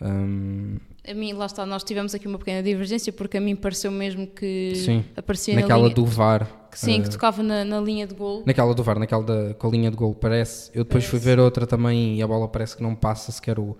Um, 0.00 0.78
a 1.06 1.14
mim, 1.14 1.32
lá 1.32 1.46
está, 1.46 1.66
nós 1.66 1.82
tivemos 1.82 2.14
aqui 2.14 2.28
uma 2.28 2.38
pequena 2.38 2.62
divergência 2.62 3.12
porque 3.12 3.36
a 3.36 3.40
mim 3.40 3.56
pareceu 3.56 3.90
mesmo 3.90 4.26
que 4.26 4.72
sim, 4.76 5.04
aparecia 5.16 5.54
naquela 5.54 5.82
na 5.82 5.84
linha, 5.88 5.94
do 5.94 6.06
VAR. 6.06 6.68
Que 6.70 6.78
sim, 6.78 7.00
uh, 7.00 7.02
que 7.02 7.10
tocava 7.10 7.42
na, 7.42 7.64
na, 7.64 7.80
linha 7.80 8.06
de 8.06 8.14
gol. 8.14 8.44
Naquela 8.46 8.72
do 8.72 8.82
VAR, 8.82 8.98
naquela 8.98 9.22
da, 9.22 9.54
com 9.54 9.66
a 9.66 9.70
linha 9.70 9.90
de 9.90 9.96
gol, 9.96 10.14
parece. 10.14 10.70
Eu 10.70 10.84
depois 10.84 11.04
parece. 11.04 11.10
fui 11.10 11.18
ver 11.18 11.40
outra 11.40 11.66
também 11.66 12.16
e 12.16 12.22
a 12.22 12.26
bola 12.26 12.48
parece 12.48 12.76
que 12.76 12.82
não 12.82 12.94
passa 12.94 13.30
sequer 13.32 13.58
o. 13.58 13.76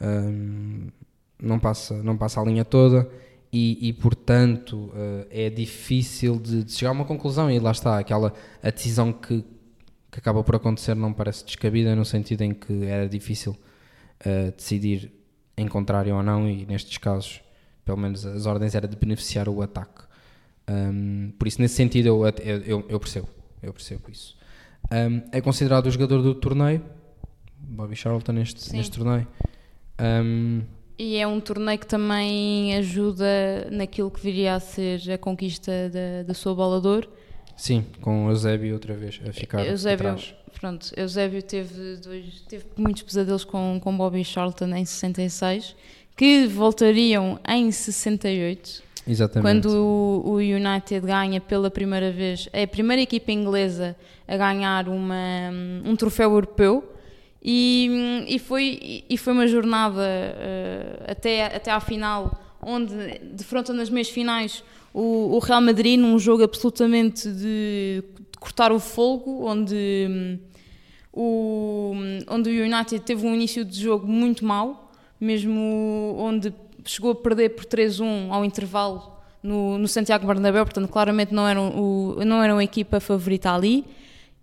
Um, 0.00 0.88
não, 1.40 1.58
passa, 1.58 2.02
não 2.02 2.16
passa 2.16 2.40
a 2.40 2.44
linha 2.44 2.64
toda 2.64 3.08
e, 3.52 3.88
e 3.88 3.92
portanto 3.92 4.90
uh, 4.92 5.26
é 5.30 5.48
difícil 5.48 6.38
de, 6.40 6.64
de, 6.64 6.72
chegar 6.72 6.90
a 6.90 6.92
uma 6.92 7.04
conclusão. 7.04 7.50
E 7.50 7.58
lá 7.58 7.70
está, 7.70 7.98
aquela 7.98 8.32
a 8.62 8.70
decisão 8.70 9.12
que, 9.12 9.44
que 10.10 10.18
acaba 10.18 10.42
por 10.42 10.56
acontecer 10.56 10.94
não 10.94 11.12
parece 11.12 11.44
descabida 11.44 11.94
no 11.94 12.04
sentido 12.04 12.42
em 12.42 12.52
que 12.52 12.84
era 12.84 13.08
difícil 13.08 13.56
uh, 14.26 14.50
decidir 14.56 15.12
em 15.56 15.68
contrário 15.68 16.16
ou 16.16 16.22
não. 16.22 16.48
E 16.48 16.66
nestes 16.66 16.98
casos 16.98 17.40
pelo 17.84 17.98
menos 17.98 18.24
as 18.24 18.46
ordens 18.46 18.74
era 18.74 18.88
de 18.88 18.96
beneficiar 18.96 19.48
o 19.48 19.62
ataque. 19.62 20.02
Um, 20.68 21.30
por 21.38 21.46
isso 21.46 21.60
nesse 21.60 21.74
sentido 21.74 22.06
eu, 22.06 22.22
eu, 22.66 22.86
eu 22.88 22.98
percebo 22.98 23.28
eu 23.62 23.72
percebo 23.72 24.10
isso. 24.10 24.36
Um, 24.90 25.22
é 25.30 25.40
considerado 25.40 25.86
o 25.86 25.90
jogador 25.90 26.22
do 26.22 26.34
torneio? 26.34 26.82
Bobby 27.56 27.96
Charlton 27.96 28.32
neste, 28.32 28.72
neste 28.74 28.98
torneio 28.98 29.26
um, 30.00 30.62
e 30.98 31.16
é 31.16 31.26
um 31.26 31.40
torneio 31.40 31.78
que 31.78 31.86
também 31.86 32.76
ajuda 32.76 33.68
naquilo 33.70 34.10
que 34.10 34.20
viria 34.20 34.54
a 34.54 34.60
ser 34.60 35.12
a 35.12 35.18
conquista 35.18 35.72
da, 35.90 36.22
da 36.22 36.34
sua 36.34 36.54
bola 36.54 36.80
de 36.80 36.86
ouro. 36.86 37.08
Sim, 37.56 37.84
com 38.00 38.28
Eusébio 38.30 38.74
outra 38.74 38.94
vez 38.94 39.20
a 39.28 39.32
ficar 39.32 39.64
Eusébio, 39.66 40.08
atrás. 40.08 40.34
Pronto, 40.60 40.92
Eusébio 40.96 41.42
teve, 41.42 41.96
dois, 41.96 42.40
teve 42.48 42.64
muitos 42.76 43.02
pesadelos 43.02 43.44
com, 43.44 43.80
com 43.82 43.96
Bobby 43.96 44.24
Charlton 44.24 44.66
em 44.74 44.84
66, 44.84 45.74
que 46.16 46.46
voltariam 46.46 47.38
em 47.48 47.70
68. 47.70 48.82
Exatamente. 49.06 49.42
Quando 49.42 49.66
o, 49.76 50.30
o 50.30 50.36
United 50.36 51.00
ganha 51.00 51.40
pela 51.40 51.70
primeira 51.70 52.10
vez, 52.10 52.48
é 52.52 52.62
a 52.62 52.68
primeira 52.68 53.02
equipa 53.02 53.32
inglesa 53.32 53.96
a 54.26 54.36
ganhar 54.36 54.88
uma, 54.88 55.50
um 55.84 55.94
troféu 55.96 56.30
europeu 56.30 56.93
e, 57.44 58.24
e, 58.26 58.38
foi, 58.38 59.04
e 59.08 59.18
foi 59.18 59.32
uma 59.34 59.46
jornada 59.46 60.00
uh, 60.00 61.10
até, 61.10 61.54
até 61.54 61.70
à 61.70 61.78
final, 61.78 62.40
onde, 62.62 62.94
defronta 63.32 63.70
nas 63.74 63.90
meias 63.90 64.08
finais, 64.08 64.64
o, 64.94 65.36
o, 65.36 65.38
Real 65.40 65.60
Madrid, 65.60 66.00
num 66.00 66.18
jogo 66.18 66.42
absolutamente 66.42 67.28
de, 67.28 68.02
de 68.30 68.38
cortar 68.38 68.72
o 68.72 68.80
fogo, 68.80 69.44
onde, 69.44 70.06
um, 70.08 70.38
o, 71.12 71.92
onde 72.28 72.48
o 72.48 72.64
United 72.64 73.00
teve 73.00 73.26
um 73.26 73.34
início 73.34 73.62
de 73.62 73.78
jogo 73.78 74.06
muito 74.06 74.42
mau, 74.42 74.90
mesmo 75.20 76.16
onde 76.18 76.54
chegou 76.84 77.10
a 77.10 77.14
perder 77.14 77.50
por 77.50 77.66
3-1 77.66 78.30
ao 78.30 78.42
intervalo 78.44 79.18
no, 79.42 79.76
no, 79.76 79.86
Santiago 79.86 80.26
Bernabéu, 80.26 80.64
portanto 80.64 80.88
claramente 80.88 81.34
não 81.34 81.46
eram, 81.46 81.68
o, 81.76 82.24
não 82.24 82.42
eram 82.42 82.56
a 82.56 82.64
equipa 82.64 83.00
favorita 83.00 83.52
ali. 83.52 83.84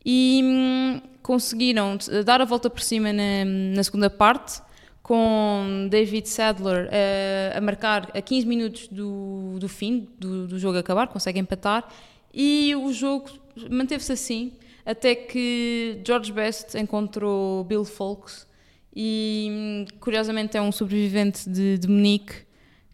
E, 0.05 0.41
hum, 0.43 1.01
conseguiram 1.21 1.97
dar 2.25 2.41
a 2.41 2.45
volta 2.45 2.69
por 2.69 2.81
cima 2.81 3.13
na, 3.13 3.45
na 3.45 3.83
segunda 3.83 4.09
parte, 4.09 4.61
com 5.01 5.87
David 5.89 6.27
Sadler 6.29 6.87
uh, 6.87 7.57
a 7.57 7.61
marcar 7.61 8.09
a 8.13 8.21
15 8.21 8.47
minutos 8.47 8.87
do, 8.87 9.57
do 9.59 9.67
fim 9.67 10.07
do, 10.19 10.47
do 10.47 10.59
jogo 10.59 10.77
acabar, 10.77 11.07
consegue 11.07 11.39
empatar, 11.39 11.87
e 12.33 12.73
o 12.75 12.93
jogo 12.93 13.29
manteve-se 13.69 14.11
assim, 14.11 14.53
até 14.85 15.15
que 15.15 15.99
George 16.05 16.31
Best 16.31 16.77
encontrou 16.77 17.63
Bill 17.63 17.83
Folks, 17.83 18.47
e 18.95 19.85
curiosamente 19.99 20.57
é 20.57 20.61
um 20.61 20.71
sobrevivente 20.71 21.49
de, 21.49 21.77
de 21.77 21.87
Munique, 21.87 22.33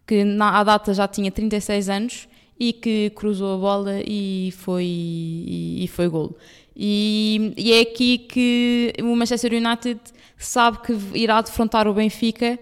que 0.06 0.24
na, 0.24 0.58
à 0.58 0.64
data 0.64 0.94
já 0.94 1.06
tinha 1.06 1.30
36 1.30 1.88
anos, 1.88 2.28
e 2.58 2.72
que 2.72 3.10
cruzou 3.10 3.54
a 3.54 3.58
bola 3.58 4.00
e 4.04 4.52
foi, 4.56 4.84
e, 4.84 5.84
e 5.84 5.88
foi 5.88 6.08
golo. 6.08 6.36
E, 6.80 7.54
e, 7.56 7.72
é 7.72 7.80
aqui 7.80 8.18
que 8.18 8.92
o 9.00 9.16
Manchester 9.16 9.52
United 9.52 9.98
sabe 10.36 10.78
que 10.78 10.96
irá 11.18 11.42
defrontar 11.42 11.88
o 11.88 11.92
Benfica 11.92 12.56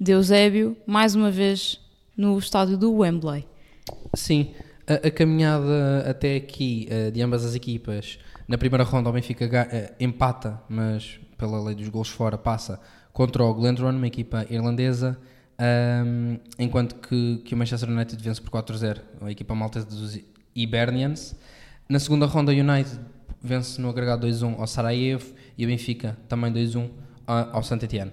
de 0.00 0.12
Eusébio, 0.12 0.76
mais 0.86 1.16
uma 1.16 1.28
vez 1.28 1.80
no 2.16 2.38
estádio 2.38 2.78
do 2.78 2.92
Wembley. 2.92 3.44
Sim, 4.14 4.54
a, 4.86 5.08
a 5.08 5.10
caminhada 5.10 6.08
até 6.08 6.36
aqui 6.36 6.88
uh, 6.88 7.10
de 7.10 7.20
ambas 7.20 7.44
as 7.44 7.56
equipas, 7.56 8.20
na 8.46 8.56
primeira 8.56 8.84
ronda 8.84 9.10
o 9.10 9.12
Benfica 9.12 9.44
uh, 9.46 9.94
empata, 9.98 10.62
mas 10.68 11.18
pela 11.36 11.60
lei 11.60 11.74
dos 11.74 11.88
gols 11.88 12.08
fora 12.08 12.38
passa 12.38 12.80
contra 13.12 13.42
o 13.42 13.52
Glendron, 13.52 13.90
uma 13.90 14.06
equipa 14.06 14.46
irlandesa, 14.48 15.18
um, 16.06 16.38
enquanto 16.60 16.94
que, 16.94 17.38
que 17.44 17.54
o 17.54 17.56
Manchester 17.56 17.90
United 17.90 18.22
vence 18.22 18.40
por 18.40 18.50
4-0, 18.50 19.00
a 19.20 19.32
equipa 19.32 19.52
maltesa 19.56 19.86
dos 19.86 20.16
Hibernians. 20.54 21.34
Na 21.88 21.98
segunda 21.98 22.26
ronda, 22.26 22.52
o 22.52 22.54
United 22.54 23.00
vence 23.42 23.80
no 23.80 23.88
agregado 23.88 24.26
2-1 24.26 24.58
ao 24.58 24.66
Sarajevo 24.66 25.32
e 25.56 25.64
o 25.64 25.68
Benfica 25.68 26.16
também 26.28 26.52
2-1 26.52 26.90
ao 27.26 27.62
Saint-Étienne. 27.62 28.12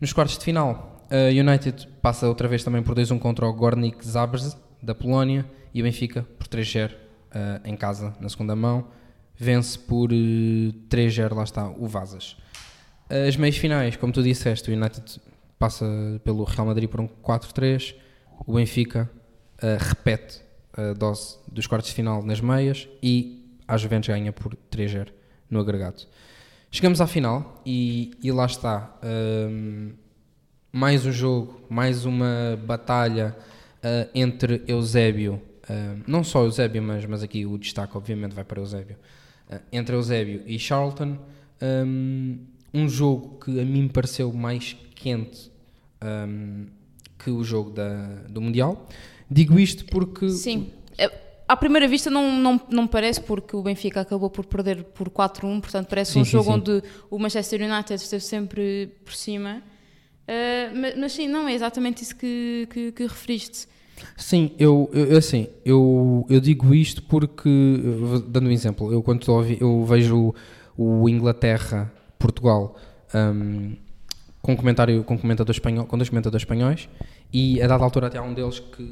Nos 0.00 0.12
quartos 0.12 0.38
de 0.38 0.44
final, 0.44 1.06
a 1.10 1.30
United 1.30 1.88
passa 2.00 2.28
outra 2.28 2.46
vez 2.46 2.62
também 2.62 2.82
por 2.82 2.94
2-1 2.94 3.18
contra 3.18 3.46
o 3.46 3.52
Gornik 3.52 4.06
Zabrze 4.06 4.56
da 4.82 4.94
Polónia 4.94 5.44
e 5.74 5.80
o 5.80 5.84
Benfica 5.84 6.26
por 6.38 6.46
3-0 6.46 6.92
uh, 6.92 6.96
eh, 7.32 7.60
em 7.64 7.76
casa 7.76 8.14
na 8.20 8.28
segunda 8.28 8.54
mão. 8.56 8.88
Vence 9.36 9.78
por 9.78 10.12
uh, 10.12 10.14
eh, 10.14 10.72
3-0, 10.88 11.34
lá 11.34 11.44
está, 11.44 11.68
o 11.68 11.86
Vazas. 11.86 12.36
As 13.08 13.36
meias 13.36 13.56
finais, 13.56 13.96
como 13.96 14.12
tu 14.12 14.22
disseste, 14.22 14.70
o 14.70 14.74
United 14.74 15.20
passa 15.58 15.84
pelo 16.22 16.44
Real 16.44 16.66
Madrid 16.66 16.88
por 16.88 17.00
um 17.00 17.08
4-3, 17.08 17.96
o 18.46 18.54
Benfica 18.54 19.10
uh, 19.62 19.84
repete 19.84 20.40
a 20.72 20.92
dose 20.92 21.38
dos 21.50 21.66
quartos 21.66 21.90
de 21.90 21.96
final 21.96 22.22
nas 22.22 22.40
meias 22.40 22.88
e 23.02 23.39
a 23.70 23.76
Juventus 23.76 24.08
ganha 24.08 24.32
por 24.32 24.56
3-0 24.70 25.08
no 25.48 25.60
agregado. 25.60 26.02
Chegamos 26.72 27.00
à 27.00 27.06
final 27.06 27.62
e, 27.64 28.10
e 28.20 28.32
lá 28.32 28.44
está. 28.46 28.98
Um, 29.02 29.92
mais 30.72 31.06
um 31.06 31.12
jogo, 31.12 31.60
mais 31.68 32.04
uma 32.04 32.60
batalha 32.64 33.36
uh, 33.78 34.10
entre 34.12 34.62
Eusébio, 34.66 35.34
uh, 35.68 36.02
não 36.06 36.24
só 36.24 36.42
Eusébio, 36.42 36.82
mas, 36.82 37.06
mas 37.06 37.22
aqui 37.22 37.46
o 37.46 37.56
destaque 37.56 37.96
obviamente 37.96 38.34
vai 38.34 38.44
para 38.44 38.60
Eusébio, 38.60 38.96
uh, 39.48 39.60
entre 39.72 39.94
Eusébio 39.94 40.42
e 40.46 40.58
Charlton. 40.58 41.16
Um, 41.62 42.38
um, 42.74 42.88
jogo 42.88 43.38
que 43.38 43.60
a 43.60 43.64
mim 43.64 43.86
pareceu 43.86 44.32
mais 44.32 44.76
quente 44.94 45.50
um, 46.02 46.66
que 47.18 47.30
o 47.30 47.44
jogo 47.44 47.70
da, 47.70 48.04
do 48.28 48.40
Mundial. 48.40 48.88
Digo 49.30 49.60
isto 49.60 49.84
porque. 49.84 50.28
Sim 50.30 50.72
à 51.50 51.56
primeira 51.56 51.88
vista 51.88 52.08
não, 52.08 52.30
não, 52.30 52.60
não 52.70 52.86
parece, 52.86 53.20
porque 53.20 53.56
o 53.56 53.62
Benfica 53.62 54.00
acabou 54.00 54.30
por 54.30 54.46
perder 54.46 54.84
por 54.84 55.10
4-1, 55.10 55.60
portanto 55.60 55.88
parece 55.88 56.12
sim, 56.12 56.20
um 56.20 56.24
sim, 56.24 56.30
jogo 56.30 56.44
sim. 56.44 56.50
onde 56.52 56.82
o 57.10 57.18
Manchester 57.18 57.60
United 57.60 57.94
esteve 57.94 58.22
sempre 58.22 58.94
por 59.04 59.12
cima. 59.12 59.60
Uh, 60.28 60.78
mas, 60.80 60.96
mas, 60.96 61.12
sim, 61.12 61.26
não 61.26 61.48
é 61.48 61.52
exatamente 61.52 62.04
isso 62.04 62.14
que, 62.14 62.68
que, 62.70 62.92
que 62.92 63.02
referiste. 63.02 63.66
Sim, 64.16 64.52
eu, 64.60 64.88
eu, 64.92 65.18
assim, 65.18 65.48
eu, 65.64 66.24
eu 66.30 66.40
digo 66.40 66.72
isto 66.72 67.02
porque, 67.02 67.50
dando 68.28 68.48
um 68.48 68.52
exemplo, 68.52 68.92
eu 68.92 69.02
quando 69.02 69.28
ouvi, 69.28 69.58
eu 69.60 69.84
vejo 69.84 70.32
o, 70.78 71.02
o 71.02 71.08
Inglaterra-Portugal 71.08 72.76
um, 73.12 73.74
com, 74.40 74.56
comentário, 74.56 75.02
com, 75.02 75.18
comentador 75.18 75.50
espanhol, 75.52 75.84
com 75.84 75.98
dois 75.98 76.08
comentadores 76.08 76.42
espanhóis 76.42 76.88
e 77.32 77.60
a 77.60 77.66
dada 77.66 77.82
altura 77.82 78.06
até 78.06 78.18
há 78.18 78.22
um 78.22 78.32
deles 78.32 78.60
que, 78.60 78.88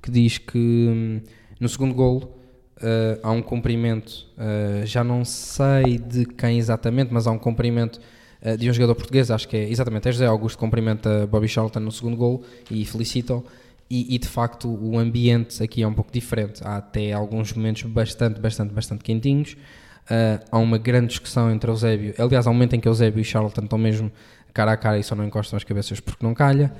que 0.00 0.10
diz 0.10 0.38
que 0.38 0.56
hum, 0.56 1.20
no 1.60 1.68
segundo 1.68 1.94
golo 1.94 2.34
uh, 2.78 3.20
há 3.22 3.30
um 3.30 3.42
cumprimento, 3.42 4.26
uh, 4.36 4.84
já 4.86 5.04
não 5.04 5.24
sei 5.24 5.98
de 5.98 6.24
quem 6.24 6.58
exatamente, 6.58 7.12
mas 7.12 7.26
há 7.26 7.30
um 7.30 7.38
cumprimento 7.38 8.00
uh, 8.42 8.56
de 8.56 8.68
um 8.68 8.72
jogador 8.72 8.94
português, 8.94 9.30
acho 9.30 9.46
que 9.46 9.56
é 9.56 9.68
exatamente 9.68 10.08
é 10.08 10.12
José 10.12 10.26
Augusto, 10.26 10.58
cumprimenta 10.58 11.26
Bobby 11.26 11.48
Charlton 11.48 11.80
no 11.80 11.92
segundo 11.92 12.16
golo 12.16 12.42
e 12.70 12.84
felicita-o. 12.84 13.44
E, 13.92 14.14
e, 14.14 14.18
de 14.18 14.28
facto 14.28 14.68
o 14.68 14.96
ambiente 14.96 15.60
aqui 15.60 15.82
é 15.82 15.86
um 15.86 15.92
pouco 15.92 16.12
diferente. 16.12 16.62
Há 16.64 16.76
até 16.76 17.12
alguns 17.12 17.52
momentos 17.52 17.82
bastante, 17.82 18.40
bastante, 18.40 18.72
bastante 18.72 19.02
quentinhos. 19.02 19.56
Uh, 20.04 20.38
há 20.48 20.58
uma 20.58 20.78
grande 20.78 21.08
discussão 21.08 21.50
entre 21.50 21.68
Eusébio. 21.68 22.14
Aliás, 22.16 22.46
há 22.46 22.50
um 22.50 22.52
momento 22.52 22.76
em 22.76 22.80
que 22.80 22.86
Eusébio 22.86 23.20
e 23.20 23.24
Charlton 23.24 23.62
estão 23.64 23.76
mesmo 23.76 24.12
cara 24.54 24.72
a 24.72 24.76
cara 24.76 24.96
e 24.96 25.02
só 25.02 25.16
não 25.16 25.24
encostam 25.24 25.56
as 25.56 25.64
cabeças 25.64 25.98
porque 25.98 26.24
não 26.24 26.34
calha. 26.34 26.72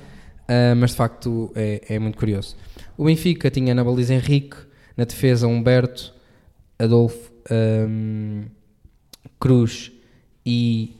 Uh, 0.43 0.75
mas 0.75 0.91
de 0.91 0.97
facto 0.97 1.51
é, 1.55 1.81
é, 1.89 1.99
muito 1.99 2.17
curioso. 2.17 2.55
O 2.97 3.05
Benfica 3.05 3.49
tinha 3.49 3.75
na 3.75 3.83
baliza 3.83 4.13
Henrique, 4.13 4.57
na 4.97 5.03
defesa, 5.05 5.47
Humberto, 5.47 6.13
Adolfo, 6.79 7.31
um, 7.51 8.45
Cruz 9.39 9.91
e. 10.45 10.95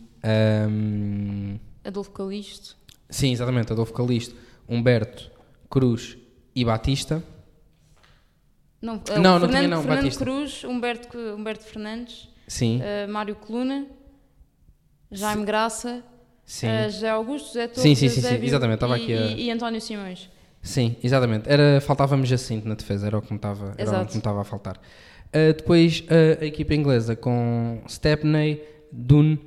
Um, 0.70 1.58
Adolfo 1.84 2.12
Calixto. 2.12 2.76
Sim, 3.10 3.32
exatamente. 3.32 3.72
Adolfo 3.74 3.94
Calisto, 3.94 4.36
Humberto, 4.70 5.30
Cruz 5.70 6.18
e 6.56 6.64
Batista. 6.64 7.24
Não, 8.82 8.96
Não, 8.96 9.02
eh, 9.16 9.20
não 9.20 9.40
Fernando, 9.40 9.48
tinha 9.50 9.68
não, 9.68 9.82
Fernando 9.82 9.98
Batista. 10.04 10.24
Cruz, 10.24 10.64
Humberto, 10.64 11.18
Humberto 11.18 11.64
Fernandes, 11.66 12.30
Sim, 12.48 12.80
eh, 12.82 13.06
Mário 13.08 13.36
Coluna, 13.36 13.86
Jaime 15.12 15.46
Graça, 15.46 16.04
sim. 16.46 16.68
eh, 16.68 16.90
José 16.90 17.10
Augusto, 17.10 17.48
José 17.48 17.68
Torres, 17.68 17.84
Sim, 17.84 17.94
sim, 17.96 18.10
sim, 18.10 18.22
sim, 18.22 18.44
exatamente, 18.46 18.76
estava 18.78 18.98
e, 18.98 19.04
aqui 19.04 19.14
a- 19.14 19.28
e, 19.38 19.44
e 19.44 19.52
António 19.52 19.80
Simões. 19.82 20.30
Sim, 20.62 20.96
exatamente. 21.04 21.50
Era, 21.50 21.82
faltava-me 21.82 22.26
Jacinto 22.26 22.68
na 22.68 22.76
defesa, 22.76 23.08
era 23.08 23.18
o 23.18 23.22
que 23.22 23.32
me 23.32 23.38
estava, 23.38 23.74
era 23.78 24.02
o 24.02 24.06
que 24.06 24.14
me 24.14 24.20
estava 24.20 24.42
a 24.42 24.44
faltar. 24.44 24.78
Uh, 25.30 25.54
depois 25.56 26.02
uh, 26.02 26.42
a 26.42 26.46
equipa 26.46 26.76
inglesa 26.76 27.16
com 27.16 27.82
Stepney, 27.88 28.62
Dunn, 28.92 29.38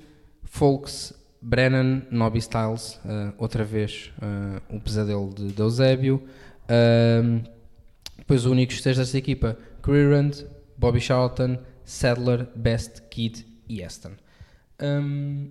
Folks, 0.43 1.13
Brennan, 1.41 2.03
Nobby 2.11 2.39
Styles, 2.39 2.95
uh, 3.05 3.35
outra 3.37 3.65
vez 3.65 4.11
o 4.71 4.81
pesadelo 4.81 5.33
de, 5.35 5.53
de 5.53 5.61
Eusébio. 5.61 6.23
Depois 8.17 8.47
os 8.47 8.51
únicos 8.51 8.81
três 8.81 8.97
desta 8.97 9.19
equipa, 9.19 9.59
Creerand, 9.83 10.33
Bobby 10.79 11.01
Charlton, 11.01 11.59
Sadler, 11.85 12.49
Best, 12.57 13.03
Kidd 13.11 13.47
e 13.69 13.85
Aston. 13.85 14.13
Um, 14.81 15.51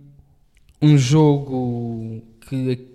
um 0.82 0.98
jogo 0.98 2.24
que 2.42 2.93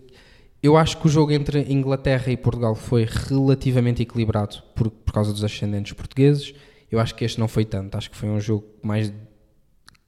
eu 0.62 0.76
acho 0.76 0.98
que 0.98 1.06
o 1.06 1.10
jogo 1.10 1.32
entre 1.32 1.60
Inglaterra 1.72 2.30
e 2.32 2.36
Portugal 2.36 2.74
foi 2.74 3.04
relativamente 3.04 4.02
equilibrado 4.02 4.62
por, 4.74 4.90
por 4.90 5.12
causa 5.12 5.32
dos 5.32 5.44
ascendentes 5.44 5.92
portugueses. 5.92 6.54
Eu 6.90 6.98
acho 7.00 7.14
que 7.14 7.24
este 7.24 7.38
não 7.38 7.48
foi 7.48 7.64
tanto. 7.64 7.96
Acho 7.96 8.10
que 8.10 8.16
foi 8.16 8.28
um 8.28 8.40
jogo 8.40 8.66
mais, 8.82 9.12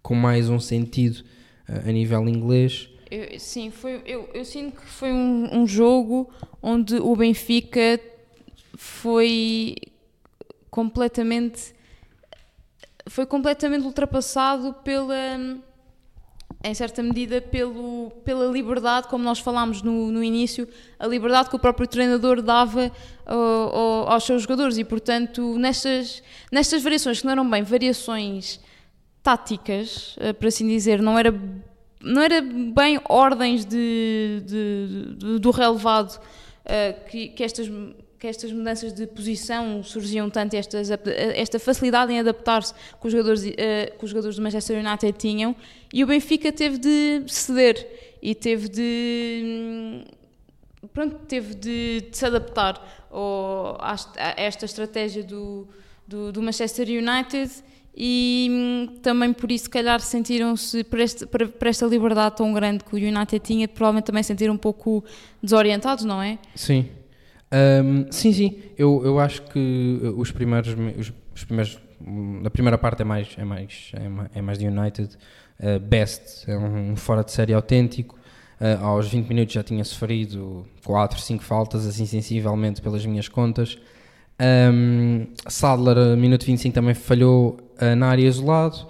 com 0.03 0.15
mais 0.15 0.49
um 0.49 0.59
sentido 0.59 1.19
uh, 1.69 1.89
a 1.89 1.93
nível 1.93 2.29
inglês. 2.29 2.89
Eu- 3.11 3.39
sim, 3.39 3.71
foi, 3.71 4.03
eu, 4.07 4.29
eu 4.33 4.45
sinto 4.45 4.81
que 4.81 4.87
foi 4.87 5.13
um, 5.13 5.61
um 5.63 5.67
jogo 5.67 6.31
onde 6.63 6.97
o 6.97 7.15
Benfica 7.17 8.01
foi 8.77 9.77
completamente 10.71 11.75
foi 13.09 13.27
completamente 13.27 13.85
ultrapassado 13.85 14.73
pela 14.85 15.59
em 16.63 16.75
certa 16.75 17.03
medida 17.03 17.41
pelo, 17.41 18.11
pela 18.25 18.47
liberdade, 18.47 19.09
como 19.09 19.25
nós 19.25 19.39
falámos 19.39 19.81
no, 19.83 20.11
no 20.13 20.23
início, 20.23 20.69
a 20.99 21.07
liberdade 21.07 21.49
que 21.49 21.57
o 21.57 21.59
próprio 21.59 21.87
treinador 21.87 22.43
dava 22.43 22.93
ao- 23.25 23.39
ao- 23.39 24.13
aos 24.13 24.25
seus 24.25 24.43
jogadores. 24.43 24.77
E 24.77 24.85
portanto 24.85 25.57
nestas, 25.59 26.23
nestas 26.53 26.83
variações 26.83 27.21
que 27.21 27.25
não 27.25 27.33
eram 27.33 27.49
bem 27.49 27.63
variações 27.63 28.61
táticas, 29.23 30.17
eh, 30.19 30.33
por 30.33 30.47
assim 30.49 30.67
dizer, 30.69 31.01
não 31.03 31.19
era, 31.19 31.33
não 32.03 32.23
era 32.23 32.41
bem 32.41 33.01
ordens 33.09 33.65
de, 33.65 34.43
de- 34.47 35.15
de- 35.17 35.39
do 35.39 35.51
relevado 35.51 36.21
eh, 36.65 36.93
que, 37.11 37.29
que, 37.29 37.43
estas, 37.45 37.71
que 38.21 38.27
estas 38.27 38.53
mudanças 38.53 38.93
de 38.93 39.07
posição 39.07 39.83
surgiam 39.83 40.29
tanto, 40.29 40.55
estas, 40.55 40.91
esta 40.91 41.59
facilidade 41.59 42.13
em 42.13 42.21
adaptar-se 42.21 42.75
que 42.75 43.07
os, 43.07 43.11
jogadores, 43.11 43.43
eh, 43.57 43.95
que 43.99 44.05
os 44.05 44.11
jogadores 44.11 44.37
do 44.37 44.43
Manchester 44.43 44.79
United 44.85 45.13
tinham, 45.19 45.57
e 45.93 46.05
o 46.05 46.07
Benfica 46.07 46.53
teve 46.53 46.77
de 46.77 47.23
ceder 47.27 47.89
e 48.23 48.35
teve 48.35 48.69
de. 48.69 49.43
hum, 49.45 50.05
Pronto, 50.95 51.17
teve 51.29 51.55
de, 51.55 52.01
de 52.11 52.17
se 52.17 52.25
adaptar 52.27 53.07
ao- 53.11 53.77
a, 53.81 53.95
est- 53.95 54.17
a 54.19 54.35
esta 54.37 54.65
estratégia 54.65 55.23
do, 55.23 55.69
do, 56.09 56.33
do 56.33 56.43
Manchester 56.43 56.87
United 56.89 57.51
e 57.95 58.49
hum, 58.51 58.97
também 59.03 59.33
por 59.33 59.51
isso, 59.53 59.65
se 59.65 59.71
calhar, 59.71 60.01
sentiram-se, 60.01 60.83
por 60.85 61.67
esta 61.69 61.87
liberdade 61.87 62.37
tão 62.37 62.53
grande 62.53 62.83
que 62.85 62.95
o 62.95 62.99
United 62.99 63.41
tinha, 63.41 63.69
provavelmente 63.69 64.05
também 64.07 64.23
se 64.23 64.29
sentiram 64.29 64.55
um 64.55 64.59
pouco 64.59 65.05
desorientados, 65.43 66.05
não 66.05 66.21
é? 66.23 66.39
Sim. 66.55 66.89
Um, 67.53 68.11
sim, 68.11 68.33
sim. 68.33 68.59
Eu, 68.79 69.03
eu 69.05 69.19
acho 69.19 69.43
que 69.43 70.01
uh, 70.03 70.21
os 70.21 70.31
primeiros, 70.31 70.75
os, 70.97 71.13
os 71.35 71.45
primeiros, 71.45 71.79
hum, 72.01 72.43
a 72.45 72.51
primeira 72.51 72.79
parte 72.79 73.03
é 73.03 73.05
mais, 73.05 73.29
é 73.37 73.45
mais, 73.45 73.93
é 73.95 74.39
é 74.39 74.43
mais 74.43 74.59
de 74.59 74.67
United. 74.67 75.17
Uh, 75.59 75.79
Best 75.79 76.51
é 76.51 76.57
um 76.57 76.97
fora 76.97 77.23
de 77.25 77.33
série 77.33 77.53
autêntico. 77.53 78.19
Uh, 78.61 78.85
aos 78.85 79.09
20 79.09 79.27
minutos 79.27 79.55
já 79.55 79.63
tinha 79.63 79.83
sofrido 79.85 80.67
4, 80.85 81.19
5 81.19 81.43
faltas, 81.43 81.87
assim 81.87 82.07
sensivelmente 82.07 82.81
pelas 82.83 83.05
minhas 83.05 83.27
contas. 83.27 83.79
Um, 84.41 85.27
Sadler, 85.49 86.17
minuto 86.17 86.47
25, 86.47 86.75
também 86.75 86.95
falhou 86.95 87.59
uh, 87.81 87.97
na 87.97 88.09
área 88.09 88.27
isolado. 88.27 88.87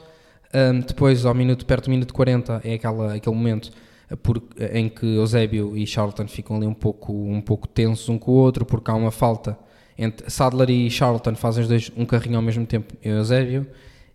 Um, 0.52 0.80
depois, 0.80 1.24
ao 1.24 1.34
minuto, 1.34 1.64
perto 1.64 1.84
do 1.84 1.90
minuto 1.90 2.12
40, 2.12 2.60
é 2.64 2.74
aquela, 2.74 3.14
aquele 3.14 3.34
momento 3.34 3.70
por- 4.16 4.42
em 4.72 4.88
que 4.88 5.06
Eusébio 5.06 5.76
e 5.76 5.86
Charlton 5.86 6.26
ficam 6.26 6.56
ali 6.56 6.66
um 6.66 6.74
pouco, 6.74 7.12
um 7.12 7.40
pouco 7.40 7.68
tensos 7.68 8.08
um 8.08 8.18
com 8.18 8.32
o 8.32 8.34
outro, 8.34 8.64
porque 8.64 8.90
há 8.90 8.94
uma 8.94 9.10
falta 9.10 9.58
entre 9.96 10.30
Sadler 10.30 10.70
e 10.70 10.90
Charlton, 10.90 11.34
fazem 11.34 11.62
os 11.62 11.68
dois 11.68 11.92
um 11.96 12.06
carrinho 12.06 12.36
ao 12.36 12.42
mesmo 12.42 12.64
tempo, 12.64 12.94
Eusébio, 13.02 13.66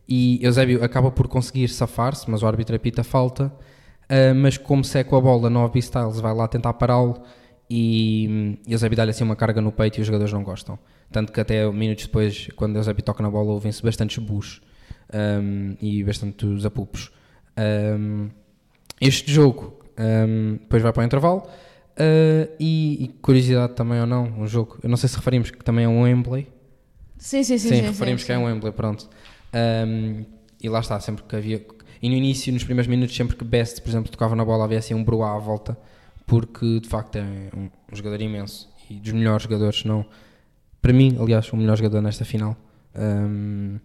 e 0.08 0.43
Eusébio 0.43 0.84
acaba 0.84 1.12
por 1.12 1.28
conseguir 1.28 1.68
safar-se, 1.68 2.30
mas 2.30 2.41
o 2.41 2.48
árbitro 2.48 2.76
apita 2.76 3.04
falta. 3.04 3.52
Uh, 4.06 4.36
mas 4.36 4.58
como 4.58 4.84
seca 4.84 5.18
a 5.18 5.22
bola, 5.22 5.50
Nobby 5.50 5.80
Styles 5.80 6.20
vai 6.20 6.34
lá 6.34 6.48
tentar 6.48 6.74
pará-lo 6.74 7.24
e 7.70 8.60
Eusébio 8.68 8.96
dá-lhe 8.96 9.10
assim 9.10 9.24
uma 9.24 9.36
carga 9.36 9.60
no 9.62 9.72
peito 9.72 9.98
e 9.98 10.02
os 10.02 10.08
jogadores 10.08 10.32
não 10.32 10.43
gostam. 10.43 10.78
Tanto 11.12 11.32
que 11.32 11.39
até 11.39 11.70
minutos 11.72 12.06
depois, 12.06 12.48
quando 12.56 12.76
Eusébio 12.76 13.04
toca 13.04 13.24
na 13.24 13.30
bola, 13.30 13.52
ouvem-se 13.54 13.82
bastantes 13.82 14.18
bus 14.18 14.62
um, 15.14 15.76
e 15.82 16.04
bastantes 16.04 16.66
apupos. 16.66 17.12
Um, 17.58 18.30
este 19.02 19.32
jogo 19.32 19.84
um, 19.98 20.54
depois 20.54 20.82
vai 20.84 20.91
para 20.93 21.02
o 21.02 21.06
intervalo 21.06 21.39
uh, 21.39 22.56
e, 22.60 23.06
e 23.06 23.08
curiosidade 23.22 23.74
também 23.74 24.00
ou 24.00 24.08
não, 24.08 24.26
um 24.39 24.48
jogo, 24.48 24.78
eu 24.84 24.89
não 24.89 24.98
sei 24.98 25.10
se 25.10 25.16
referimos 25.16 25.52
que 25.52 25.64
também 25.64 25.86
é 25.86 25.88
um 25.88 26.02
Wembley. 26.02 26.48
Sim, 27.18 27.43
sim, 27.43 27.58
sim. 27.58 27.70
Sim, 27.70 27.76
sim, 27.76 27.82
referimos 27.82 28.22
sim, 28.22 28.28
que 28.28 28.34
é 28.34 28.38
um 28.38 28.46
Wembley, 28.46 28.74
pronto. 28.74 29.10
Um, 29.54 30.26
e 30.62 30.70
lá 30.70 30.80
está, 30.80 31.00
sempre 31.00 31.24
que 31.24 31.36
havia. 31.36 31.66
E 32.02 32.10
no 32.10 32.16
início, 32.16 32.52
nos 32.52 32.64
primeiros 32.64 32.88
minutos, 32.88 33.16
sempre 33.16 33.36
que 33.36 33.43
Best, 33.43 33.82
por 33.82 33.89
exemplo, 33.89 34.12
tocava 34.12 34.36
na 34.36 34.43
bola, 34.43 34.66
havia 34.66 34.80
assim 34.80 34.93
um 34.93 35.04
bruá 35.04 35.36
à 35.36 35.39
volta, 35.39 35.78
porque 36.26 36.80
de 36.80 36.88
facto 36.88 37.16
é 37.16 37.22
um, 37.22 37.70
um 37.91 37.96
jogador 37.96 38.22
imenso 38.22 38.70
e 38.89 38.96
dos 38.96 39.14
melhores 39.14 39.43
jogadores, 39.43 39.84
não. 39.84 40.06
Para 40.82 40.93
mim, 40.93 41.18
aliás, 41.20 41.52
o 41.52 41.58
melhor 41.58 41.78
jogador 41.78 42.02
nesta 42.02 42.26
final 42.26 42.56
um, 42.96 43.80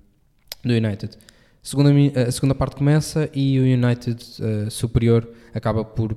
do 0.64 0.72
United. 0.74 1.16
Segunda, 1.62 1.90
a 2.28 2.32
segunda 2.32 2.54
parte 2.54 2.76
começa 2.76 3.28
e 3.34 3.58
o 3.58 3.62
United 3.62 4.24
uh, 4.42 4.70
superior 4.70 5.28
acaba 5.54 5.84
por, 5.84 6.16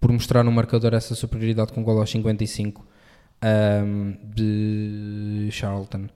por 0.00 0.10
mostrar 0.10 0.42
no 0.42 0.50
marcador 0.50 0.94
essa 0.94 1.14
superioridade 1.14 1.72
com 1.72 1.80
um 1.80 1.84
gol 1.84 1.98
aos 2.00 2.10
55 2.10 2.86
um, 3.44 4.16
de 4.34 5.48
Charlton. 5.50 6.06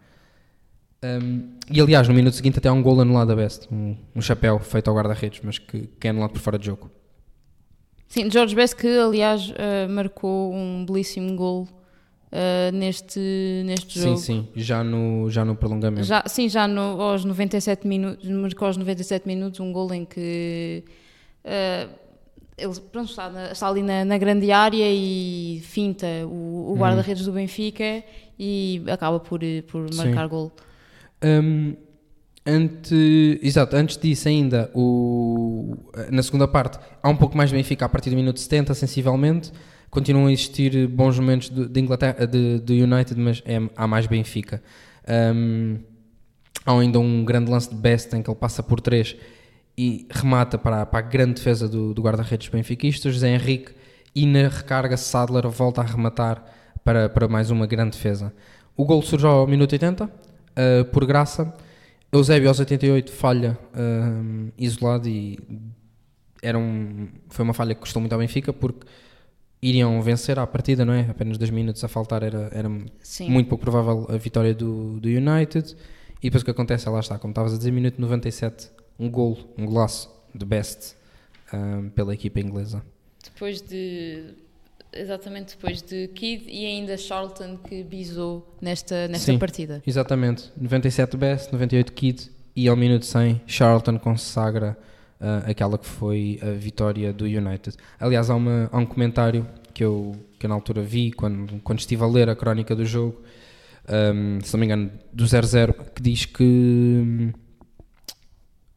Um, 1.04 1.50
e 1.70 1.80
aliás, 1.80 2.08
no 2.08 2.14
minuto 2.14 2.34
seguinte 2.34 2.58
até 2.58 2.68
há 2.68 2.72
um 2.72 2.82
gol 2.82 3.00
anulado 3.00 3.32
a 3.32 3.36
Best, 3.36 3.68
um, 3.72 3.96
um 4.14 4.22
chapéu 4.22 4.58
feito 4.58 4.88
ao 4.88 4.96
guarda-redes, 4.96 5.40
mas 5.42 5.58
que, 5.58 5.88
que 6.00 6.06
é 6.06 6.10
anulado 6.10 6.30
por 6.30 6.40
fora 6.40 6.58
de 6.58 6.66
jogo. 6.66 6.90
Sim, 8.08 8.30
George 8.30 8.54
Best 8.54 8.76
que 8.76 8.98
aliás 8.98 9.52
eh, 9.56 9.86
marcou 9.88 10.52
um 10.52 10.84
belíssimo 10.84 11.34
gol 11.34 11.66
eh, 12.32 12.70
neste, 12.72 13.20
neste 13.66 13.92
Sim, 13.98 14.04
jogo. 14.06 14.16
sim, 14.16 14.48
já 14.56 14.82
no, 14.82 15.30
já 15.30 15.44
no 15.44 15.54
prolongamento. 15.54 16.04
Já, 16.06 16.24
sim, 16.26 16.48
já 16.48 16.66
no, 16.66 16.80
aos 17.00 17.24
97 17.24 17.86
minutos, 17.86 18.26
marcou 18.28 18.66
aos 18.66 18.76
97 18.78 19.26
minutos 19.28 19.60
um 19.60 19.70
gol 19.70 19.92
em 19.92 20.04
que 20.06 20.82
eh, 21.44 21.88
ele 22.56 22.74
pronto, 22.90 23.10
está, 23.10 23.28
na- 23.30 23.52
está 23.52 23.68
ali 23.68 23.82
na, 23.82 24.04
na 24.04 24.16
grande 24.18 24.50
área 24.50 24.84
e 24.90 25.60
finta 25.64 26.06
o, 26.26 26.72
o 26.72 26.76
guarda-redes 26.78 27.24
do 27.24 27.32
Benfica 27.32 28.02
e 28.38 28.82
acaba 28.88 29.20
por, 29.20 29.40
por 29.70 29.92
Sim. 29.92 29.96
marcar 29.98 30.26
gol. 30.28 30.50
Um, 31.24 31.74
ante, 32.46 33.38
exato, 33.42 33.76
antes 33.76 33.96
disso 33.96 34.28
ainda, 34.28 34.70
o, 34.74 35.76
na 36.10 36.22
segunda 36.22 36.48
parte, 36.48 36.78
há 37.02 37.08
um 37.08 37.16
pouco 37.16 37.36
mais 37.36 37.50
de 37.50 37.56
Benfica 37.56 37.84
a 37.84 37.88
partir 37.88 38.10
do 38.10 38.16
minuto 38.16 38.40
70, 38.40 38.74
sensivelmente. 38.74 39.52
Continuam 39.92 40.28
a 40.28 40.32
existir 40.32 40.88
bons 40.88 41.18
momentos 41.18 41.50
de, 41.50 41.68
de 41.68 41.78
Inglaterra, 41.78 42.26
de, 42.26 42.58
do 42.60 42.72
United, 42.72 43.20
mas 43.20 43.42
é, 43.44 43.58
há 43.76 43.86
mais 43.86 44.06
Benfica. 44.06 44.62
Um, 45.06 45.80
há 46.64 46.72
ainda 46.72 46.98
um 46.98 47.22
grande 47.22 47.50
lance 47.50 47.68
de 47.68 47.76
Best 47.76 48.16
em 48.16 48.22
que 48.22 48.30
ele 48.30 48.38
passa 48.38 48.62
por 48.62 48.80
três 48.80 49.14
e 49.76 50.08
remata 50.10 50.56
para, 50.56 50.86
para 50.86 50.98
a 50.98 51.02
grande 51.02 51.34
defesa 51.34 51.68
do, 51.68 51.92
do 51.92 52.00
guarda-redes 52.00 52.48
benfiquistas, 52.48 53.12
José 53.12 53.34
Henrique, 53.34 53.72
e 54.14 54.24
na 54.24 54.48
recarga 54.48 54.96
Sadler 54.96 55.46
volta 55.50 55.82
a 55.82 55.84
rematar 55.84 56.42
para, 56.82 57.10
para 57.10 57.28
mais 57.28 57.50
uma 57.50 57.66
grande 57.66 57.90
defesa. 57.90 58.32
O 58.74 58.86
gol 58.86 59.02
surge 59.02 59.26
ao 59.26 59.46
minuto 59.46 59.72
80, 59.72 60.06
uh, 60.06 60.84
por 60.86 61.04
graça. 61.04 61.52
Eusébio 62.10 62.48
aos 62.48 62.58
88 62.58 63.12
falha 63.12 63.58
um, 63.76 64.48
isolado 64.56 65.06
e 65.06 65.38
era 66.42 66.58
um, 66.58 67.08
foi 67.28 67.44
uma 67.44 67.52
falha 67.52 67.74
que 67.74 67.82
custou 67.82 68.00
muito 68.00 68.14
ao 68.14 68.18
Benfica 68.18 68.54
porque 68.54 68.86
iriam 69.62 70.02
vencer 70.02 70.38
à 70.38 70.46
partida, 70.46 70.84
não 70.84 70.92
é? 70.92 71.02
Apenas 71.08 71.38
dois 71.38 71.50
minutos 71.50 71.82
a 71.84 71.88
faltar 71.88 72.22
era, 72.22 72.50
era 72.52 72.68
Sim. 73.00 73.30
muito 73.30 73.48
pouco 73.48 73.62
provável 73.62 74.06
a 74.08 74.16
vitória 74.16 74.52
do, 74.52 74.98
do 74.98 75.08
United. 75.08 75.76
E 76.20 76.28
depois 76.28 76.42
o 76.42 76.44
que 76.44 76.50
acontece, 76.50 76.88
lá 76.88 77.00
está, 77.00 77.18
como 77.18 77.32
estavas 77.32 77.54
a 77.54 77.56
dizer, 77.56 77.70
minuto 77.70 78.00
97, 78.00 78.70
um 78.98 79.10
gol, 79.10 79.38
um 79.56 79.64
golaço 79.64 80.10
de 80.34 80.44
best 80.44 80.96
um, 81.52 81.88
pela 81.90 82.12
equipa 82.12 82.40
inglesa. 82.40 82.82
Depois 83.24 83.60
de 83.60 84.34
Exatamente 84.94 85.56
depois 85.56 85.80
de 85.80 86.06
Kidd 86.08 86.44
e 86.50 86.66
ainda 86.66 86.98
Charlton 86.98 87.56
que 87.56 87.82
bisou 87.82 88.46
nesta, 88.60 89.08
nesta 89.08 89.32
Sim. 89.32 89.38
partida. 89.38 89.82
Exatamente. 89.86 90.52
97 90.60 91.16
Best, 91.16 91.50
98 91.50 91.92
Kid 91.94 92.30
e 92.54 92.68
ao 92.68 92.76
minuto 92.76 93.06
100 93.06 93.40
Charlton 93.46 93.98
consagra 93.98 94.76
ah, 95.22 95.44
aquela 95.46 95.78
que 95.78 95.86
foi 95.86 96.38
a 96.42 96.50
vitória 96.50 97.12
do 97.12 97.24
United. 97.24 97.76
Aliás, 98.00 98.28
há, 98.28 98.34
uma- 98.34 98.68
há 98.72 98.76
um 98.78 98.84
comentário 98.86 99.46
que 99.72 99.84
eu, 99.84 100.16
que 100.38 100.44
eu 100.46 100.48
na 100.48 100.54
altura 100.56 100.82
vi 100.82 101.12
quando, 101.12 101.60
quando 101.62 101.78
estive 101.78 102.02
a 102.02 102.06
ler 102.06 102.28
a 102.28 102.34
crónica 102.36 102.74
do 102.74 102.84
jogo, 102.84 103.22
ahm, 103.88 104.40
se 104.42 104.52
não 104.52 104.60
me 104.60 104.66
engano, 104.66 104.90
do 105.12 105.24
0-0, 105.24 105.72
que 105.94 106.02
diz 106.02 106.24
que 106.26 106.42
hum, 106.44 107.32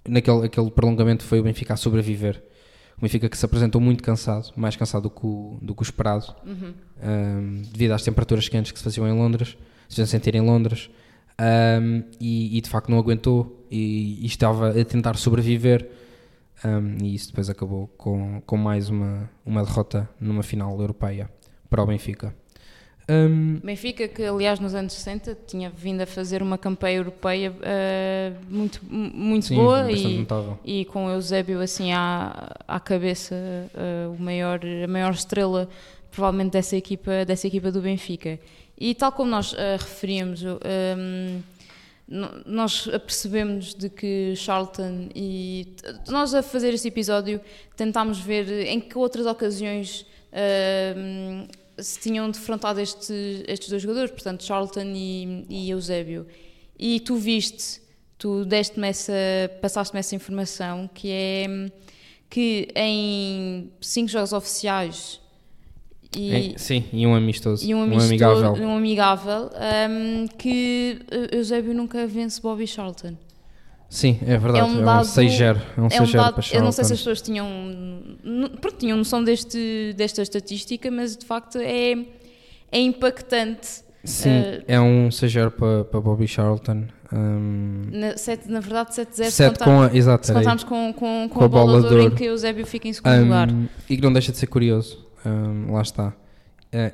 naquele 0.07 0.45
aquele 0.45 0.69
prolongamento 0.71 1.23
foi 1.23 1.39
o 1.39 1.43
Benfica 1.43 1.73
a 1.73 1.77
sobreviver. 1.77 2.41
O 2.97 3.01
Benfica 3.01 3.27
que 3.27 3.37
se 3.37 3.45
apresentou 3.45 3.81
muito 3.81 4.01
cansado, 4.01 4.51
mais 4.55 4.75
cansado 4.75 5.03
do 5.03 5.09
que 5.09 5.25
o, 5.25 5.57
do 5.61 5.75
que 5.75 5.81
o 5.81 5.83
esperado, 5.83 6.33
um, 6.45 7.61
devido 7.73 7.91
às 7.91 8.03
temperaturas 8.03 8.47
quentes 8.47 8.71
que 8.71 8.77
se 8.77 8.83
faziam 8.83 9.05
em 9.07 9.11
Londres, 9.11 9.49
se 9.89 9.97
faziam 9.97 10.07
sentir 10.07 10.33
em 10.35 10.41
Londres, 10.41 10.89
um, 11.81 12.03
e, 12.21 12.57
e 12.57 12.61
de 12.61 12.69
facto 12.69 12.89
não 12.89 12.97
aguentou 12.97 13.67
e, 13.69 14.19
e 14.23 14.25
estava 14.25 14.69
a 14.79 14.85
tentar 14.85 15.17
sobreviver. 15.17 15.89
Um, 16.65 16.97
e 17.05 17.13
isso 17.15 17.27
depois 17.27 17.49
acabou 17.49 17.87
com, 17.97 18.41
com 18.45 18.57
mais 18.57 18.89
uma, 18.89 19.29
uma 19.45 19.63
derrota 19.63 20.09
numa 20.19 20.41
final 20.43 20.79
europeia 20.81 21.29
para 21.69 21.83
o 21.83 21.85
Benfica. 21.85 22.33
Um, 23.07 23.59
Benfica, 23.63 24.07
que 24.07 24.23
aliás 24.23 24.59
nos 24.59 24.73
anos 24.73 24.93
60 24.93 25.37
tinha 25.45 25.69
vindo 25.69 26.01
a 26.01 26.07
fazer 26.07 26.41
uma 26.41 26.57
campanha 26.57 26.97
europeia 26.97 27.53
eh, 27.61 28.33
muito, 28.49 28.81
muito 28.83 29.45
sim, 29.45 29.55
boa 29.55 29.91
e, 29.91 30.25
e 30.63 30.85
com 30.85 31.05
o 31.05 31.09
Eusébio 31.11 31.61
assim 31.61 31.91
à, 31.93 32.55
à 32.67 32.79
cabeça, 32.79 33.35
eh, 33.35 34.07
o 34.07 34.19
maior, 34.19 34.59
a 34.83 34.87
maior 34.87 35.13
estrela 35.13 35.69
provavelmente 36.09 36.53
dessa 36.53 36.75
equipa, 36.75 37.23
dessa 37.25 37.45
equipa 37.45 37.71
do 37.71 37.79
Benfica. 37.79 38.39
E 38.79 38.95
tal 38.95 39.11
como 39.11 39.29
nós 39.29 39.53
eh, 39.55 39.77
referimos, 39.79 40.41
o, 40.43 40.59
ehm, 40.63 41.37
no- 41.37 41.43
nós 42.07 42.87
apercebemos 42.93 43.73
de 43.73 43.89
que 43.89 44.35
Charlton 44.35 45.09
e 45.15 45.75
nós 46.07 46.35
a 46.35 46.43
fazer 46.43 46.73
este 46.73 46.87
episódio 46.87 47.41
tentámos 47.75 48.19
ver 48.19 48.67
em 48.67 48.79
que 48.79 48.95
outras 48.95 49.25
ocasiões 49.25 50.05
ehm, 50.31 51.47
se 51.79 51.99
tinham 51.99 52.29
defrontado 52.29 52.79
este, 52.79 53.43
estes 53.47 53.69
dois 53.69 53.81
jogadores, 53.81 54.11
portanto 54.11 54.43
Charlton 54.43 54.93
e, 54.93 55.45
e 55.49 55.69
Eusébio. 55.71 56.27
E 56.77 56.99
tu 56.99 57.15
viste, 57.15 57.81
tu 58.19 58.45
deste-me 58.45 58.87
essa, 58.87 59.13
passaste-me 59.59 59.99
essa 59.99 60.15
informação 60.15 60.87
que 60.93 61.09
é 61.11 61.47
hum, 61.49 61.67
que 62.29 62.67
em 62.75 63.71
cinco 63.81 64.09
jogos 64.09 64.31
oficiais 64.31 65.19
e, 66.15 66.53
sim, 66.57 66.83
e 66.93 67.05
um 67.05 67.13
amistoso, 67.15 67.65
e 67.65 67.73
um, 67.75 67.79
um 67.79 67.83
amistoso- 67.83 68.07
amigável. 68.45 68.53
um 68.67 68.75
amigável, 68.77 69.49
hum, 69.89 70.27
que 70.37 70.99
eh, 71.11 71.37
Eusébio 71.37 71.73
nunca 71.73 72.05
vence 72.07 72.41
Bobby 72.41 72.65
Charlton. 72.67 73.15
Sim, 73.89 74.17
é 74.25 74.37
verdade, 74.37 74.57
É 74.57 74.61
é 74.61 74.63
um 74.65 74.81
um, 74.81 74.85
dado- 74.85 75.05
6-0, 75.05 75.61
é 75.77 75.81
um 75.81 75.83
É 75.83 76.01
um 76.01 76.05
6-0 76.05 76.11
dado, 76.17 76.33
para 76.35 76.57
eu 76.57 76.63
não 76.63 76.71
sei 76.71 76.83
se 76.83 76.89
Charlton. 76.89 76.93
as 76.93 76.99
pessoas 76.99 77.21
tinham, 77.21 77.47
pronto, 78.59 78.77
tinham 78.77 78.97
noção 78.97 79.23
deste, 79.23 79.93
desta 79.95 80.21
estatística, 80.21 80.89
mas 80.91 81.15
de 81.15 81.25
facto 81.25 81.57
é, 81.59 81.91
é 82.71 82.79
impactante. 82.79 83.83
Sim, 84.03 84.29
eh, 84.29 84.63
é 84.67 84.79
um 84.79 85.09
6-0 85.09 85.51
para, 85.51 85.83
para 85.85 85.99
Bobby 86.01 86.27
Charlton. 86.27 86.85
Um, 87.13 87.83
Na, 87.91 88.17
sete, 88.17 88.49
na 88.51 88.59
verdade, 88.59 88.91
7-0 88.93 89.25
se, 89.25 89.31
7 89.31 89.59
contar- 89.59 89.65
com 89.89 89.95
exato, 89.95 90.25
se 90.27 90.33
contarmos 90.33 90.63
com, 90.63 90.91
com, 90.93 91.29
com, 91.29 91.39
Com 91.39 91.45
a 91.45 91.47
bola 91.47 91.65
bola 91.79 91.87
de 91.89 91.95
ouro 91.95 92.07
em 92.07 92.15
que 92.15 92.25
Eusébio 92.25 92.65
fica 92.65 92.87
em 92.87 92.93
segundo 92.93 93.21
lugar. 93.23 93.49
Um, 93.51 93.67
e 93.89 93.95
que 93.95 94.01
não 94.01 94.11
deixa 94.11 94.31
de 94.31 94.37
ser 94.39 94.47
curioso, 94.47 95.04
um, 95.25 95.73
lá 95.73 95.81
está. 95.81 96.13
É, 96.71 96.91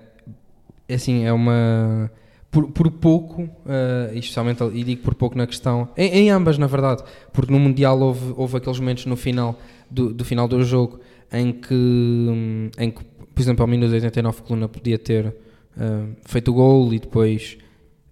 é 0.88 0.94
assim, 0.96 1.26
é 1.26 1.34
uma. 1.34 2.12
Por, 2.50 2.70
por 2.72 2.92
pouco, 2.92 3.44
uh, 3.44 4.14
especialmente, 4.14 4.62
e 4.74 4.84
digo 4.84 5.02
por 5.02 5.16
pouco 5.16 5.38
na 5.38 5.48
questão, 5.48 5.88
em, 5.96 6.10
em 6.10 6.30
ambas 6.30 6.58
na 6.58 6.68
verdade, 6.68 7.02
porque 7.32 7.50
no 7.50 7.58
Mundial 7.58 7.98
houve, 8.00 8.34
houve 8.36 8.58
aqueles 8.58 8.78
momentos 8.78 9.06
no 9.06 9.16
final 9.16 9.58
do, 9.90 10.14
do 10.14 10.26
final 10.26 10.50
do 10.50 10.62
jogo 10.62 11.00
em 11.32 11.54
que, 11.54 11.74
hum, 11.74 12.70
em 12.78 12.92
que, 12.92 13.04
por 13.04 13.42
exemplo, 13.42 13.64
ao 13.64 13.68
minuto 13.68 13.94
89 13.94 14.42
Coluna 14.42 14.68
podia 14.68 15.00
ter 15.00 15.28
uh, 15.28 16.16
feito 16.26 16.52
o 16.52 16.54
gol 16.54 16.94
e 16.94 17.00
depois 17.00 17.58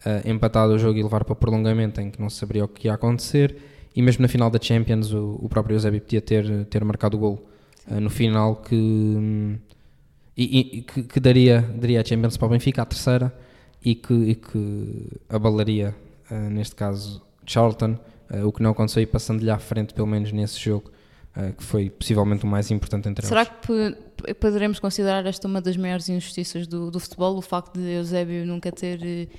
uh, 0.06 0.30
empatado 0.30 0.74
o 0.74 0.80
jogo 0.80 0.98
e 0.98 1.04
levar 1.04 1.26
para 1.26 1.36
prolongamento 1.36 2.00
em 2.00 2.10
que 2.10 2.22
não 2.22 2.30
se 2.30 2.38
sabia 2.38 2.64
o 2.64 2.68
que 2.68 2.88
ia 2.88 2.94
acontecer 2.94 3.58
e 3.94 4.02
mesmo 4.02 4.22
na 4.22 4.28
final 4.28 4.50
da 4.50 4.60
Champions 4.62 5.12
o, 5.12 5.38
o 5.42 5.50
próprio 5.50 5.76
Eusébio 5.76 6.00
podia 6.00 6.22
ter, 6.22 6.66
ter 6.66 6.84
marcado 6.86 7.18
o 7.18 7.20
gol 7.20 7.46
uh, 7.90 8.00
no 8.00 8.10
final 8.10 8.56
que, 8.56 8.76
hum, 8.76 9.58
e, 10.44 10.78
e- 10.80 10.82
que, 10.84 11.04
que 11.04 11.20
daria, 11.20 11.62
daria 11.76 12.02
a 12.02 12.06
Champions 12.06 12.38
para 12.38 12.46
o 12.48 12.50
Benfica, 12.50 12.82
a 12.82 12.86
terceira 12.86 13.34
e 13.84 13.96
que, 13.96 14.14
e 14.14 14.36
que 14.36 15.08
abalaria 15.30 15.96
uh, 16.32 16.36
neste 16.50 16.76
caso 16.76 17.22
Charlton, 17.46 17.98
uh, 18.32 18.46
o 18.48 18.52
que 18.52 18.62
não 18.62 18.72
aconteceu 18.72 19.02
e 19.02 19.06
passando-lhe 19.06 19.50
à 19.50 19.58
frente 19.60 19.94
pelo 19.94 20.08
menos 20.08 20.32
nesse 20.32 20.60
jogo 20.60 20.92
uh, 21.36 21.54
que 21.54 21.64
foi 21.64 21.90
possivelmente 21.90 22.44
o 22.46 22.48
mais 22.48 22.70
importante 22.72 23.08
entre 23.10 23.26
Será 23.26 23.42
eles. 23.42 23.54
que 23.54 23.68
po- 24.24 24.36
poderemos 24.36 24.80
considerar 24.80 25.26
esta 25.26 25.48
uma 25.48 25.62
das 25.62 25.78
maiores 25.78 26.08
injustiças 26.10 26.68
do, 26.68 26.92
do 26.92 27.00
futebol? 27.00 27.38
O 27.38 27.42
facto 27.42 27.80
de 27.80 27.88
Eusébio 27.90 28.46
nunca 28.46 28.72
ter. 28.72 29.30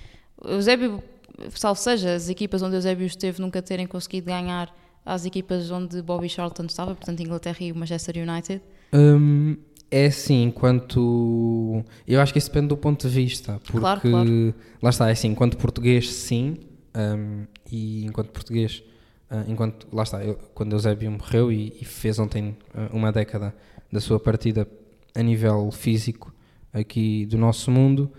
Eusébio, 0.45 1.03
salvo 1.51 1.79
seja, 1.81 2.15
as 2.15 2.29
equipas 2.29 2.63
onde 2.63 2.77
Eusébio 2.77 3.07
esteve 3.07 3.41
nunca 3.41 3.61
terem 3.63 3.87
conseguido 3.87 4.27
ganhar 4.27 4.75
às 5.05 5.25
equipas 5.27 5.71
onde 5.71 6.01
Bobby 6.03 6.29
Charlton 6.29 6.65
estava, 6.65 6.95
portanto, 6.95 7.21
Inglaterra 7.21 7.57
e 7.61 7.73
o 7.73 7.77
Manchester 7.77 8.17
United. 8.17 8.63
Hum, 8.93 9.57
é 9.91 10.07
assim, 10.07 10.45
enquanto. 10.45 11.85
Eu 12.07 12.21
acho 12.21 12.33
que 12.33 12.39
isso 12.39 12.49
depende 12.49 12.69
do 12.69 12.77
ponto 12.77 13.09
de 13.09 13.15
vista. 13.15 13.59
Porque 13.65 13.79
Claro, 13.79 14.01
claro. 14.01 14.55
lá 14.81 14.91
está, 14.91 15.09
é 15.09 15.13
assim, 15.13 15.29
enquanto 15.29 15.57
português, 15.57 16.13
sim. 16.13 16.59
hum, 16.95 17.45
e 17.71 18.05
enquanto 18.07 18.31
português, 18.31 18.83
ah, 19.29 19.45
enquanto. 19.49 19.89
Lá 19.93 20.05
está, 20.05 20.25
eu, 20.25 20.37
quando 20.55 20.73
Eusébio 20.73 21.11
morreu 21.11 21.51
e, 21.51 21.77
e 21.81 21.85
fez 21.85 22.19
ontem 22.19 22.57
ah, 22.75 22.89
uma 22.93 23.11
década 23.11 23.55
da 23.91 24.01
sua 24.01 24.21
partida 24.21 24.67
a 25.15 25.23
nível 25.23 25.71
físico 25.73 26.33
aqui 26.73 27.27
do 27.27 27.37
nosso 27.37 27.71
mundo, 27.71 28.13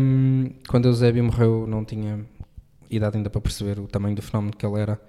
hum, 0.00 0.50
quando 0.68 0.86
Eusébio 0.86 1.24
morreu 1.24 1.66
não 1.66 1.84
tinha 1.84 2.24
idade 2.88 3.16
ainda 3.16 3.30
para 3.30 3.40
perceber 3.40 3.80
o 3.80 3.88
tamanho 3.88 4.14
do 4.14 4.22
fenómeno 4.22 4.56
que 4.56 4.64
ele 4.64 4.78
era 4.78 5.00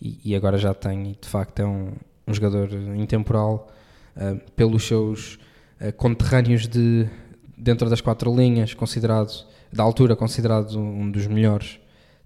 e, 0.00 0.18
e 0.24 0.34
agora 0.34 0.56
já 0.56 0.72
tem 0.72 1.10
e 1.10 1.18
de 1.20 1.28
facto 1.28 1.60
é 1.60 1.66
um, 1.66 1.92
um 2.26 2.32
jogador 2.32 2.72
intemporal 2.96 3.68
uh, 4.16 4.40
pelos 4.56 4.84
seus 4.84 5.34
uh, 5.80 5.92
conterrâneos 5.96 6.66
de 6.66 7.08
dentro 7.56 7.88
das 7.88 8.00
quatro 8.00 8.34
linhas 8.34 8.74
considerado 8.74 9.46
da 9.72 9.82
altura 9.82 10.14
considerado 10.16 10.78
um 10.78 11.10
dos 11.10 11.26
melhores 11.26 11.78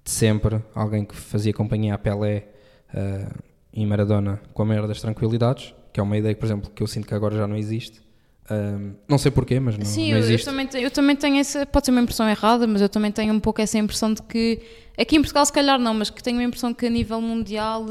de 0.05 0.11
sempre 0.11 0.62
alguém 0.74 1.05
que 1.05 1.14
fazia 1.14 1.53
companhia 1.53 1.95
a 1.95 1.99
Pelé 1.99 2.49
uh, 2.95 3.34
e 3.72 3.84
Maradona 3.86 4.41
com 4.53 4.62
a 4.62 4.64
maior 4.64 4.86
das 4.86 5.01
tranquilidades 5.01 5.74
que 5.93 6.01
é 6.01 6.03
uma 6.03 6.16
ideia 6.16 6.34
por 6.34 6.47
exemplo 6.47 6.70
que 6.74 6.82
eu 6.82 6.86
sinto 6.86 7.07
que 7.07 7.14
agora 7.14 7.36
já 7.36 7.47
não 7.47 7.57
existe 7.57 8.09
Um, 8.51 8.95
não 9.07 9.18
sei 9.18 9.30
porquê 9.30 9.61
mas 9.61 9.76
não, 9.76 9.84
Sim, 9.84 10.05
não 10.05 10.16
eu, 10.16 10.16
eu 10.16 10.24
existe 10.24 10.47
também, 10.47 10.68
eu 10.72 10.91
também 10.91 11.14
tenho 11.14 11.36
essa. 11.36 11.66
Pode 11.66 11.84
ser 11.84 11.93
uma 11.93 12.01
impressão 12.01 12.26
errada, 12.26 12.66
mas 12.66 12.80
eu 12.80 12.89
também 12.89 13.12
tenho 13.12 13.34
um 13.34 13.39
pouco 13.39 13.61
essa 13.61 13.76
impressão 13.76 14.14
de 14.14 14.22
que. 14.22 14.62
Aqui 14.97 15.16
em 15.16 15.20
Portugal, 15.20 15.45
se 15.45 15.53
calhar 15.53 15.78
não, 15.78 15.93
mas 15.93 16.09
que 16.09 16.22
tenho 16.22 16.39
a 16.41 16.43
impressão 16.43 16.72
que 16.72 16.86
a 16.86 16.91
nível 16.91 17.20
mundial 17.20 17.84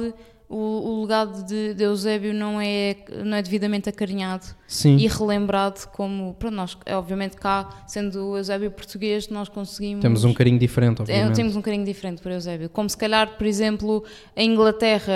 o, 0.50 0.56
o 0.56 1.02
legado 1.02 1.44
de, 1.46 1.74
de 1.74 1.84
Eusébio 1.84 2.34
não 2.34 2.62
é, 2.62 2.96
não 3.26 3.36
é 3.36 3.42
devidamente 3.42 3.90
acarinhado 3.90 4.46
sim 4.66 4.96
e 4.96 5.06
relembrado 5.06 5.86
como. 5.92 6.36
Para 6.36 6.50
nós, 6.50 6.78
é, 6.86 6.96
obviamente, 6.96 7.36
cá, 7.36 7.84
sendo 7.86 8.30
o 8.30 8.38
Eusébio 8.38 8.72
português, 8.72 9.28
nós 9.28 9.50
conseguimos. 9.50 10.02
temos 10.02 10.24
um 10.24 10.34
carinho 10.34 10.58
diferente 10.58 11.00
É, 11.00 11.02
obviamente 11.02 11.36
temos 11.36 11.56
um 11.58 11.62
carinho 11.62 11.84
diferente 11.84 12.22
por 12.22 12.32
Eusébio. 12.32 12.70
Como 12.70 12.90
se 12.90 12.96
calhar, 12.96 13.38
por 13.38 13.46
exemplo, 13.46 14.06
a 14.36 14.42
Inglaterra 14.42 15.14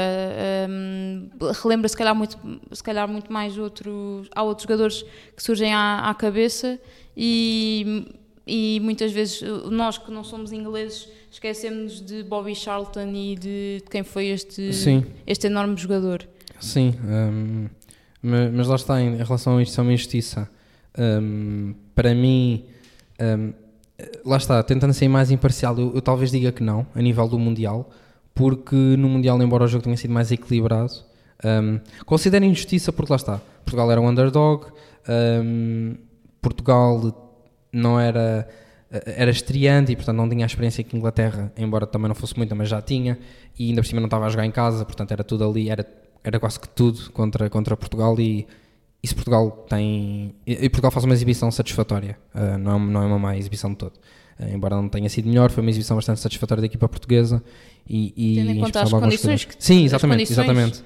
hum, 0.69 1.29
relembra 1.63 1.87
se 1.87 1.95
calhar 1.95 2.13
muito, 2.13 2.37
se 2.71 2.83
calhar 2.83 3.07
muito 3.07 3.31
mais 3.31 3.57
outros, 3.57 4.27
há 4.35 4.43
outros 4.43 4.63
jogadores 4.63 5.05
que 5.35 5.41
surgem 5.41 5.73
à, 5.73 6.09
à 6.09 6.13
cabeça 6.13 6.77
e, 7.15 8.05
e 8.45 8.81
muitas 8.81 9.13
vezes 9.13 9.41
nós 9.69 9.97
que 9.97 10.11
não 10.11 10.25
somos 10.25 10.51
ingleses 10.51 11.07
esquecemos 11.31 12.01
de 12.01 12.23
Bobby 12.23 12.53
Charlton 12.53 13.07
e 13.13 13.35
de, 13.35 13.77
de 13.83 13.89
quem 13.89 14.03
foi 14.03 14.27
este, 14.27 14.73
Sim. 14.73 15.05
este 15.25 15.47
enorme 15.47 15.77
jogador. 15.77 16.27
Sim, 16.59 16.93
hum, 17.03 17.67
mas, 18.21 18.53
mas 18.53 18.67
lá 18.67 18.75
está, 18.75 19.01
em, 19.01 19.13
em 19.15 19.23
relação 19.23 19.57
a 19.57 19.63
isto, 19.63 19.79
é 19.79 19.81
uma 19.81 19.93
injustiça. 19.93 20.47
Hum, 20.99 21.73
para 21.95 22.13
mim, 22.13 22.65
hum, 23.19 23.53
lá 24.25 24.37
está, 24.37 24.61
tentando 24.61 24.93
ser 24.93 25.07
mais 25.07 25.31
imparcial, 25.31 25.77
eu, 25.79 25.95
eu 25.95 26.01
talvez 26.01 26.29
diga 26.31 26.51
que 26.51 26.61
não, 26.61 26.85
a 26.93 27.01
nível 27.01 27.27
do 27.27 27.39
Mundial, 27.39 27.89
porque 28.35 28.75
no 28.75 29.07
Mundial, 29.07 29.41
embora 29.41 29.63
o 29.63 29.67
jogo 29.67 29.85
tenha 29.85 29.97
sido 29.97 30.13
mais 30.13 30.31
equilibrado, 30.31 30.93
hum, 31.43 31.79
considero 32.05 32.43
injustiça 32.43 32.91
porque 32.91 33.11
lá 33.11 33.17
está, 33.17 33.41
Portugal 33.63 33.89
era 33.89 34.01
um 34.01 34.07
underdog, 34.07 34.65
hum, 35.07 35.95
Portugal 36.41 37.31
não 37.71 37.97
era 37.99 38.47
era 38.91 39.31
estreante 39.31 39.91
e 39.93 39.95
portanto 39.95 40.17
não 40.17 40.27
tinha 40.27 40.45
a 40.45 40.47
experiência 40.47 40.83
que 40.83 40.95
Inglaterra, 40.95 41.51
embora 41.57 41.87
também 41.87 42.09
não 42.09 42.15
fosse 42.15 42.35
muita, 42.35 42.53
mas 42.53 42.67
já 42.67 42.81
tinha 42.81 43.17
e 43.57 43.69
ainda 43.69 43.81
por 43.81 43.87
cima 43.87 44.01
não 44.01 44.07
estava 44.07 44.25
a 44.25 44.29
jogar 44.29 44.45
em 44.45 44.51
casa, 44.51 44.83
portanto 44.83 45.11
era 45.11 45.23
tudo 45.23 45.47
ali, 45.47 45.69
era, 45.69 45.87
era 46.23 46.39
quase 46.39 46.59
que 46.59 46.67
tudo 46.67 47.09
contra, 47.11 47.49
contra 47.49 47.77
Portugal 47.77 48.19
e, 48.19 48.45
e 49.01 49.07
se 49.07 49.15
Portugal 49.15 49.65
tem. 49.69 50.35
E 50.45 50.69
Portugal 50.69 50.91
faz 50.91 51.05
uma 51.05 51.13
exibição 51.13 51.49
satisfatória, 51.49 52.17
uh, 52.35 52.57
não, 52.57 52.77
não 52.79 53.01
é 53.01 53.05
uma 53.05 53.17
má 53.19 53.37
exibição 53.37 53.71
de 53.71 53.77
todo. 53.77 53.93
Uh, 54.37 54.53
embora 54.53 54.75
não 54.75 54.89
tenha 54.89 55.09
sido 55.09 55.29
melhor, 55.29 55.49
foi 55.51 55.61
uma 55.63 55.69
exibição 55.69 55.95
bastante 55.95 56.19
satisfatória 56.19 56.61
da 56.61 56.65
equipa 56.65 56.89
portuguesa. 56.89 57.41
E, 57.87 58.13
e 58.15 58.35
Tendo 58.35 58.51
em 58.51 58.59
conta 58.59 58.81
as 58.81 58.91
condições 58.91 59.45
que 59.45 59.55
Sim, 59.57 59.85
exatamente, 59.85 60.19
condições... 60.19 60.37
exatamente. 60.37 60.83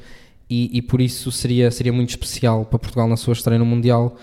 E, 0.47 0.77
e, 0.77 0.81
por 0.83 1.01
isso 1.01 1.31
seria, 1.31 1.71
seria 1.71 1.91
muito 1.91 2.11
especial 2.11 2.65
para 2.65 2.77
Portugal 2.77 3.07
na 3.07 3.17
sua 3.17 3.33
estreia 3.33 3.57
no 3.57 3.65
Mundial 3.65 4.15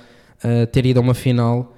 uh, 0.45 0.67
ter 0.69 0.87
ido 0.87 1.01
a 1.01 1.03
uma 1.03 1.15
final 1.15 1.75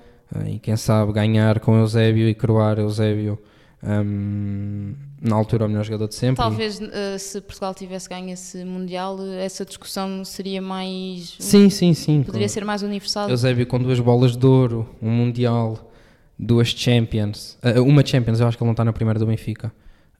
e 0.46 0.58
quem 0.58 0.76
sabe 0.76 1.12
ganhar 1.12 1.60
com 1.60 1.76
Eusébio 1.76 2.28
e 2.28 2.34
coroar 2.34 2.78
Eusébio. 2.78 3.38
Um, 3.86 4.94
na 5.20 5.36
altura 5.36 5.66
o 5.66 5.68
melhor 5.68 5.84
jogador 5.84 6.08
de 6.08 6.14
sempre. 6.14 6.36
Talvez 6.36 6.80
uh, 6.80 7.18
se 7.18 7.40
Portugal 7.40 7.74
tivesse 7.74 8.08
ganho 8.08 8.30
esse 8.30 8.64
Mundial, 8.64 9.18
essa 9.38 9.64
discussão 9.64 10.24
seria 10.24 10.62
mais. 10.62 11.36
Sim, 11.38 11.68
sim, 11.68 11.92
sim. 11.92 12.22
Poderia 12.22 12.48
ser 12.48 12.64
mais 12.64 12.82
universal. 12.82 13.28
Eusébio 13.28 13.66
com 13.66 13.78
duas 13.78 14.00
bolas 14.00 14.36
de 14.36 14.46
ouro, 14.46 14.88
um 15.02 15.10
Mundial, 15.10 15.90
duas 16.38 16.68
Champions. 16.68 17.58
Uh, 17.62 17.82
uma 17.82 18.04
Champions, 18.04 18.40
eu 18.40 18.48
acho 18.48 18.56
que 18.56 18.62
ele 18.62 18.68
não 18.68 18.72
está 18.72 18.84
na 18.84 18.92
primeira 18.92 19.18
do 19.18 19.26
Benfica. 19.26 19.72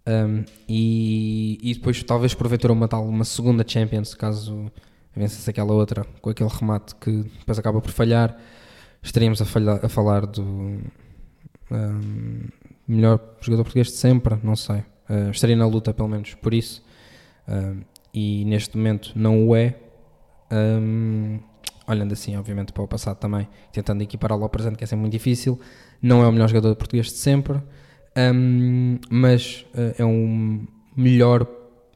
Um, 0.07 0.45
e, 0.69 1.59
e 1.63 1.75
depois 1.75 2.03
talvez 2.03 2.35
porventura 2.35 2.73
uma 2.73 2.87
tal, 2.87 3.07
uma 3.07 3.25
segunda 3.25 3.65
Champions, 3.67 4.15
caso 4.15 4.71
vencesse 5.17 5.49
aquela 5.49 5.73
outra, 5.73 6.05
com 6.21 6.29
aquele 6.29 6.51
remate 6.51 6.95
que 6.97 7.25
depois 7.39 7.59
acaba 7.59 7.81
por 7.81 7.91
falhar, 7.91 8.37
estaríamos 9.05 9.41
a, 9.41 9.45
a 9.87 9.89
falar 9.89 10.27
do 10.27 10.43
um, 10.43 10.81
melhor 12.89 13.21
jogador 13.41 13.65
português 13.65 13.89
de 13.89 13.95
sempre, 13.95 14.37
não 14.43 14.57
sei. 14.57 14.79
Uh, 15.09 15.31
estaria 15.31 15.55
na 15.55 15.67
luta, 15.67 15.93
pelo 15.93 16.09
menos, 16.09 16.35
por 16.35 16.55
isso. 16.55 16.85
Uh, 17.47 17.85
e 18.13 18.45
neste 18.45 18.77
momento 18.77 19.13
não 19.15 19.47
o 19.47 19.55
é. 19.55 19.77
Um, 20.51 21.39
olhando 21.87 22.13
assim, 22.13 22.37
obviamente, 22.37 22.73
para 22.73 22.83
o 22.83 22.89
passado 22.89 23.19
também, 23.19 23.47
tentando 23.73 24.03
equipará-lo 24.03 24.43
ao 24.43 24.49
presente, 24.49 24.77
que 24.77 24.85
é 24.85 24.87
sempre 24.87 25.03
muito 25.03 25.13
difícil. 25.13 25.61
Não 26.01 26.23
é 26.23 26.27
o 26.27 26.33
melhor 26.33 26.49
jogador 26.49 26.75
português 26.77 27.07
de 27.07 27.19
sempre, 27.19 27.61
um, 28.17 28.99
mas 29.11 29.67
uh, 29.75 29.95
é 29.99 30.05
um 30.05 30.67
melhor 30.97 31.47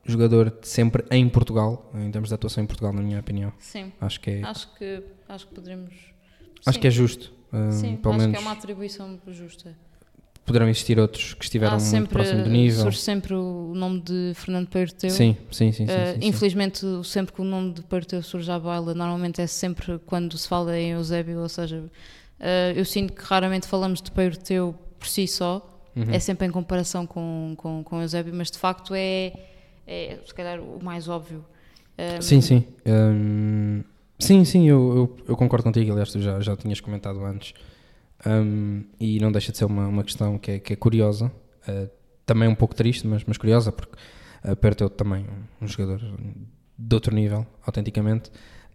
jogador 0.04 0.50
de 0.50 0.66
sempre 0.66 1.04
em 1.10 1.28
Portugal, 1.28 1.90
em 1.94 2.10
termos 2.10 2.28
de 2.30 2.34
atuação 2.34 2.64
em 2.64 2.66
Portugal, 2.66 2.92
na 2.92 3.02
minha 3.02 3.20
opinião. 3.20 3.52
Sim. 3.58 3.92
Acho 4.00 4.20
que 4.20 4.30
é. 4.30 4.42
Acho 4.42 4.74
que, 4.74 5.02
acho 5.28 5.46
que 5.46 5.54
poderemos. 5.54 5.94
Acho 6.66 6.74
Sim. 6.76 6.80
que 6.80 6.86
é 6.86 6.90
justo. 6.90 7.32
Sim, 7.70 7.96
pelo 7.96 8.14
acho 8.14 8.20
menos 8.20 8.36
que 8.36 8.36
é 8.36 8.46
uma 8.46 8.52
atribuição 8.52 9.18
justa. 9.28 9.74
poderão 10.44 10.68
existir 10.68 10.98
outros 10.98 11.32
que 11.34 11.44
estiveram 11.44 11.76
Há 11.76 11.80
muito 11.80 12.08
próximo 12.10 12.42
do 12.44 12.50
nível. 12.50 12.82
Surge 12.82 12.98
sempre 12.98 13.34
o 13.34 13.72
nome 13.74 14.00
de 14.00 14.32
Fernando 14.34 14.68
Peiroteu. 14.68 15.10
Sim, 15.10 15.36
sim, 15.50 15.72
sim. 15.72 15.86
sim, 15.86 15.92
Uh, 15.92 16.14
sim, 16.14 16.20
sim. 16.20 16.28
infelizmente, 16.28 16.86
sempre 17.04 17.34
que 17.34 17.40
o 17.40 17.44
nome 17.44 17.72
de 17.72 17.82
Peiroteu 17.82 18.22
surge 18.22 18.50
à 18.50 18.58
baila, 18.58 18.94
normalmente 18.94 19.40
é 19.40 19.46
sempre 19.46 19.98
quando 20.06 20.36
se 20.36 20.46
fala 20.48 20.78
em 20.78 20.90
Eusébio, 20.92 21.40
ou 21.40 21.48
seja, 21.48 21.78
uh, 21.80 21.90
eu 22.76 22.84
sinto 22.84 23.12
que 23.14 23.22
raramente 23.24 23.66
falamos 23.66 24.00
de 24.02 24.10
Peiroteu 24.10 24.74
por 24.98 25.08
si 25.08 25.26
só, 25.26 25.66
Uhum. 25.96 26.04
é 26.12 26.18
sempre 26.20 26.46
em 26.46 26.50
comparação 26.50 27.04
com, 27.06 27.54
com, 27.56 27.82
com 27.82 28.00
Eusébio, 28.00 28.32
mas 28.32 28.50
de 28.52 28.58
facto 28.58 28.94
é, 28.94 29.32
é 29.84 30.18
se 30.24 30.32
calhar 30.32 30.60
o 30.60 30.78
mais 30.82 31.08
óbvio. 31.08 31.44
Um, 31.98 32.22
Sim, 32.22 32.40
sim. 32.40 32.64
Hum, 32.86 33.82
sim, 34.18 34.44
sim, 34.44 34.68
eu, 34.68 34.96
eu, 34.96 35.24
eu 35.28 35.36
concordo 35.36 35.64
contigo. 35.64 35.90
Aliás, 35.92 36.10
tu 36.12 36.20
já, 36.20 36.40
já 36.40 36.56
tinhas 36.56 36.80
comentado 36.80 37.24
antes. 37.24 37.54
Hum, 38.26 38.84
e 38.98 39.20
não 39.20 39.30
deixa 39.30 39.52
de 39.52 39.58
ser 39.58 39.64
uma, 39.64 39.86
uma 39.86 40.02
questão 40.04 40.38
que 40.38 40.50
é, 40.52 40.58
que 40.58 40.72
é 40.72 40.76
curiosa. 40.76 41.30
Uh, 41.68 41.88
também 42.26 42.48
um 42.48 42.54
pouco 42.54 42.74
triste, 42.74 43.06
mas, 43.06 43.24
mas 43.24 43.38
curiosa, 43.38 43.70
porque 43.72 43.96
uh, 44.44 44.56
Perto 44.56 44.88
também 44.90 45.24
um, 45.60 45.64
um 45.64 45.68
jogador 45.68 46.00
de 46.78 46.94
outro 46.94 47.14
nível, 47.14 47.46
autenticamente. 47.64 48.30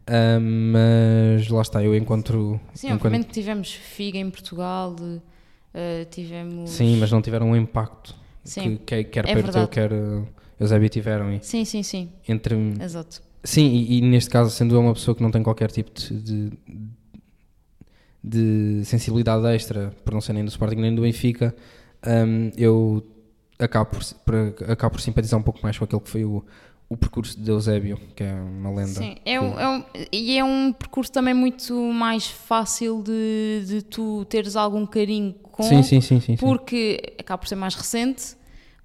Hum, 0.10 0.74
mas 0.74 1.48
lá 1.48 1.62
está, 1.62 1.84
eu 1.84 1.96
encontro. 1.96 2.60
Sim, 2.74 2.88
enquanto- 2.88 2.96
obviamente 3.06 3.28
que 3.28 3.34
tivemos 3.34 3.72
Figa 3.74 4.18
em 4.18 4.30
Portugal, 4.30 4.96
uh, 5.00 6.06
tivemos... 6.10 6.70
sim, 6.70 6.98
mas 6.98 7.12
não 7.12 7.22
tiveram 7.22 7.50
um 7.52 7.56
impacto 7.56 8.16
Sim, 8.44 8.78
que, 8.78 9.04
que 9.04 9.04
quer 9.06 9.28
é 9.30 9.36
verdade. 9.36 9.70
quer 9.70 9.92
uh, 9.94 10.28
Eusébio 10.60 10.90
tiveram. 10.90 11.32
E 11.34 11.40
sim, 11.44 11.64
sim, 11.64 11.84
sim, 11.84 12.10
entre, 12.28 12.56
exato. 12.82 13.22
Sim, 13.44 13.68
e, 13.68 13.98
e 13.98 14.02
neste 14.02 14.30
caso, 14.30 14.50
sendo 14.52 14.80
uma 14.80 14.94
pessoa 14.94 15.14
que 15.16 15.22
não 15.22 15.30
tem 15.32 15.44
qualquer 15.44 15.70
tipo 15.70 15.92
de, 15.94 16.20
de, 16.22 16.52
de 18.24 18.86
sensibilidade 18.86 19.46
extra, 19.48 19.94
por 20.04 20.14
não 20.14 20.22
ser 20.22 20.34
nem 20.34 20.46
do 20.46 20.50
Sporting 20.50 20.78
nem 20.78 20.96
do 20.96 21.02
Benfica, 21.02 21.54
hum, 22.06 22.52
eu 22.58 23.06
acabo 23.60 23.90
por, 23.92 24.04
por- 24.26 24.72
acabo 24.72 24.94
por 24.96 25.02
simpatizar 25.02 25.40
um 25.40 25.44
pouco 25.44 25.60
mais 25.62 25.78
com 25.78 25.84
aquele 25.84 26.02
que 26.02 26.10
foi 26.10 26.24
o, 26.24 26.44
o 26.88 26.96
percurso 26.96 27.38
de 27.40 27.52
Eusébio, 27.52 28.00
que 28.16 28.24
é 28.24 28.34
uma 28.34 28.70
lenda. 28.70 28.88
Sim, 28.88 29.16
é 29.26 29.40
um, 29.42 29.60
é 29.60 29.68
um- 29.70 29.84
e 30.12 30.38
é 30.38 30.44
um 30.44 30.72
percurso 30.72 31.12
também 31.12 31.34
muito 31.34 31.74
mais 31.92 32.28
fácil 32.28 33.04
de, 33.04 33.64
de 33.68 33.82
tu 33.82 34.24
teres 34.26 34.56
algum 34.56 34.86
carinho 34.86 35.34
com, 35.52 35.64
sim, 35.64 35.84
sim, 35.84 36.00
sim, 36.00 36.20
sim, 36.22 36.38
sim. 36.38 36.38
porque 36.38 37.14
acaba 37.20 37.40
por 37.40 37.48
ser 37.48 37.56
mais 37.56 37.76
recente, 37.76 38.36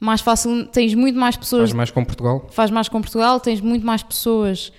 mais 0.00 0.20
fácil, 0.20 0.66
tens 0.66 0.94
muito 0.94 1.18
mais 1.18 1.36
pessoas, 1.36 1.62
Faz 1.70 1.72
mais 1.72 1.90
com 1.90 2.04
Portugal. 2.04 2.46
faz 2.50 2.70
mais 2.70 2.88
com 2.88 3.00
Portugal, 3.00 3.40
tens 3.40 3.60
muito 3.60 3.84
mais 3.84 4.02
pessoas 4.02 4.72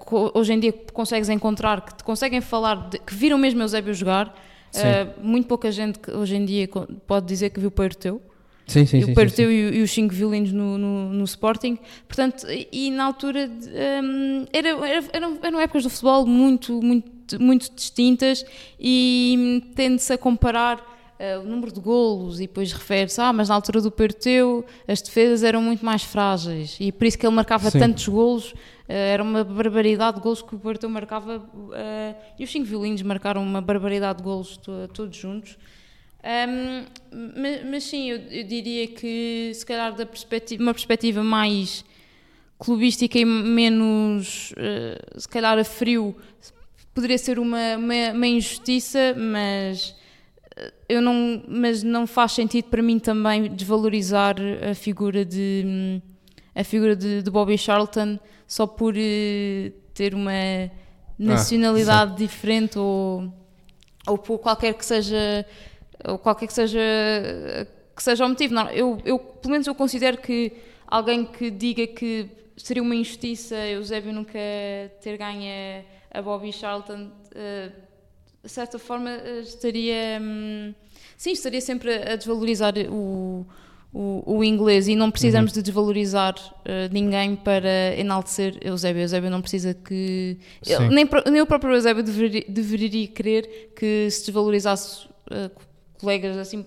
co- 0.00 0.30
hoje 0.34 0.52
em 0.52 0.58
dia 0.60 0.72
que 0.72 0.92
consegues 0.92 1.28
encontrar, 1.28 1.82
que 1.82 1.94
te 1.94 2.02
conseguem 2.04 2.40
falar, 2.40 2.88
de- 2.88 2.98
que 2.98 3.14
viram 3.14 3.38
mesmo 3.38 3.62
Eusébio 3.62 3.94
jogar. 3.94 4.34
Ah, 4.74 5.06
muito 5.22 5.46
pouca 5.46 5.70
gente 5.70 5.98
que 5.98 6.10
hoje 6.10 6.34
em 6.34 6.44
dia 6.46 6.66
pode 7.06 7.26
dizer 7.26 7.50
que 7.50 7.60
viu 7.60 7.70
Peiroteu. 7.70 8.22
Sim, 8.66 8.86
sim, 8.86 8.98
E 8.98 9.04
sim. 9.04 9.12
o 9.12 9.14
sim. 9.48 9.52
e, 9.52 9.70
o- 9.70 9.74
e 9.74 9.82
os 9.82 9.90
cinco 9.90 10.14
violinos 10.14 10.50
no, 10.52 10.78
no, 10.78 11.12
no 11.12 11.24
Sporting. 11.24 11.78
Portanto, 12.08 12.46
e, 12.48 12.90
na 12.90 13.04
altura 13.04 13.48
de, 13.48 13.68
hum, 14.02 14.46
era, 14.52 14.68
era- 14.88 15.04
eram, 15.12 15.38
eram 15.42 15.60
épocas 15.60 15.82
do 15.82 15.90
futebol 15.90 16.24
muito, 16.26 16.80
muito, 16.82 17.38
muito 17.42 17.70
distintas 17.74 18.46
e 18.80 19.34
hum, 19.38 19.72
tende-se 19.74 20.12
a 20.12 20.16
comparar 20.16 20.80
eh, 21.24 21.38
o 21.38 21.44
número 21.44 21.70
de 21.72 21.80
golos 21.80 22.38
e 22.40 22.46
depois 22.48 22.72
refere-se, 22.72 23.20
ah, 23.20 23.32
mas 23.32 23.48
na 23.48 23.54
altura 23.54 23.80
do 23.80 23.90
Peiroteu 23.90 24.64
as 24.88 25.00
defesas 25.00 25.42
eram 25.42 25.62
muito 25.62 25.84
mais 25.84 26.02
frágeis 26.02 26.76
e 26.80 26.90
por 26.90 27.06
isso 27.06 27.16
que 27.18 27.24
ele 27.26 27.34
marcava 27.34 27.70
Sim. 27.70 27.78
tantos 27.78 28.06
golos. 28.08 28.52
eh, 28.88 29.12
era 29.14 29.22
uma 29.22 29.42
barbaridade 29.44 30.16
de 30.18 30.22
golos 30.22 30.42
que 30.42 30.54
o 30.54 30.58
Peiroteu 30.58 30.88
marcava 30.90 31.34
eh, 31.74 32.14
e 32.38 32.44
os 32.44 32.50
cinco 32.50 32.66
violinos 32.66 33.02
marcaram 33.02 33.42
uma 33.42 33.60
barbaridade 33.60 34.18
de 34.18 34.24
golos 34.24 34.56
to- 34.56 34.88
todos 34.92 35.16
juntos. 35.16 35.56
Um, 36.24 36.84
mas, 37.42 37.54
mas 37.70 37.82
sim, 37.84 38.10
eu, 38.10 38.18
eu 38.30 38.44
diria 38.44 38.86
que 38.86 39.50
se 39.54 39.66
calhar 39.66 39.92
da 39.94 40.06
perspectiva, 40.06 40.62
uma 40.62 40.72
perspectiva 40.74 41.20
mais 41.24 41.84
clubística 42.58 43.18
e 43.18 43.24
menos 43.24 44.52
eh, 44.56 44.98
se 45.16 45.28
calhar 45.28 45.58
a 45.58 45.64
frio 45.64 46.14
poderia 46.94 47.18
ser 47.18 47.38
uma, 47.40 47.76
uma, 47.76 48.12
uma 48.14 48.26
injustiça, 48.26 49.14
mas 49.16 49.96
eu 50.92 51.00
não, 51.00 51.42
mas 51.48 51.82
não 51.82 52.06
faz 52.06 52.32
sentido 52.32 52.66
para 52.66 52.82
mim 52.82 52.98
também 52.98 53.54
desvalorizar 53.54 54.36
a 54.70 54.74
figura 54.74 55.24
de 55.24 56.02
a 56.54 56.62
figura 56.62 56.94
de, 56.94 57.22
de 57.22 57.30
Bobby 57.30 57.56
Charlton 57.56 58.18
só 58.46 58.66
por 58.66 58.94
eh, 58.96 59.72
ter 59.94 60.14
uma 60.14 60.70
nacionalidade 61.18 62.16
diferente 62.16 62.78
ou, 62.78 63.32
ou 64.06 64.18
por 64.18 64.38
qualquer 64.38 64.74
que 64.74 64.84
seja 64.84 65.46
ou 66.04 66.18
qualquer 66.18 66.46
que 66.46 66.52
seja 66.52 66.78
que 67.96 68.02
seja 68.02 68.26
o 68.26 68.28
motivo. 68.28 68.52
Não, 68.52 68.68
eu, 68.70 69.00
eu, 69.04 69.18
pelo 69.18 69.52
menos 69.52 69.66
eu 69.66 69.74
considero 69.74 70.18
que 70.18 70.52
alguém 70.86 71.24
que 71.24 71.50
diga 71.50 71.86
que 71.86 72.28
seria 72.56 72.82
uma 72.82 72.94
injustiça 72.94 73.56
Eusébio 73.56 74.12
nunca 74.12 74.38
ter 75.00 75.16
ganho 75.16 75.84
a, 76.10 76.20
Bobby 76.20 76.52
Charlton, 76.52 77.10
eh, 77.34 77.70
de 78.42 78.50
certa 78.50 78.78
forma 78.78 79.10
eh, 79.10 79.40
estaria 79.40 80.18
hum, 80.20 80.74
sim, 81.16 81.32
estaria 81.32 81.60
sempre 81.60 81.94
a, 81.94 82.16
desvalorizar 82.16 82.74
o, 82.90 83.46
o, 83.92 84.38
o 84.38 84.44
inglês 84.44 84.88
e 84.88 84.96
não 84.96 85.10
precisamos 85.10 85.52
de 85.52 85.62
desvalorizar 85.62 86.34
eh, 86.64 86.88
ninguém 86.90 87.36
para 87.36 87.94
enaltecer 87.96 88.58
Eusébio. 88.60 89.02
Eusébio 89.02 89.30
não 89.30 89.40
precisa 89.40 89.74
que. 89.74 90.38
Ele- 90.66 90.88
nem, 90.94 91.08
nem 91.30 91.40
o 91.40 91.46
próprio 91.46 91.74
Eusébio 91.74 92.02
deveria, 92.02 92.44
deveria 92.48 93.06
querer 93.08 93.72
que 93.76 94.10
se 94.10 94.26
desvalorizasse 94.26 95.06
eh, 95.30 95.50
colegas 96.00 96.36
assim 96.36 96.64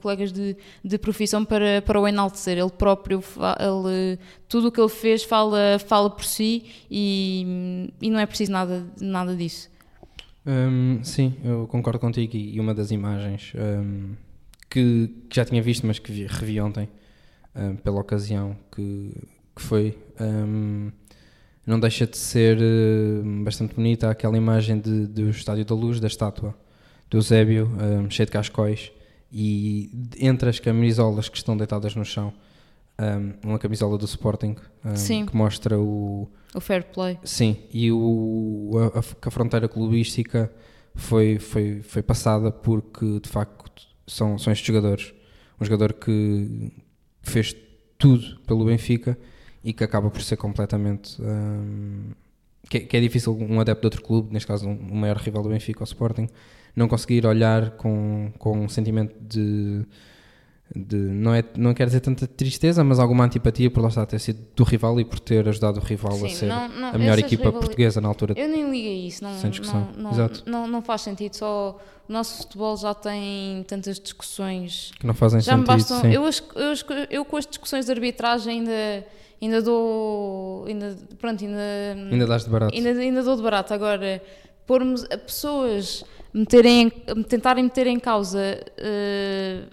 colegas 0.00 0.32
de, 0.32 0.56
de 0.82 0.96
profissão 0.96 1.44
para, 1.44 1.82
para 1.82 2.00
o 2.00 2.08
enaltecer 2.08 2.56
ele 2.56 2.70
próprio 2.70 3.22
ele, 3.60 4.18
tudo 4.48 4.68
o 4.68 4.72
que 4.72 4.80
ele 4.80 4.88
fez 4.88 5.22
fala 5.22 5.78
fala 5.78 6.08
por 6.08 6.24
si 6.24 6.64
e, 6.90 7.90
e 8.00 8.08
não 8.10 8.18
é 8.18 8.24
preciso 8.24 8.50
nada 8.50 8.82
nada 8.98 9.36
disso 9.36 9.68
Hum, 10.46 11.00
sim, 11.04 11.36
eu 11.44 11.66
concordo 11.68 11.98
contigo. 11.98 12.36
E 12.36 12.58
uma 12.58 12.74
das 12.74 12.90
imagens 12.90 13.52
hum, 13.54 14.14
que, 14.68 15.08
que 15.28 15.36
já 15.36 15.44
tinha 15.44 15.62
visto, 15.62 15.86
mas 15.86 15.98
que 15.98 16.10
vi, 16.12 16.26
revi 16.26 16.60
ontem, 16.60 16.88
hum, 17.54 17.76
pela 17.76 18.00
ocasião, 18.00 18.56
que, 18.74 19.12
que 19.54 19.62
foi. 19.62 19.96
não 21.66 21.78
deixa 21.78 22.06
de 22.06 22.16
ser 22.16 22.58
bastante 23.44 23.74
bonita 23.74 24.10
aquela 24.10 24.36
imagem 24.36 24.80
de, 24.80 25.06
do 25.06 25.30
Estádio 25.30 25.64
da 25.64 25.74
Luz, 25.74 26.00
da 26.00 26.08
estátua 26.08 26.54
do 27.08 27.18
Eusébio, 27.18 27.70
cheio 28.08 28.26
de 28.26 28.32
cascóis, 28.32 28.90
e 29.30 29.90
entre 30.18 30.48
as 30.48 30.58
camisolas 30.58 31.28
que 31.28 31.36
estão 31.36 31.56
deitadas 31.56 31.94
no 31.94 32.04
chão, 32.04 32.32
um, 33.02 33.32
uma 33.50 33.58
camisola 33.58 33.96
do 33.98 34.04
Sporting 34.04 34.56
um, 34.84 34.96
que 35.26 35.36
mostra 35.36 35.78
o. 35.78 36.28
O 36.54 36.60
fair 36.60 36.84
play. 36.84 37.18
Sim, 37.24 37.56
e 37.72 37.90
o, 37.90 38.70
a, 38.94 38.98
a- 38.98 39.02
que 39.02 39.28
a 39.28 39.30
fronteira 39.30 39.68
clubística 39.68 40.52
foi, 40.94 41.38
foi, 41.38 41.80
foi 41.82 42.02
passada 42.02 42.50
porque 42.52 43.20
de 43.20 43.28
facto 43.28 43.70
são, 44.06 44.38
são 44.38 44.52
estes 44.52 44.66
jogadores. 44.66 45.14
Um 45.60 45.64
jogador 45.64 45.92
que 45.94 46.72
fez 47.22 47.54
tudo 47.96 48.38
pelo 48.46 48.64
Benfica 48.66 49.16
e 49.64 49.72
que 49.72 49.84
acaba 49.84 50.10
por 50.10 50.20
ser 50.22 50.36
completamente. 50.36 51.20
hum, 51.22 52.10
que, 52.68 52.78
é- 52.78 52.80
que 52.80 52.96
é 52.96 53.00
difícil 53.00 53.36
um 53.38 53.60
adepto 53.60 53.80
de 53.82 53.86
outro 53.86 54.02
clube, 54.02 54.32
neste 54.32 54.46
caso 54.46 54.68
um, 54.68 54.74
o 54.90 54.94
maior 54.96 55.16
rival 55.16 55.42
do 55.42 55.48
Benfica, 55.48 55.80
o 55.82 55.84
Sporting, 55.84 56.28
não 56.76 56.88
conseguir 56.88 57.24
olhar 57.26 57.72
com, 57.72 58.32
com 58.38 58.58
um 58.64 58.68
sentimento 58.68 59.14
de. 59.20 59.84
De 60.74 60.96
não, 60.96 61.34
é, 61.34 61.44
não 61.56 61.74
quero 61.74 61.88
dizer 61.90 62.00
tanta 62.00 62.26
tristeza, 62.26 62.82
mas 62.82 62.98
alguma 62.98 63.24
antipatia 63.24 63.70
por 63.70 63.82
lá 63.82 63.88
estar 63.88 64.06
ter 64.06 64.18
sido 64.18 64.38
do 64.56 64.64
rival 64.64 64.98
e 64.98 65.04
por 65.04 65.18
ter 65.20 65.46
ajudado 65.48 65.78
o 65.78 65.82
rival 65.82 66.12
a 66.14 66.16
Sim, 66.28 66.28
ser 66.30 66.46
não- 66.46 66.68
não, 66.68 66.88
a 66.88 66.98
melhor 66.98 67.18
equipa 67.18 67.44
rivali- 67.44 67.60
portuguesa 67.60 68.00
na 68.00 68.08
altura. 68.08 68.34
Eu 68.36 68.48
nem 68.48 68.70
ligo 68.70 68.88
a 68.88 69.06
isso, 69.08 69.22
não, 69.22 69.38
Sem 69.38 69.50
discussão. 69.50 69.88
não, 69.96 70.02
não, 70.04 70.10
Exato. 70.12 70.42
não, 70.46 70.66
não 70.66 70.80
faz 70.82 71.02
sentido. 71.02 71.34
Só 71.34 71.78
o 72.08 72.12
nosso 72.12 72.38
futebol 72.38 72.76
já 72.76 72.94
tem 72.94 73.62
tantas 73.68 74.00
discussões. 74.00 74.92
Que 74.98 75.06
não 75.06 75.14
fazem 75.14 75.40
Já 75.40 75.56
me 75.56 75.66
sentido. 75.66 75.76
bastam. 75.76 76.00
sim. 76.00 76.10
Eu, 76.12 76.24
eu, 76.24 77.06
eu 77.10 77.24
com 77.24 77.36
as 77.36 77.46
discussões 77.46 77.84
de 77.86 77.92
arbitragem 77.92 78.60
ainda, 78.60 79.06
ainda 79.42 79.60
dou. 79.62 80.64
Ainda, 80.66 80.96
pronto, 81.18 81.44
ainda, 81.44 81.60
Ainda 82.10 82.26
dás 82.26 82.44
de 82.44 82.50
barato. 82.50 82.74
ainda, 82.74 82.90
ainda 82.90 83.22
dou 83.22 83.36
de 83.36 83.42
barato. 83.42 83.74
Agora, 83.74 84.22
pormos 84.66 85.04
a 85.12 85.18
pessoas 85.18 86.02
meterem, 86.32 86.90
em- 87.08 87.22
tentarem 87.24 87.64
meter 87.64 87.86
em 87.86 87.98
causa 88.00 88.40
eh, 88.78 89.64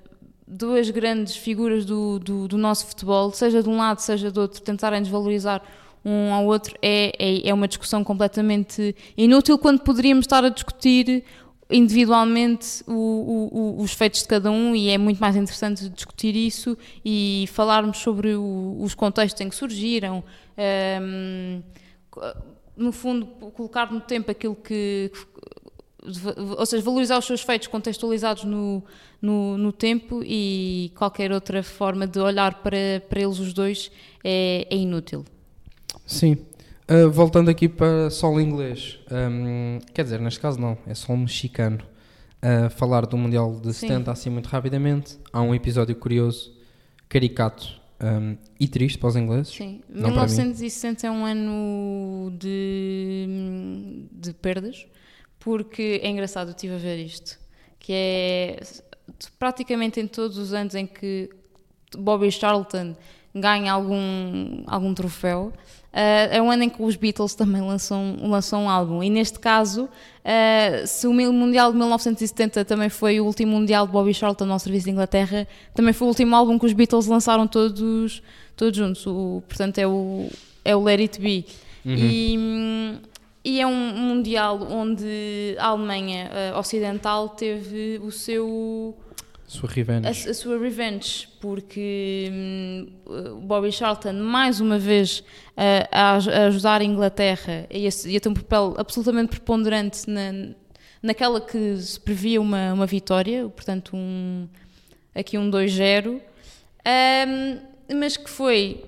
duas 0.50 0.90
grandes 0.90 1.36
figuras 1.36 1.86
do, 1.86 2.18
do, 2.20 2.48
do 2.48 2.58
nosso 2.58 2.88
futebol, 2.88 3.32
seja 3.32 3.62
de 3.62 3.70
um 3.70 3.78
lado, 3.78 4.00
seja 4.00 4.32
do 4.32 4.42
outro, 4.42 4.60
tentarem 4.62 5.00
desvalorizar 5.02 5.62
um 6.04 6.34
ao 6.34 6.46
outro, 6.46 6.76
é, 6.82 7.14
é, 7.20 7.50
é 7.50 7.54
uma 7.54 7.68
discussão 7.68 8.04
completamente 8.04 8.96
inútil 9.16 9.58
quando 9.60 9.82
poderíamos 9.82 10.24
estar 10.24 10.44
a 10.44 10.50
discutir 10.50 11.24
individualmente 11.70 12.84
o- 12.88 12.92
o- 12.94 13.50
o- 13.80 13.82
os 13.84 13.94
feitos 13.94 14.22
de 14.22 14.28
cada 14.28 14.50
um 14.50 14.76
e 14.76 14.90
é 14.90 14.98
muito 14.98 15.20
mais 15.20 15.36
interessante 15.36 15.88
discutir 15.90 16.36
isso 16.36 16.78
e 17.06 17.46
falarmos 17.52 17.98
sobre 18.00 18.34
os 18.36 18.96
contextos 18.96 19.40
em 19.42 19.50
que 19.50 19.56
surgiram, 19.56 20.24
ehm, 20.58 21.62
co- 22.10 22.22
no 22.76 22.92
fundo 22.92 23.26
colocar 23.54 23.92
no 23.92 24.00
tempo 24.02 24.32
aquilo 24.32 24.56
que 24.56 25.12
ou 26.58 26.66
seja, 26.66 26.84
valorizar 26.84 27.18
os 27.18 27.26
seus 27.26 27.42
feitos 27.42 27.68
contextualizados 27.68 28.44
no, 28.44 28.84
no, 29.22 29.58
no 29.58 29.72
tempo 29.72 30.22
e 30.24 30.92
qualquer 30.96 31.32
outra 31.32 31.62
forma 31.62 32.08
de 32.08 32.20
olhar 32.20 32.62
para, 32.62 33.04
para 33.10 33.22
eles 33.22 33.40
os 33.40 33.54
dois 33.54 33.92
é, 34.24 34.68
é 34.70 34.76
inútil. 34.76 35.26
Sim. 36.06 36.38
Uh, 36.90 37.10
voltando 37.12 37.50
aqui 37.50 37.70
para 37.70 38.10
solo 38.10 38.42
inglês, 38.42 38.98
um, 39.12 39.80
quer 39.94 40.04
dizer, 40.04 40.20
neste 40.20 40.40
caso 40.40 40.60
não, 40.60 40.78
é 40.88 40.96
solo 40.96 41.20
mexicano. 41.20 41.80
Uh, 42.42 42.70
falar 42.70 43.06
do 43.06 43.18
Mundial 43.18 43.60
de 43.60 43.74
Sim. 43.74 43.90
70 43.90 44.12
assim 44.12 44.30
muito 44.30 44.48
rapidamente, 44.48 45.20
há 45.32 45.42
um 45.42 45.54
episódio 45.54 45.94
curioso, 45.96 46.54
caricato 47.10 47.80
um, 48.02 48.38
e 48.60 48.68
triste 48.68 48.98
para 48.98 49.10
os 49.10 49.16
ingleses. 49.16 49.54
Sim, 49.54 49.82
Não 49.90 50.14
para 50.14 50.26
mim. 50.26 50.32
1960 50.32 51.06
é 51.06 51.12
um 51.12 51.26
ano 51.26 52.32
de, 52.40 54.08
de 54.12 54.34
perdas, 54.34 54.88
porque 55.40 56.00
é 56.04 56.10
engraçado, 56.10 56.50
eu 56.50 56.52
estive 56.52 56.76
a 56.76 56.78
ver 56.78 56.98
isto, 57.04 57.38
que 57.80 57.92
é 57.94 58.60
praticamente 59.38 60.00
em 60.00 60.08
todos 60.08 60.38
os 60.38 60.54
anos 60.54 60.76
em 60.76 60.86
que 60.86 61.30
Bobby 61.98 62.32
Charlton 62.32 62.96
ganha 63.34 63.72
algum, 63.74 64.64
algum 64.68 64.94
troféu, 64.94 65.54
eh, 65.94 66.38
é 66.38 66.42
um 66.42 66.52
ano 66.52 66.64
em 66.64 66.70
que 66.70 66.82
os 66.82 66.96
Beatles 66.96 67.34
também 67.36 67.62
lançam, 67.62 68.18
lançam 68.22 68.64
um 68.66 68.70
álbum. 68.70 69.02
E 69.04 69.10
neste 69.10 69.40
caso, 69.40 69.88
eh, 70.24 70.84
se 70.86 71.08
o 71.08 71.14
Mundial 71.14 71.72
de 71.72 71.78
1970 71.78 72.66
também 72.66 72.90
foi 72.90 73.20
o 73.20 73.26
último 73.26 73.54
Mundial 73.54 73.86
de 73.88 73.94
Bobby 73.94 74.14
Charlton 74.14 74.52
ao 74.52 74.60
serviço 74.60 74.86
de 74.86 74.92
Inglaterra, 74.92 75.48
também 75.74 75.94
foi 75.94 76.06
o 76.06 76.10
último 76.10 76.36
álbum 76.36 76.60
que 76.60 76.66
os 76.66 76.74
Beatles 76.74 77.06
lançaram 77.08 77.48
todos, 77.48 78.22
todos 78.56 78.78
juntos. 78.78 79.06
O- 79.08 79.42
portanto, 79.48 79.78
é 79.78 79.88
o, 79.88 80.30
é 80.66 80.76
o 80.76 80.84
Let 80.84 81.00
It 81.00 81.22
Be. 81.22 81.46
E, 81.86 82.36
hum, 82.38 82.98
e 83.50 83.60
é 83.60 83.66
um 83.66 83.74
Mundial 83.74 84.62
onde 84.70 85.56
a 85.58 85.68
Alemanha 85.68 86.30
eh, 86.32 86.54
Ocidental 86.56 87.30
teve 87.30 88.00
o 88.04 88.12
seu 88.12 88.96
Sua 89.48 89.68
revenge. 89.68 90.08
a, 90.08 90.32
a 90.32 90.34
sua 90.36 90.60
revenge, 90.60 91.28
porque 91.42 92.32
o 93.08 93.42
Bobby 93.42 93.72
Charlton, 93.72 94.14
mais 94.14 94.60
uma 94.62 94.78
vez, 94.78 95.24
a, 95.58 95.88
a 95.92 96.12
a 96.12 96.46
ajudar 96.46 96.82
a 96.82 96.84
Inglaterra 96.84 97.66
e 97.72 97.88
a, 97.88 97.90
e 98.06 98.18
a 98.18 98.20
ter 98.20 98.30
um 98.30 98.36
papel 98.36 98.76
absolutamente 98.78 99.30
preponderante 99.30 100.08
na, 100.08 100.54
naquela 101.02 101.42
que 101.42 101.76
se 101.78 102.00
previa 102.00 102.40
uma, 102.40 102.74
uma 102.74 102.86
vitória, 102.86 103.50
portanto, 103.50 103.96
um, 103.96 104.48
aqui 105.16 105.40
um 105.40 105.50
2-0, 105.50 106.22
hum, 106.22 106.22
mas 107.96 108.16
que 108.16 108.30
foi 108.30 108.84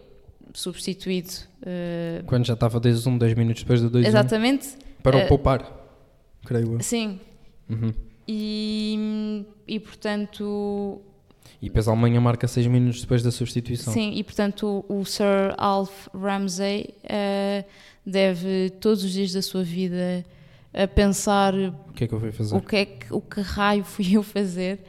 substituído. 0.54 1.30
eh, 1.66 2.22
Quando 2.26 2.46
já 2.46 2.54
estava 2.54 2.80
2-1, 2.80 3.18
2 3.18 3.34
minutos 3.36 3.62
depois 3.64 3.82
do 3.82 3.90
2-1, 3.92 4.06
exatamente, 4.08 4.70
para 5.04 5.20
eh, 5.20 5.26
o 5.26 5.28
poupar, 5.28 5.72
creio 6.46 6.74
eu. 6.74 6.80
sim. 6.82 7.20
Uhum. 7.70 7.94
E, 8.28 9.46
e 9.68 9.80
portanto, 9.80 11.02
E 11.62 11.68
depois 11.68 11.88
a 11.88 11.92
Alemanha 11.92 12.20
marca 12.22 12.48
6 12.48 12.68
minutos 12.68 13.02
depois 13.02 13.22
da 13.24 13.32
substituição. 13.32 13.94
Sim, 13.94 14.14
e 14.16 14.24
portanto 14.24 14.86
o, 14.88 15.00
o 15.00 15.06
Sir 15.06 15.54
Alf 15.58 16.08
Ramsey 16.14 16.94
eh, 17.04 17.66
deve 18.06 18.70
todos 18.80 19.04
os 19.04 19.12
dias 19.12 19.32
da 19.34 19.42
sua 19.42 19.64
vida 19.64 20.24
a 20.74 20.88
pensar 20.88 21.54
O 21.56 21.94
que 21.94 22.04
é 22.06 22.08
que 22.08 22.14
eu 22.14 22.20
fui 22.20 22.32
fazer? 22.32 22.56
o 22.56 22.62
que 22.62 22.76
é 22.76 22.86
que, 22.86 23.14
o 23.14 23.20
que 23.22 23.42
raio 23.42 23.84
fui 23.84 24.16
eu 24.16 24.24
fazer. 24.24 24.80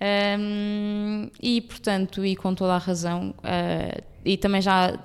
Ehm, 0.00 1.30
e 1.42 1.60
portanto, 1.62 2.24
e 2.24 2.34
com 2.36 2.54
toda 2.54 2.74
a 2.74 2.78
razão, 2.78 3.34
eh, 3.42 4.02
e 4.24 4.36
também 4.36 4.60
já 4.60 4.98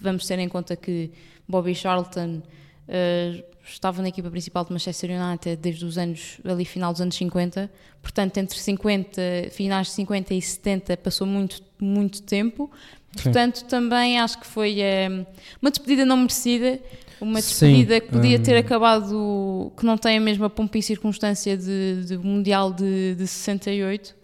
vamos 0.00 0.26
ter 0.26 0.38
em 0.38 0.48
conta 0.48 0.76
que 0.76 1.10
Bobby 1.48 1.74
Charlton 1.74 2.42
eh, 2.88 3.44
estava 3.64 4.02
na 4.02 4.08
equipa 4.08 4.30
principal 4.30 4.64
de 4.64 4.72
Manchester 4.72 5.10
United 5.10 5.56
desde 5.56 5.84
os 5.84 5.96
anos, 5.96 6.38
ali 6.44 6.64
final 6.64 6.92
dos 6.92 7.00
anos 7.00 7.14
50, 7.14 7.70
portanto 8.02 8.36
entre 8.38 8.58
50, 8.58 9.20
finais 9.50 9.88
de 9.88 9.92
50 9.94 10.34
e 10.34 10.42
70 10.42 10.96
passou 10.96 11.26
muito, 11.26 11.62
muito 11.80 12.22
tempo, 12.22 12.70
Sim. 13.16 13.22
portanto 13.22 13.64
também 13.64 14.18
acho 14.18 14.40
que 14.40 14.46
foi 14.46 14.80
eh, 14.80 15.08
uma 15.60 15.70
despedida 15.70 16.04
não 16.04 16.16
merecida, 16.16 16.80
uma 17.20 17.40
Sim, 17.40 17.48
despedida 17.48 18.00
que 18.00 18.08
podia 18.08 18.38
ter 18.38 18.56
hum. 18.56 18.60
acabado, 18.60 19.72
que 19.76 19.84
não 19.84 19.96
tem 19.96 20.16
a 20.16 20.20
mesma 20.20 20.48
pompa 20.48 20.78
e 20.78 20.82
circunstância 20.82 21.56
de, 21.56 22.04
de 22.06 22.18
Mundial 22.18 22.72
de, 22.72 23.14
de 23.14 23.26
68, 23.26 24.16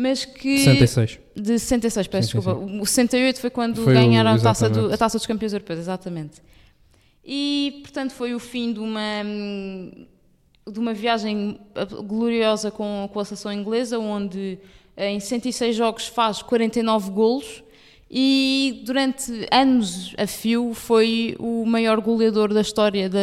mas 0.00 0.24
que... 0.24 0.58
66. 0.58 1.18
De 1.34 1.58
66, 1.58 2.06
peço 2.06 2.28
Sim, 2.28 2.32
sim, 2.40 2.44
desculpa. 2.46 2.82
O 2.82 2.86
68 2.86 3.40
foi 3.40 3.50
quando 3.50 3.82
Foi 3.82 3.92
o- 3.92 3.96
ganharam 3.96 4.30
a 4.30 4.38
taça, 4.38 4.70
do- 4.70 4.92
a 4.92 4.96
taça 4.96 5.18
dos 5.18 5.26
campeões 5.26 5.52
europeus, 5.52 5.80
exatamente. 5.80 6.40
E, 7.24 7.80
portanto, 7.82 8.12
foi 8.12 8.32
o 8.34 8.38
fim 8.38 8.72
de 8.72 8.78
uma, 8.78 9.22
hum, 9.24 10.06
de 10.70 10.78
uma 10.78 10.94
viagem 10.94 11.58
gloriosa 12.06 12.70
com, 12.70 13.10
com 13.12 13.18
a 13.20 13.24
seleção 13.24 13.52
inglesa, 13.52 13.98
onde 13.98 14.58
eh, 14.96 15.10
em 15.10 15.20
106 15.20 15.74
jogos 15.74 16.06
faz 16.06 16.42
49 16.42 17.10
golos 17.10 17.62
e 18.10 18.82
durante 18.86 19.46
anos 19.50 20.14
a 20.16 20.26
fio 20.26 20.72
foi 20.72 21.36
o 21.38 21.64
maior 21.66 22.00
goleador 22.00 22.54
da 22.54 22.60
história 22.62 23.08
da, 23.08 23.18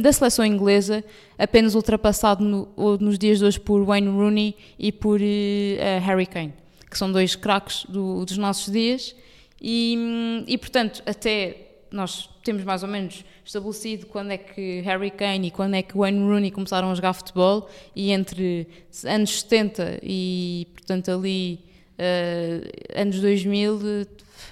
da 0.00 0.12
seleção 0.12 0.44
inglesa, 0.44 1.04
apenas 1.38 1.74
ultrapassado 1.74 2.42
no- 2.42 2.68
nos 2.98 3.18
dias 3.18 3.38
de 3.38 3.44
hoje 3.44 3.60
por 3.60 3.84
Wayne 3.84 4.08
Rooney 4.08 4.54
e 4.78 4.90
por 4.92 5.20
eh, 5.22 6.00
Harry 6.04 6.26
Kane, 6.26 6.54
que 6.90 6.96
são 6.96 7.12
dois 7.12 7.34
craques 7.36 7.84
do- 7.86 8.24
dos 8.24 8.38
nossos 8.38 8.72
dias. 8.72 9.14
E, 9.60 10.42
e, 10.46 10.56
portanto, 10.56 11.02
até 11.04 11.66
nós 11.90 12.30
temos 12.42 12.64
mais 12.64 12.82
ou 12.82 12.88
menos 12.88 13.22
estabelecido 13.44 14.06
quando 14.06 14.30
é 14.30 14.38
que 14.38 14.80
Harry 14.82 15.10
Kane 15.10 15.48
e 15.48 15.50
quando 15.50 15.74
é 15.74 15.82
que 15.82 15.98
Wayne 15.98 16.18
Rooney 16.20 16.50
começaram 16.50 16.90
a 16.90 16.94
jogar 16.94 17.12
futebol 17.12 17.68
e 17.94 18.10
entre 18.10 18.66
anos 19.04 19.40
70 19.42 19.98
e, 20.02 20.66
portanto, 20.72 21.10
ali 21.10 21.58
eh, 21.98 22.62
anos 22.96 23.20
2000 23.20 23.80
eh, 23.84 24.06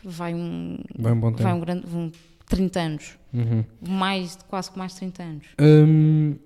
vai 0.05 0.35
um, 0.35 0.79
Vai 0.99 1.13
um 1.13 1.21
bom 1.21 1.31
tempo. 1.31 1.43
vai 1.43 1.53
um 1.53 1.61
grande, 1.61 1.87
um 1.95 2.11
30 2.47 2.81
anos, 2.81 3.19
Uhum. 3.33 3.65
mais, 3.87 4.37
quase 4.49 4.71
que 4.71 4.79
mais 4.79 4.93
de 4.93 4.99
30 4.99 5.23
anos. 5.23 5.47
Hum, 5.61 6.37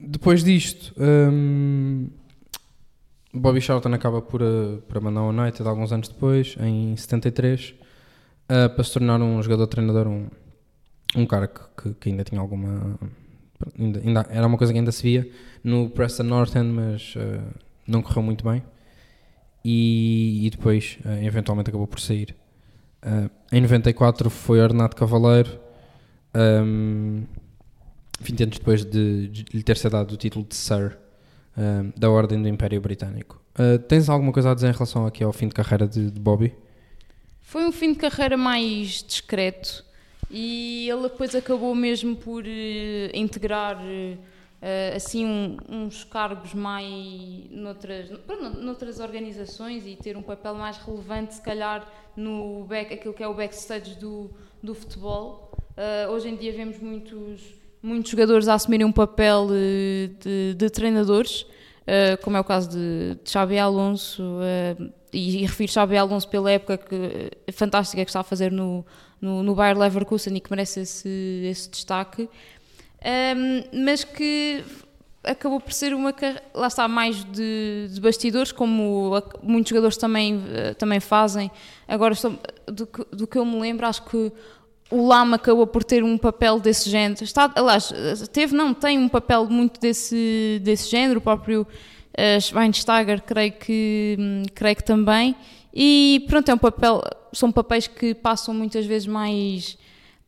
depois 0.00 0.42
disto, 0.44 0.92
hum, 0.98 2.08
Bobby 3.32 3.60
Charlton 3.60 3.92
acaba 3.94 4.22
por, 4.22 4.42
uh, 4.42 4.82
por 4.88 4.96
abandonar 4.98 5.24
o 5.34 5.40
United 5.42 5.66
alguns 5.68 5.92
anos 5.92 6.08
depois, 6.08 6.56
em 6.60 6.96
73, 6.96 7.74
uh, 8.50 8.72
para 8.74 8.84
se 8.84 8.92
tornar 8.92 9.20
um 9.20 9.42
jogador-treinador, 9.42 10.06
um, 10.06 10.28
um 11.16 11.26
cara 11.26 11.48
que, 11.48 11.60
que- 11.82 11.94
que 11.94 12.08
ainda 12.10 12.22
tinha 12.24 12.40
alguma. 12.40 12.98
Ainda, 13.78 14.00
ainda- 14.00 14.26
era 14.30 14.46
uma 14.46 14.58
coisa 14.58 14.72
que 14.72 14.78
ainda 14.78 14.92
se 14.92 15.02
via 15.02 15.28
no 15.62 15.88
Preston 15.90 16.24
North 16.24 16.54
End, 16.54 16.68
mas 16.70 17.14
uh, 17.16 17.42
não 17.86 18.02
correu 18.02 18.22
muito 18.22 18.44
bem. 18.44 18.62
E, 19.64 20.46
e 20.46 20.50
depois, 20.50 20.98
uh, 21.04 21.24
eventualmente, 21.24 21.70
acabou 21.70 21.86
por 21.86 21.98
sair. 22.00 22.36
Uh, 23.04 23.30
em 23.52 23.60
94 23.60 24.30
foi 24.30 24.60
ordenado 24.60 24.96
cavaleiro, 24.96 25.60
um, 26.34 27.24
20 28.20 28.42
anos 28.44 28.58
depois 28.58 28.84
de, 28.84 29.28
de 29.28 29.44
lhe 29.52 29.62
ter 29.62 29.76
sido 29.76 29.92
dado 29.92 30.12
o 30.12 30.16
título 30.16 30.44
de 30.48 30.54
Sir 30.54 30.96
um, 31.56 31.92
da 31.96 32.10
Ordem 32.10 32.40
do 32.40 32.48
Império 32.48 32.80
Britânico. 32.80 33.42
Uh, 33.58 33.78
tens 33.78 34.08
alguma 34.08 34.32
coisa 34.32 34.50
a 34.50 34.54
dizer 34.54 34.68
em 34.68 34.72
relação 34.72 35.06
aqui 35.06 35.22
ao 35.22 35.32
fim 35.32 35.48
de 35.48 35.54
carreira 35.54 35.86
de, 35.86 36.10
de 36.10 36.18
Bobby? 36.18 36.54
Foi 37.42 37.66
um 37.66 37.72
fim 37.72 37.92
de 37.92 37.98
carreira 37.98 38.36
mais 38.36 39.04
discreto 39.06 39.84
e 40.30 40.88
ele 40.88 41.02
depois 41.02 41.34
acabou 41.34 41.74
mesmo 41.74 42.16
por 42.16 42.42
uh, 42.42 42.46
integrar 43.12 43.76
uh, 43.76 44.18
assim 44.96 45.26
um, 45.26 45.56
uns 45.68 46.04
cargos 46.04 46.54
mais 46.54 47.50
noutras, 47.50 48.10
noutras 48.60 48.98
organizações 49.00 49.86
e 49.86 49.94
ter 49.94 50.16
um 50.16 50.22
papel 50.22 50.54
mais 50.54 50.78
relevante 50.78 51.34
se 51.34 51.42
calhar 51.42 51.86
no 52.16 52.64
back, 52.64 52.94
aquilo 52.94 53.12
que 53.12 53.22
é 53.22 53.28
o 53.28 53.34
backstage 53.34 53.96
do, 53.96 54.30
do 54.62 54.74
futebol. 54.74 55.50
Uh, 55.76 56.10
hoje 56.12 56.28
em 56.28 56.36
dia 56.36 56.52
vemos 56.52 56.78
muitos, 56.78 57.42
muitos 57.82 58.10
jogadores 58.10 58.48
a 58.48 58.54
assumirem 58.54 58.86
um 58.86 58.92
papel 58.92 59.48
de, 59.48 60.54
de 60.54 60.70
treinadores 60.70 61.46
uh, 61.84 62.22
como 62.22 62.36
é 62.36 62.40
o 62.40 62.44
caso 62.44 62.70
de, 62.70 63.18
de 63.22 63.30
Xabi 63.30 63.58
Alonso, 63.58 64.22
uh, 64.22 64.92
e, 65.12 65.42
e 65.42 65.46
refiro 65.46 65.70
Xabi 65.70 65.96
Alonso 65.96 66.28
pela 66.28 66.50
época 66.50 66.78
que, 66.78 67.52
fantástica 67.52 68.04
que 68.04 68.10
está 68.10 68.20
a 68.20 68.24
fazer 68.24 68.50
no, 68.50 68.84
no, 69.20 69.42
no 69.42 69.54
Bayer 69.54 69.78
Leverkusen 69.78 70.36
e 70.36 70.40
que 70.40 70.50
merece 70.50 70.80
esse, 70.80 71.46
esse 71.50 71.70
destaque, 71.70 72.28
um, 73.04 73.84
mas 73.84 74.02
que 74.02 74.64
acabou 75.22 75.60
por 75.60 75.72
ser 75.72 75.94
uma 75.94 76.14
lá 76.54 76.66
está 76.66 76.88
mais 76.88 77.24
de, 77.24 77.88
de 77.90 78.00
bastidores 78.00 78.52
como 78.52 79.12
muitos 79.42 79.70
jogadores 79.70 79.96
também 79.96 80.36
uh, 80.36 80.74
também 80.78 81.00
fazem 81.00 81.50
agora 81.88 82.14
estou, 82.14 82.38
do, 82.66 82.88
do, 83.12 83.26
que 83.26 83.38
eu 83.38 83.44
me 83.44 83.58
lembro 83.58 83.86
acho 83.86 84.04
que 84.04 84.32
o 84.90 85.06
Lama 85.06 85.36
acabou 85.36 85.66
por 85.66 85.82
ter 85.82 86.04
um 86.04 86.16
papel 86.16 86.60
desse 86.60 86.88
género. 86.88 87.24
Está, 87.24 87.50
aliás, 87.56 87.92
teve, 88.32 88.54
não, 88.54 88.72
tem 88.72 88.98
um 88.98 89.08
papel 89.08 89.46
muito 89.46 89.80
desse, 89.80 90.60
desse 90.62 90.90
género, 90.90 91.18
o 91.18 91.22
próprio 91.22 91.62
uh, 91.62 92.40
Schweinsteiger, 92.40 93.22
creio 93.22 93.52
que, 93.52 94.16
hum, 94.18 94.42
creio 94.54 94.76
que 94.76 94.84
também. 94.84 95.34
E 95.72 96.24
pronto, 96.28 96.48
é 96.48 96.54
um 96.54 96.58
papel, 96.58 97.02
são 97.32 97.50
papéis 97.50 97.86
que 97.86 98.14
passam 98.14 98.54
muitas 98.54 98.86
vezes 98.86 99.08
mais, 99.08 99.76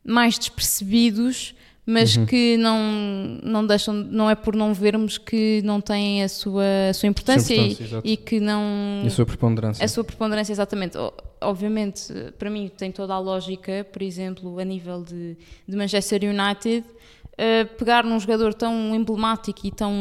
mais 0.05 0.39
despercebidos 0.39 1.55
mas 1.87 2.16
uhum. 2.16 2.26
que 2.26 2.57
não, 2.57 3.39
não 3.45 3.64
deixam, 3.64 3.95
não 3.95 4.28
é 4.28 4.34
por 4.34 4.57
não 4.57 4.74
vermos 4.74 5.18
que 5.18 5.62
não 5.64 5.80
têm 5.80 6.24
a 6.24 6.28
sua, 6.28 6.64
a 6.91 6.93
sua 6.93 7.09
importância, 7.09 7.55
importância 7.55 8.01
e, 8.03 8.14
e, 8.14 8.16
que 8.16 8.41
não. 8.41 9.03
E 9.05 9.07
a 9.07 9.11
sua 9.11 9.24
preponderância. 9.24 9.84
A 9.84 9.89
sua 9.89 10.03
preponderância, 10.03 10.53
exatamente. 10.53 10.99
Obviamente, 11.41 12.12
para 12.37 12.51
mim 12.51 12.68
tem 12.76 12.91
toda 12.91 13.14
a 13.14 13.20
lógica, 13.20 13.87
por 13.93 14.03
exemplo, 14.03 14.59
a 14.59 14.64
nível 14.64 15.05
de, 15.05 15.37
de 15.68 15.76
Manchester 15.76 16.22
United, 16.24 16.84
uh, 17.37 17.76
pegar 17.76 18.03
num 18.03 18.18
jogador 18.18 18.53
tão 18.53 18.93
emblemático 18.93 19.64
e 19.64 19.70
tão, 19.70 19.93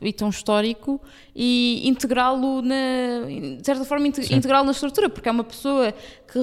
e 0.00 0.10
tão 0.10 0.30
histórico 0.30 0.98
e 1.36 1.86
integrá-lo, 1.86 2.62
de 2.62 3.66
certa 3.66 3.84
forma, 3.84 4.06
integrá-lo 4.06 4.64
na 4.64 4.72
estrutura, 4.72 5.10
porque 5.10 5.28
é 5.28 5.32
uma 5.32 5.44
pessoa 5.44 5.92
que, 5.92 6.38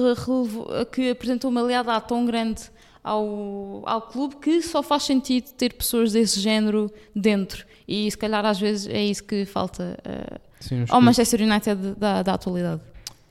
que 0.92 1.10
apresentou 1.10 1.50
uma 1.50 1.62
lealdade 1.62 2.06
tão 2.06 2.24
grande 2.24 2.70
ao, 3.02 3.82
ao 3.86 4.02
clube 4.02 4.36
que 4.36 4.62
só 4.62 4.82
faz 4.82 5.04
sentido 5.04 5.50
ter 5.52 5.72
pessoas 5.72 6.12
desse 6.12 6.40
género 6.40 6.92
dentro. 7.14 7.64
E 7.86 8.10
se 8.10 8.16
calhar 8.16 8.44
às 8.44 8.60
vezes 8.60 8.86
é 8.86 9.02
isso 9.02 9.24
que 9.24 9.44
falta 9.44 9.98
uh, 10.06 10.40
Sim, 10.60 10.84
ao 10.88 11.00
Manchester 11.00 11.40
United 11.42 11.94
da, 11.96 12.22
da 12.22 12.34
atualidade. 12.34 12.82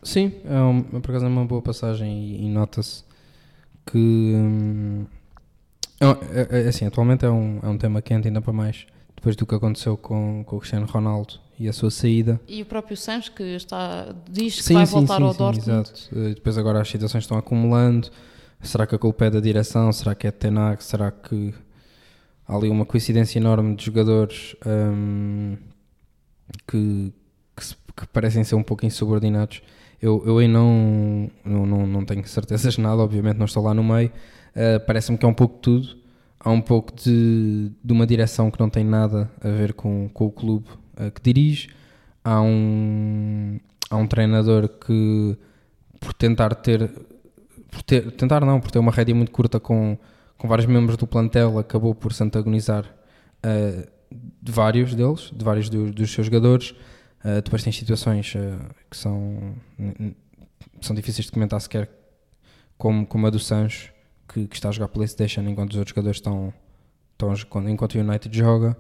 Sim, 0.02 0.34
é 0.46 0.60
um, 0.62 0.82
por 0.82 1.12
acaso 1.12 1.26
é 1.26 1.28
uma 1.28 1.46
boa 1.46 1.62
passagem 1.62 2.24
e, 2.24 2.46
e 2.46 2.50
nota-se 2.50 3.04
que 3.86 3.98
hum, 3.98 5.06
é, 6.00 6.06
é, 6.08 6.62
é, 6.64 6.68
assim, 6.68 6.86
atualmente 6.86 7.26
é 7.26 7.30
um, 7.30 7.60
é 7.62 7.68
um 7.68 7.78
tema 7.78 8.02
quente 8.02 8.28
ainda 8.28 8.42
para 8.42 8.54
mais 8.54 8.86
depois 9.16 9.36
do 9.36 9.46
que 9.46 9.54
aconteceu 9.54 9.98
com, 9.98 10.44
com 10.46 10.56
o 10.56 10.60
Cristiano 10.60 10.86
Ronaldo 10.86 11.36
e 11.60 11.68
a 11.68 11.74
sua 11.74 11.92
saída. 11.92 12.40
E 12.48 12.62
o 12.62 12.66
próprio 12.66 12.96
Santos 12.96 13.28
que 13.28 13.44
está, 13.44 14.16
diz 14.30 14.56
que 14.56 14.64
sim, 14.64 14.76
vai 14.76 14.86
sim, 14.86 14.94
voltar 14.94 15.18
sim, 15.18 15.24
ao 15.24 15.34
Dortmund. 15.34 15.70
Exato. 15.70 16.10
Eh, 16.16 16.30
depois 16.36 16.58
agora 16.58 16.82
as 16.82 16.88
situações 16.88 17.26
estão 17.26 17.38
acumulando 17.38 18.10
Será 18.62 18.86
que 18.86 18.94
a 18.94 19.00
culpa 19.00 19.26
é 19.26 19.30
da 19.30 19.40
direção? 19.40 19.92
Será 19.92 20.14
que 20.14 20.28
é 20.28 20.32
de 20.32 20.38
Tenag? 20.38 20.84
Será 20.84 21.12
que 21.12 21.54
há 22.48 22.56
ali 22.56 22.70
uma 22.70 22.86
coincidência 22.86 23.40
enorme 23.40 23.76
de 23.76 23.86
jogadores 23.86 24.56
um, 24.66 25.56
que, 26.68 27.14
que, 27.56 27.76
que, 27.96 28.08
parecem 28.08 28.44
ser 28.44 28.56
um 28.56 28.64
pouco 28.64 28.86
insubordinados? 28.86 29.62
Eu, 30.02 30.24
eu 30.26 30.38
aí 30.40 30.48
não, 30.48 31.32
não, 31.44 31.66
não, 31.66 31.88
não 31.88 32.06
tenho 32.06 32.26
certezas 32.28 32.74
de 32.76 32.82
nada, 32.82 33.02
obviamente 33.02 33.38
não 33.38 33.46
estou 33.46 33.64
lá 33.64 33.74
no 33.74 33.84
meio. 33.84 34.12
Uh, 34.50 34.80
Parece-me 34.86 35.18
que 35.18 35.26
é 35.26 35.30
um 35.30 35.34
pouco 35.34 35.56
de 35.56 35.62
tudo. 35.62 35.98
Há 36.40 36.52
um 36.52 36.62
pouco 36.62 36.94
de, 36.96 37.72
de 37.84 37.94
uma 37.94 38.08
direção 38.08 38.52
que 38.52 38.60
não 38.60 38.70
tem 38.70 38.84
nada 38.84 39.30
a 39.42 39.50
ver 39.50 39.74
com, 39.74 40.10
com 40.14 40.26
o 40.26 40.32
clube 40.32 40.68
uh, 40.98 41.12
que 41.12 41.22
dirige. 41.22 41.70
Há 42.24 42.42
um, 42.42 43.60
há 43.90 43.96
um 43.96 44.08
treinador 44.08 44.68
que, 44.68 45.38
por 46.00 46.14
tentar 46.14 46.56
ter 46.56 46.92
por 47.70 47.82
ter, 47.84 48.12
tentar 48.12 48.42
não, 48.46 48.60
por 48.60 48.72
ter 48.72 48.80
uma 48.80 48.92
rédea 48.92 49.16
muito 49.16 49.32
curta 49.32 49.60
com, 49.60 49.98
com 50.38 50.48
vários 50.48 50.66
membros 50.68 50.98
do 50.98 51.08
plantel, 51.08 51.58
acabou 51.60 51.94
por 51.94 52.14
se 52.14 52.24
antagonizar 52.24 52.86
uh, 52.86 53.88
de 54.42 54.52
vários 54.52 54.96
deles, 54.96 55.32
de 55.34 55.44
vários 55.44 55.70
do, 55.70 55.92
dos 55.92 56.12
seus 56.12 56.28
jogadores. 56.28 56.72
Uh, 57.24 57.42
depois 57.44 57.64
tem 57.64 57.72
situações 57.72 58.34
uh, 58.36 58.74
que 58.90 58.98
são, 58.98 59.56
são 60.82 60.96
difíceis 60.96 61.26
de 61.26 61.32
comentar 61.32 61.60
sequer, 61.62 61.90
como, 62.78 63.06
como 63.06 63.28
a 63.28 63.30
do 63.30 63.40
Sancho, 63.40 63.94
que, 64.28 64.48
que 64.48 64.56
está 64.56 64.70
a 64.70 64.72
jogar 64.72 64.88
Playstation 64.88 65.42
enquanto 65.42 65.72
os 65.72 65.78
outros 65.78 65.94
jogadores 65.94 66.18
estão, 66.18 66.54
estão 67.12 67.70
enquanto 67.70 67.96
o 67.96 68.00
United 68.00 68.36
joga. 68.36 68.78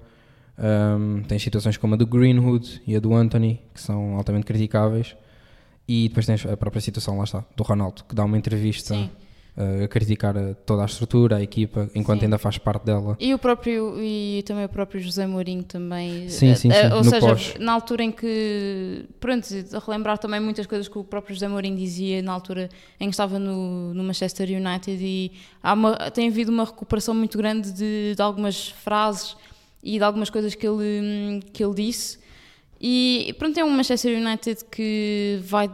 Um, 0.57 1.23
tem 1.23 1.39
situações 1.39 1.77
como 1.77 1.93
a 1.93 1.97
do 1.97 2.05
Greenwood 2.05 2.81
e 2.85 2.95
a 2.95 2.99
do 2.99 3.13
Anthony, 3.13 3.61
que 3.73 3.81
são 3.81 4.15
altamente 4.15 4.45
criticáveis. 4.45 5.15
E 5.91 6.07
depois 6.07 6.27
tens 6.27 6.45
a 6.45 6.55
própria 6.55 6.79
situação, 6.79 7.17
lá 7.17 7.23
está, 7.23 7.43
do 7.57 7.63
Ronaldo, 7.63 8.03
que 8.07 8.13
dá 8.13 8.23
uma 8.23 8.37
entrevista 8.37 8.93
uh, 8.95 9.83
a 9.83 9.87
criticar 9.87 10.35
toda 10.63 10.83
a 10.83 10.85
estrutura, 10.85 11.37
a 11.37 11.41
equipa, 11.41 11.89
enquanto 11.95 12.19
sim. 12.19 12.25
ainda 12.27 12.37
faz 12.37 12.59
parte 12.59 12.85
dela. 12.85 13.17
E 13.19 13.33
o 13.33 13.39
próprio, 13.39 13.95
e 13.99 14.43
também 14.45 14.65
o 14.65 14.69
próprio 14.69 15.01
José 15.01 15.25
Mourinho 15.25 15.63
também. 15.63 16.29
Sim, 16.29 16.53
sim, 16.53 16.69
sim. 16.69 16.77
Uh, 16.89 16.97
ou 16.97 17.03
no 17.03 17.09
seja, 17.09 17.27
pós. 17.27 17.55
na 17.59 17.73
altura 17.73 18.03
em 18.03 18.11
que, 18.11 19.07
pronto, 19.19 19.47
relembrar 19.83 20.19
também 20.19 20.39
muitas 20.39 20.67
coisas 20.67 20.87
que 20.87 20.99
o 20.99 21.03
próprio 21.03 21.33
José 21.33 21.47
Mourinho 21.47 21.75
dizia 21.75 22.21
na 22.21 22.33
altura 22.33 22.69
em 22.99 23.07
que 23.07 23.13
estava 23.15 23.39
no, 23.39 23.91
no 23.91 24.03
Manchester 24.03 24.47
United 24.47 25.03
e 25.03 25.31
há 25.63 25.73
uma, 25.73 26.11
tem 26.11 26.29
havido 26.29 26.51
uma 26.51 26.65
recuperação 26.65 27.15
muito 27.15 27.35
grande 27.35 27.71
de, 27.71 28.13
de 28.15 28.21
algumas 28.21 28.69
frases 28.69 29.35
e 29.81 29.97
de 29.97 30.03
algumas 30.03 30.29
coisas 30.29 30.53
que 30.53 30.67
ele, 30.67 31.41
que 31.51 31.63
ele 31.63 31.73
disse 31.73 32.19
e 32.79 33.35
pronto, 33.37 33.59
é 33.59 33.63
um 33.63 33.69
Manchester 33.69 34.17
United 34.17 34.65
que 34.71 35.39
vai, 35.43 35.69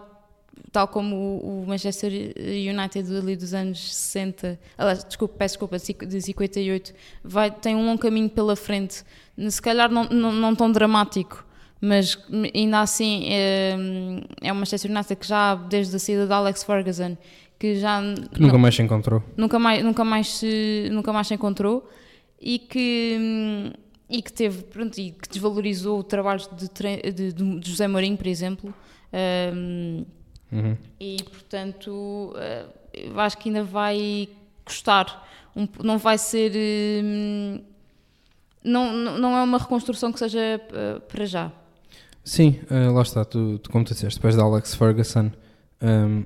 tal 0.72 0.88
como 0.88 1.38
o 1.38 1.66
Manchester 1.68 2.12
United 2.12 3.16
ali 3.16 3.36
dos 3.36 3.53
anos 3.53 3.93
60, 3.93 4.60
aliás, 4.78 5.03
desculpa, 5.03 5.36
peço 5.38 5.53
desculpa, 5.53 5.78
de 5.78 6.22
58, 6.22 6.93
vai, 7.24 7.51
tem 7.51 7.76
um 7.76 7.86
longo 7.86 7.99
caminho 7.99 8.30
pela 8.30 8.56
frente. 8.56 9.03
Se 9.49 9.62
calhar 9.62 9.91
não, 9.91 10.06
não, 10.06 10.32
não 10.32 10.56
tão 10.56 10.72
dramático, 10.72 11.45
mas 11.80 12.18
ainda 12.53 12.80
assim 12.80 13.26
é, 13.28 13.76
é 14.41 14.51
um 14.51 14.56
Manchester 14.56 14.89
United 14.89 15.16
que 15.16 15.28
já 15.28 15.53
desde 15.56 15.95
a 15.95 15.99
saída 15.99 16.26
de 16.26 16.34
Alex 16.34 16.64
Ferguson 16.64 17.16
que 17.60 17.76
já 17.76 18.01
que 18.34 18.41
nunca 18.41 18.53
não, 18.53 18.60
mais 18.60 18.76
se 18.76 18.82
encontrou 18.82 19.24
nunca 19.38 19.60
mais 19.60 19.84
nunca 19.84 20.03
mais 20.03 20.28
se, 20.28 20.89
nunca 20.91 21.14
mais 21.14 21.28
se 21.28 21.34
encontrou 21.34 21.88
e 22.41 22.60
que 22.60 23.72
e 24.16 24.22
que 24.22 24.32
teve 24.32 24.63
pronto, 24.63 24.97
e 24.97 25.11
que 25.11 25.28
desvalorizou 25.28 25.99
o 25.99 26.03
trabalho 26.03 26.41
de, 26.53 27.11
de, 27.11 27.34
de 27.34 27.70
José 27.70 27.88
Mourinho, 27.88 28.16
por 28.16 28.28
exemplo. 28.28 28.74
Um, 29.53 30.05
uhum. 30.51 30.78
E 30.99 31.18
portanto, 31.24 32.34
uh, 32.34 32.74
eu 32.93 33.20
acho 33.20 33.38
que 33.38 33.49
ainda 33.49 33.63
vai 33.63 34.30
custar. 34.63 35.28
Um, 35.55 35.68
não 35.84 35.97
vai 35.97 36.18
ser. 36.18 36.51
Um, 37.03 37.61
não, 38.63 38.93
não 39.20 39.38
é 39.38 39.43
uma 39.43 39.57
reconstrução 39.57 40.11
que 40.11 40.20
seja 40.20 40.39
uh, 40.70 41.01
para 41.01 41.26
já. 41.26 41.51
Sim, 42.24 42.59
uh, 42.72 42.93
lá 42.93 43.01
está. 43.01 43.26
Tu, 43.26 43.59
tu, 43.59 43.70
como 43.70 43.84
tu 43.84 43.93
disseste, 43.93 44.18
depois 44.18 44.36
da 44.36 44.43
Alex 44.43 44.76
Ferguson, 44.76 45.30
um, 45.82 46.26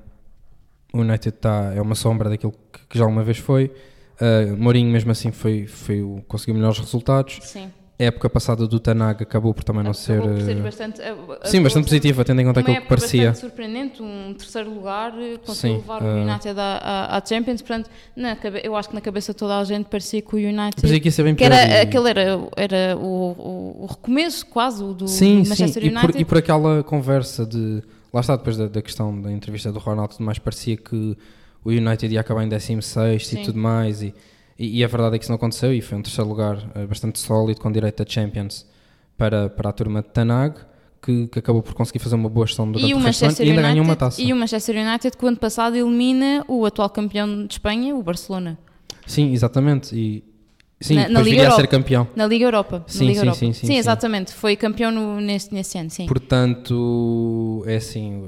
o 0.92 1.00
United 1.00 1.32
tá, 1.38 1.72
é 1.74 1.82
uma 1.82 1.96
sombra 1.96 2.30
daquilo 2.30 2.54
que, 2.72 2.86
que 2.88 2.98
já 2.98 3.04
uma 3.04 3.24
vez 3.24 3.38
foi. 3.38 3.72
Uh, 4.20 4.56
Mourinho, 4.56 4.90
mesmo 4.90 5.10
assim, 5.10 5.32
foi, 5.32 5.66
foi 5.66 6.02
o, 6.02 6.22
conseguiu 6.28 6.54
melhores 6.54 6.78
resultados. 6.78 7.38
Sim. 7.42 7.72
A 8.00 8.06
época 8.06 8.30
passada 8.30 8.66
do 8.66 8.80
Tanag 8.80 9.22
acabou 9.22 9.52
por 9.52 9.62
também 9.62 9.82
não 9.82 9.92
ser. 9.92 10.22
por 10.22 10.40
ser 10.40 10.56
eh, 10.56 10.60
bastante, 10.60 11.02
eh, 11.02 11.14
Sim, 11.44 11.62
bastante 11.62 11.84
positiva, 11.84 12.24
tendo 12.24 12.40
em 12.40 12.46
conta 12.46 12.60
aquilo 12.60 12.80
que 12.80 12.88
parecia. 12.88 13.26
bastante 13.26 13.40
surpreendente, 13.40 14.02
um 14.02 14.34
terceiro 14.34 14.72
lugar, 14.72 15.12
eh, 15.18 15.36
conseguiu 15.44 15.76
Sim, 15.76 15.82
levar 15.82 16.02
eh, 16.02 16.06
o 16.06 16.22
United 16.22 16.58
à, 16.58 17.16
à, 17.18 17.26
Champions, 17.26 17.60
portanto, 17.60 17.90
na 18.16 18.38
eu 18.64 18.74
acho 18.74 18.88
que 18.88 18.94
na 18.94 19.02
cabeça 19.02 19.32
de 19.32 19.38
toda 19.38 19.58
a 19.58 19.64
gente 19.64 19.84
parecia 19.84 20.22
que 20.22 20.34
o 20.34 20.38
United... 20.38 20.80
Parecia 20.80 21.00
que 21.00 21.08
ia 21.08 21.12
ser 21.12 21.22
bem 21.24 21.34
que 21.34 21.44
era, 21.44 21.56
e- 21.56 21.80
aquele 21.82 22.08
era, 22.08 22.40
era 22.56 22.96
o, 22.96 23.82
o, 23.82 23.86
recomeço 23.86 24.46
quase 24.46 24.82
do 24.82 25.06
sim, 25.06 25.44
sim, 25.44 25.50
Manchester 25.50 25.84
e 25.84 25.88
United. 25.88 26.12
por, 26.12 26.20
e 26.20 26.24
por 26.24 26.38
aquela 26.38 26.82
conversa 26.82 27.44
de. 27.44 27.82
Lá 28.12 28.20
está, 28.20 28.34
depois 28.34 28.56
da, 28.56 28.66
da 28.66 28.80
questão 28.80 29.20
da 29.20 29.30
entrevista 29.30 29.70
do 29.70 29.78
Ronaldo, 29.78 30.14
e 30.14 30.16
tudo 30.16 30.24
mais 30.24 30.38
parecia 30.38 30.76
que 30.76 31.16
o 31.62 31.68
United 31.68 32.12
ia 32.12 32.20
acabar 32.20 32.44
em 32.44 32.48
16 32.48 33.26
Sim. 33.26 33.42
e 33.42 33.44
tudo 33.44 33.58
mais. 33.58 34.02
E, 34.02 34.14
e, 34.60 34.78
e 34.78 34.84
a 34.84 34.86
verdade 34.86 35.16
é 35.16 35.18
que 35.18 35.24
isso 35.24 35.32
não 35.32 35.36
aconteceu 35.36 35.72
e 35.72 35.80
foi 35.80 35.96
um 35.98 36.02
terceiro 36.02 36.28
lugar 36.28 36.58
eh, 36.74 36.86
bastante 36.86 37.18
sólido, 37.18 37.60
com 37.60 37.72
direito 37.72 38.02
a 38.02 38.06
Champions 38.06 38.66
para, 39.16 39.48
para 39.48 39.70
a 39.70 39.72
turma 39.72 40.02
de 40.02 40.08
Tanag, 40.08 40.54
que, 41.02 41.28
que 41.28 41.38
acabou 41.38 41.62
por 41.62 41.72
conseguir 41.74 41.98
fazer 41.98 42.14
uma 42.14 42.28
boa 42.28 42.46
gestão 42.46 42.70
durante 42.70 42.90
e 42.90 42.94
o 42.94 42.98
o 42.98 43.00
resto 43.00 43.24
do 43.24 43.28
ano 43.28 43.36
e 43.40 43.50
ainda 43.50 43.62
ganhou 43.62 43.84
uma 43.84 43.96
taça. 43.96 44.20
E 44.20 44.32
o 44.32 44.36
Manchester 44.36 44.76
United 44.86 45.16
que 45.16 45.24
o 45.24 45.28
ano 45.28 45.38
passado 45.38 45.74
elimina 45.76 46.44
o 46.46 46.66
atual 46.66 46.90
campeão 46.90 47.46
de 47.46 47.54
Espanha, 47.54 47.96
o 47.96 48.02
Barcelona, 48.02 48.58
Sim, 49.06 49.32
exatamente. 49.32 49.96
E, 49.96 50.22
sim, 50.80 50.94
Na- 50.94 51.08
na 51.08 51.20
Liga 51.20 51.24
viria 51.24 51.40
a 51.48 51.50
ser 51.52 51.60
Europa. 51.62 51.66
campeão. 51.68 52.08
na 52.14 52.26
Liga 52.26 52.44
Europa. 52.44 52.84
Sim, 52.86 53.06
Liga 53.06 53.14
sim, 53.14 53.20
Europa. 53.20 53.38
sim, 53.38 53.52
sim, 53.54 53.66
sim. 53.66 53.76
exatamente. 53.76 54.32
Foi 54.34 54.54
campeão 54.56 54.92
no, 54.92 55.20
nesse, 55.20 55.52
nesse 55.52 55.78
ano, 55.78 55.90
sim. 55.90 56.06
Portanto, 56.06 57.64
é 57.66 57.76
assim, 57.76 58.19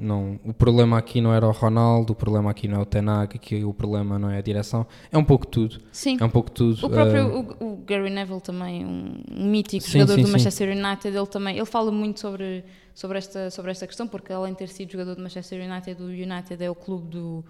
não, 0.00 0.40
o 0.44 0.52
problema 0.54 0.96
aqui 0.98 1.20
não 1.20 1.32
era 1.34 1.46
o 1.46 1.50
Ronaldo, 1.52 2.12
o 2.12 2.16
problema 2.16 2.50
aqui 2.50 2.66
não 2.66 2.78
é 2.78 2.82
o 2.82 2.86
Tenag, 2.86 3.36
aqui 3.36 3.64
o 3.64 3.72
problema 3.74 4.18
não 4.18 4.30
é 4.30 4.38
a 4.38 4.40
direção, 4.40 4.86
é 5.12 5.18
um 5.18 5.24
pouco 5.24 5.46
tudo, 5.46 5.78
Sim. 5.92 6.16
é 6.20 6.24
um 6.24 6.30
pouco 6.30 6.50
tudo. 6.50 6.84
O 6.84 6.90
próprio 6.90 7.18
eh, 7.18 7.54
o, 7.60 7.72
o 7.72 7.76
Gary 7.86 8.10
Neville 8.10 8.40
também, 8.40 8.84
um, 8.84 9.22
mítico 9.30 9.84
Sim, 9.84 9.92
jogador 9.92 10.14
sim, 10.14 10.22
do 10.22 10.26
sim. 10.26 10.32
Manchester 10.32 10.76
United, 10.76 11.16
ele 11.16 11.26
também, 11.26 11.56
ele 11.56 11.66
fala 11.66 11.92
muito 11.92 12.18
sobre, 12.20 12.64
sobre, 12.94 13.18
esta, 13.18 13.50
sobre 13.50 13.70
esta 13.70 13.86
questão, 13.86 14.08
porque 14.08 14.32
além 14.32 14.52
de 14.52 14.58
ter 14.58 14.68
sido 14.68 14.90
jogador 14.92 15.14
do 15.14 15.22
Manchester 15.22 15.60
United, 15.70 16.02
o 16.02 16.06
United 16.06 16.64
é 16.64 16.70
o 16.70 16.74
clube 16.74 17.08
do 17.08 17.44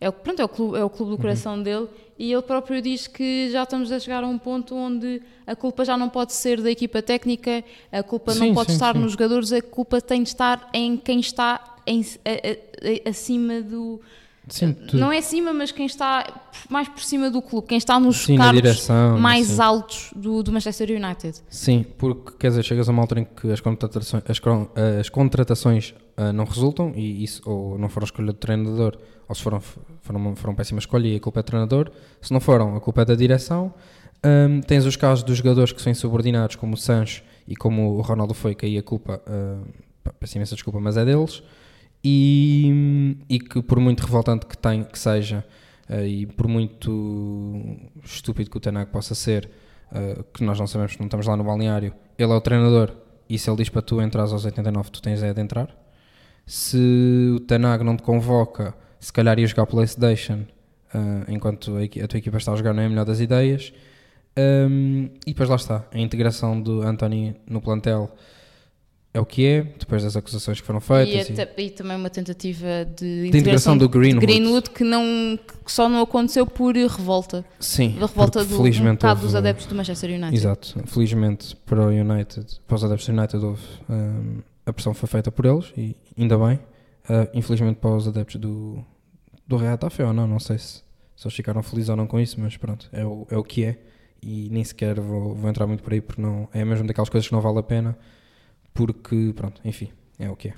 é 0.00 0.08
o, 0.08 0.12
pronto, 0.12 0.42
é 0.42 0.44
o 0.44 0.48
clube, 0.48 0.76
é 0.76 0.84
o 0.84 0.90
clube 0.90 1.10
do 1.10 1.16
Uhum. 1.16 1.20
coração 1.22 1.62
dele 1.62 1.88
e 2.18 2.30
ele 2.30 2.42
próprio 2.42 2.82
diz 2.82 3.06
que 3.06 3.48
já 3.50 3.62
estamos 3.62 3.90
a 3.90 3.98
chegar 3.98 4.22
a 4.22 4.26
um 4.26 4.36
ponto 4.36 4.74
onde 4.74 5.22
a 5.46 5.56
culpa 5.56 5.84
já 5.84 5.96
não 5.96 6.08
pode 6.10 6.32
ser 6.34 6.60
da 6.60 6.70
equipa 6.70 7.00
técnica, 7.00 7.64
a 7.90 8.02
culpa 8.02 8.34
não 8.34 8.48
Sim, 8.48 8.54
pode 8.54 8.70
sim, 8.70 8.74
estar 8.74 8.94
sim. 8.94 9.00
nos 9.00 9.12
jogadores, 9.12 9.52
a 9.52 9.62
culpa 9.62 10.00
tem 10.02 10.22
de 10.22 10.28
estar 10.28 10.68
em 10.74 10.96
quem 10.96 11.20
está 11.20 11.73
em- 11.86 12.04
a- 12.24 13.06
a- 13.06 13.10
acima 13.10 13.60
do 13.62 14.00
sim, 14.48 14.72
tudo. 14.72 14.98
não 14.98 15.10
é 15.12 15.18
acima, 15.18 15.52
mas 15.52 15.72
quem 15.72 15.86
está 15.86 16.26
mais 16.68 16.88
por 16.88 17.02
cima 17.02 17.30
do 17.30 17.40
clube, 17.42 17.66
quem 17.68 17.78
está 17.78 17.98
nos 17.98 18.18
Sim, 18.24 18.36
cargos 18.36 18.62
direção, 18.62 19.18
mais 19.18 19.46
sim. 19.46 19.60
altos 19.60 20.10
do, 20.14 20.42
do 20.42 20.52
Manchester 20.52 20.90
United. 20.90 21.40
Sim, 21.48 21.84
porque 21.98 22.32
quer 22.38 22.48
dizer, 22.48 22.62
chegas 22.62 22.88
a 22.88 22.92
uma 22.92 23.02
altura 23.02 23.20
em 23.20 23.24
que 23.24 23.50
as 23.50 23.60
contratações, 23.60 24.22
as, 24.28 24.40
as 25.00 25.08
contratações 25.08 25.94
ah, 26.16 26.32
não 26.32 26.44
resultam 26.44 26.92
e 26.94 27.24
isso 27.24 27.42
ou 27.44 27.78
não 27.78 27.88
foram 27.88 28.04
escolha 28.04 28.26
do 28.28 28.34
treinador 28.38 28.96
ou 29.28 29.34
se 29.34 29.42
foram, 29.42 29.60
foram, 30.02 30.36
foram 30.36 30.54
péssima 30.54 30.78
escolha 30.78 31.08
e 31.08 31.16
a 31.16 31.20
culpa 31.20 31.40
é 31.40 31.42
do 31.42 31.46
treinador, 31.46 31.90
se 32.20 32.30
não 32.32 32.40
foram, 32.40 32.76
a 32.76 32.80
culpa 32.80 33.02
é 33.02 33.04
da 33.06 33.14
direção. 33.14 33.72
Ahm, 34.22 34.60
tens 34.60 34.84
os 34.86 34.96
casos 34.96 35.22
dos 35.24 35.36
jogadores 35.38 35.72
que 35.72 35.80
são 35.82 35.90
insubordinados, 35.90 36.56
como 36.56 36.74
o 36.74 36.76
Sancho 36.76 37.22
e 37.48 37.54
como 37.56 37.94
o 37.96 38.00
Ronaldo 38.02 38.32
foi, 38.34 38.54
que 38.54 38.64
aí 38.66 38.76
a 38.78 38.82
culpa, 38.82 39.20
uh, 39.26 40.12
peço 40.20 40.36
imensa 40.36 40.54
desculpa, 40.54 40.78
mas 40.80 40.96
é 40.98 41.04
deles. 41.04 41.42
E, 42.04 43.16
e 43.28 43.38
que 43.38 43.62
por 43.62 43.80
muito 43.80 44.02
revoltante 44.02 44.44
que, 44.44 44.58
tem, 44.58 44.84
que 44.84 44.98
seja 44.98 45.44
eh, 45.88 46.06
e 46.06 46.26
por 46.26 46.46
muito 46.46 47.76
estúpido 48.04 48.50
que 48.50 48.56
o 48.56 48.60
Tenag 48.60 48.90
possa 48.90 49.14
ser, 49.14 49.50
eh, 49.92 50.22
que 50.32 50.44
nós 50.44 50.58
não 50.58 50.66
sabemos 50.66 50.98
não 50.98 51.06
estamos 51.06 51.26
lá 51.26 51.36
no 51.36 51.44
balneário, 51.44 51.94
ele 52.18 52.32
é 52.32 52.34
o 52.34 52.40
treinador 52.40 52.92
e 53.28 53.38
se 53.38 53.48
ele 53.48 53.56
diz 53.56 53.70
para 53.70 53.80
tu 53.80 54.02
entrar 54.02 54.22
aos 54.22 54.44
89 54.44 54.90
tu 54.90 55.00
tens 55.00 55.22
é 55.22 55.32
de 55.32 55.40
entrar. 55.40 55.74
Se 56.46 57.32
o 57.34 57.40
Tenag 57.40 57.82
não 57.82 57.96
te 57.96 58.02
convoca, 58.02 58.74
se 59.00 59.12
calhar 59.12 59.38
ia 59.38 59.46
jogar 59.46 59.66
Playstation 59.66 60.44
eh, 60.94 61.24
enquanto 61.32 61.76
a, 61.76 62.06
tua 62.08 62.18
equipa 62.18 62.36
está 62.36 62.52
a 62.52 62.56
jogar 62.56 62.72
não 62.74 62.82
é 62.82 62.86
a 62.86 62.88
melhor 62.88 63.04
das 63.04 63.20
ideias. 63.20 63.72
Um, 64.36 65.10
e 65.24 65.30
depois 65.30 65.48
lá 65.48 65.56
está, 65.56 65.84
a 65.92 65.98
integração 65.98 66.60
do 66.60 66.82
Anthony 66.82 67.36
no 67.46 67.60
plantel 67.60 68.10
é 69.14 69.20
o 69.20 69.24
que 69.24 69.46
é, 69.46 69.62
depois 69.78 70.02
das 70.02 70.16
acusações 70.16 70.60
que 70.60 70.66
foram 70.66 70.80
E, 70.80 70.82
feitas. 70.82 71.28
e- 71.38 71.40
até- 71.40 71.62
e 71.62 71.70
também 71.70 71.96
uma 71.96 72.10
tentativa 72.10 72.66
de, 72.84 73.30
De 73.30 73.38
integração 73.38 73.78
do 73.78 73.88
Greenwood. 73.88 74.26
Greenwood 74.26 74.70
que, 74.70 74.82
não, 74.82 75.38
que 75.64 75.70
só 75.72 75.88
não 75.88 76.02
aconteceu 76.02 76.44
por 76.44 76.74
revolta. 76.74 77.44
Sim, 77.60 77.90
Da 77.98 78.06
revolta 78.06 78.44
do, 78.44 78.54
um 78.54 78.58
felizmente 78.58 78.96
bocado 78.96 79.12
houve- 79.20 79.26
dos 79.26 79.34
adeptos 79.36 79.66
do 79.66 79.74
Manchester 79.76 80.10
United. 80.10 80.34
Exato, 80.36 80.82
felizmente 80.86 81.54
para 81.64 81.80
o 81.80 81.88
United, 81.90 82.44
para 82.66 82.74
os 82.74 82.82
adeptos 82.84 83.06
do 83.06 83.12
United, 83.16 83.44
houve, 83.44 83.62
um, 83.88 84.42
a 84.66 84.72
pressão 84.72 84.92
foi 84.92 85.08
feita 85.08 85.30
por 85.30 85.46
eles 85.46 85.72
e 85.76 85.96
ainda 86.18 86.36
bem. 86.36 86.58
Uh, 87.08 87.28
infelizmente 87.34 87.76
para 87.76 87.90
os 87.94 88.08
adeptos 88.08 88.36
do, 88.40 88.82
do 89.46 89.56
Real 89.56 89.76
Tafe 89.78 90.02
ou 90.02 90.12
não, 90.12 90.26
não 90.26 90.40
sei 90.40 90.56
se, 90.58 90.82
se 91.14 91.26
eles 91.26 91.34
ficaram 91.36 91.62
felizes 91.62 91.90
ou 91.90 91.96
não 91.96 92.06
com 92.06 92.18
isso, 92.18 92.40
mas 92.40 92.56
pronto, 92.56 92.88
é 92.92 93.04
o, 93.04 93.26
é 93.30 93.36
o 93.36 93.44
que 93.44 93.62
é 93.64 93.78
e 94.22 94.48
nem 94.50 94.64
sequer 94.64 94.98
vou, 94.98 95.34
vou 95.34 95.50
entrar 95.50 95.66
muito 95.66 95.82
por 95.84 95.92
aí 95.92 96.00
porque 96.00 96.20
não, 96.22 96.48
é 96.52 96.64
mesmo 96.64 96.86
daquelas 96.86 97.10
coisas 97.10 97.28
que 97.28 97.34
não 97.34 97.42
vale 97.42 97.58
a 97.58 97.62
pena 97.62 97.94
porque, 98.74 99.32
pronto, 99.34 99.60
enfim, 99.64 99.88
é 100.18 100.28
o 100.28 100.36
que 100.36 100.48
é. 100.48 100.54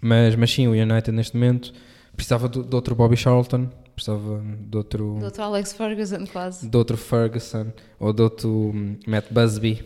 Mas, 0.00 0.34
mas 0.34 0.50
sim, 0.50 0.66
o 0.66 0.72
United 0.72 1.12
neste 1.12 1.36
momento 1.36 1.72
precisava 2.16 2.48
de, 2.48 2.62
de 2.62 2.74
outro 2.74 2.94
Bobby 2.94 3.16
Charlton, 3.16 3.68
precisava 3.94 4.42
de 4.60 4.76
outro 4.76 5.16
Doutor 5.20 5.42
Alex 5.42 5.72
Ferguson, 5.72 6.26
quase. 6.26 6.68
de 6.68 6.76
outro 6.76 6.96
Ferguson 6.96 7.72
ou 7.98 8.12
de 8.12 8.22
outro 8.22 8.48
hum, 8.48 8.96
Matt 9.06 9.26
Busby, 9.30 9.84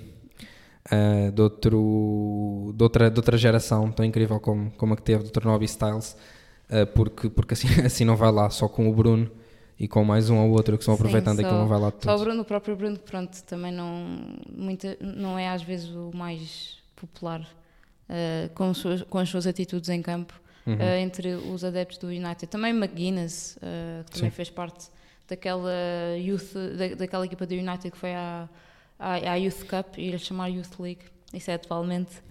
ah, 0.91 1.31
de, 1.33 1.41
outro, 1.41 2.73
de, 2.77 2.83
outra, 2.83 3.11
de 3.11 3.19
outra 3.19 3.37
geração 3.39 3.91
tão 3.91 4.05
incrível 4.05 4.39
como, 4.41 4.71
como 4.73 4.95
a 4.95 4.97
que 4.97 5.03
teve, 5.03 5.25
do 5.25 5.31
Dr. 5.31 5.45
Nobby 5.47 5.65
Styles, 5.65 6.17
ah, 6.71 6.87
porque, 6.87 7.29
porque 7.31 7.55
assim, 7.55 7.69
assim 7.85 8.05
não 8.05 8.17
vai 8.17 8.31
lá 8.31 8.51
só 8.51 8.69
com 8.69 8.89
o 8.89 8.95
Bruno 8.95 9.31
e 9.79 9.89
com 9.89 10.05
mais 10.05 10.29
um 10.31 10.39
ou 10.39 10.51
outro 10.51 10.77
que 10.77 10.83
estão 10.83 10.95
Sim, 10.95 11.01
aproveitando 11.01 11.37
só- 11.41 11.43
aquilo 11.47 11.59
não 11.61 11.69
vai 11.69 11.81
lá 11.81 11.91
Só 11.91 11.97
o 11.97 12.01
tudo. 12.17 12.25
Bruno, 12.25 12.43
o 12.43 12.45
próprio 12.45 12.77
Bruno, 12.77 12.99
pronto, 12.99 13.43
também 13.45 13.73
não, 13.73 14.07
muita, 14.55 14.97
não 15.01 15.39
é 15.39 15.49
às 15.49 15.63
vezes 15.63 15.89
o 15.89 16.11
mais 16.15 16.77
popular 17.07 17.47
eh, 18.09 18.51
com, 18.55 18.71
as 18.71 18.77
suas, 18.79 19.03
com 19.03 19.19
as 19.19 19.29
suas 19.29 19.47
atitudes 19.47 19.89
em 19.89 20.03
campo 20.03 20.41
Uhum. 20.65 20.77
eh, 20.81 21.01
entre 21.01 21.35
os 21.35 21.65
adeptos 21.65 21.99
do 21.99 22.07
United. 22.07 22.47
Também 22.47 22.73
McGuinness, 22.73 23.59
eh, 23.61 24.05
que 24.05 24.13
também 24.13 24.31
Sim. 24.31 24.37
fez 24.37 24.49
parte 24.49 24.91
daquela, 25.27 25.73
youth, 26.17 26.53
da, 26.55 26.95
daquela 26.95 27.27
equipa 27.27 27.45
do 27.47 27.53
United 27.55 27.91
que 27.91 27.97
foi 27.99 28.15
à, 28.15 28.49
à, 28.97 29.15
à 29.15 29.35
Youth 29.35 29.65
Cup, 29.69 29.99
ia 29.99 30.17
chamar 30.19 30.47
Youth 30.49 30.79
League, 30.79 31.01
isso 31.35 31.51
é 31.51 31.55
atualmente, 31.55 32.23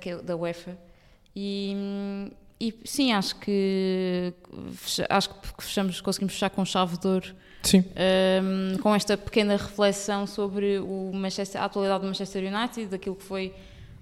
que 0.00 0.10
é 0.10 0.16
da 0.22 0.36
UEFA. 0.36 0.78
E, 1.34 1.74
e 2.60 2.72
sim, 2.84 3.12
acho 3.12 3.34
que, 3.40 4.32
acho 5.08 5.30
que 5.30 5.64
fechamos, 5.64 6.00
conseguimos 6.00 6.34
fechar 6.34 6.50
com 6.50 6.64
chave 6.64 6.96
de 6.98 7.08
ouro 7.08 7.34
um, 7.72 8.78
com 8.78 8.94
esta 8.94 9.16
pequena 9.16 9.56
reflexão 9.56 10.26
sobre 10.26 10.78
o 10.78 11.10
Manchester, 11.14 11.60
a 11.60 11.64
atualidade 11.64 12.02
do 12.02 12.06
Manchester 12.08 12.42
United, 12.52 12.86
daquilo 12.86 13.16
que 13.16 13.22
foi. 13.24 13.52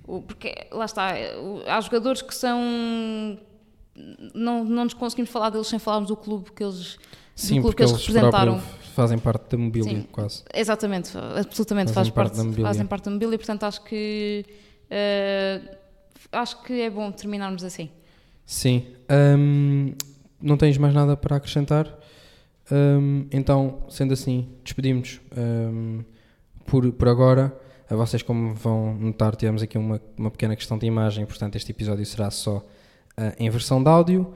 O, 0.06 0.20
porque 0.22 0.66
lá 0.72 0.84
está, 0.84 1.14
há 1.66 1.80
jogadores 1.80 2.22
que 2.22 2.34
são. 2.34 2.58
Não, 4.34 4.64
não 4.64 4.84
nos 4.84 4.94
conseguimos 4.94 5.30
falar 5.30 5.50
deles 5.50 5.66
sem 5.66 5.78
falarmos 5.78 6.08
do 6.08 6.16
clube 6.16 6.50
que 6.52 6.64
eles. 6.64 6.96
sim 7.36 7.60
clube 7.60 7.68
porque 7.68 7.76
que 7.76 7.82
eles 7.82 7.92
eles 7.92 8.06
representaram. 8.06 8.60
fazem 8.94 9.18
parte 9.18 9.50
da 9.50 9.58
mobília 9.58 9.90
Sim. 9.98 10.06
quase. 10.10 10.42
Exatamente, 10.54 11.10
absolutamente 11.38 11.92
Fazem 11.92 11.94
faz 11.94 12.10
parte 12.10 12.28
parte, 12.30 12.36
da 12.38 12.44
mobília. 12.44 12.66
fazem 12.66 12.86
parte 12.86 13.04
da 13.04 13.10
mobília, 13.10 13.38
portanto 13.38 13.64
acho 13.64 13.82
que. 13.84 14.44
eh, 14.90 15.60
acho 16.32 16.62
que 16.62 16.80
é 16.80 16.90
bom 16.90 17.10
terminarmos 17.12 17.62
assim. 17.64 17.90
Sim. 18.46 18.86
Hum, 19.38 19.94
não 20.40 20.56
tens 20.56 20.76
mais 20.78 20.94
nada 20.94 21.16
para 21.16 21.36
acrescentar? 21.36 21.86
Hum, 22.70 23.26
então, 23.30 23.82
sendo 23.88 24.12
assim, 24.12 24.48
despedimos 24.62 25.20
hum, 25.36 26.04
por, 26.64 26.90
por 26.92 27.08
agora. 27.08 27.56
A 27.90 27.94
vocês, 27.96 28.22
como 28.22 28.54
vão 28.54 28.94
notar, 28.94 29.36
tivemos 29.36 29.62
aqui 29.62 29.76
uma, 29.76 30.00
uma 30.16 30.30
pequena 30.30 30.56
questão 30.56 30.78
de 30.78 30.86
imagem, 30.86 31.26
portanto, 31.26 31.56
este 31.56 31.72
episódio 31.72 32.06
será 32.06 32.30
só 32.30 32.64
ah, 33.16 33.34
em 33.38 33.50
versão 33.50 33.82
de 33.82 33.88
áudio. 33.88 34.32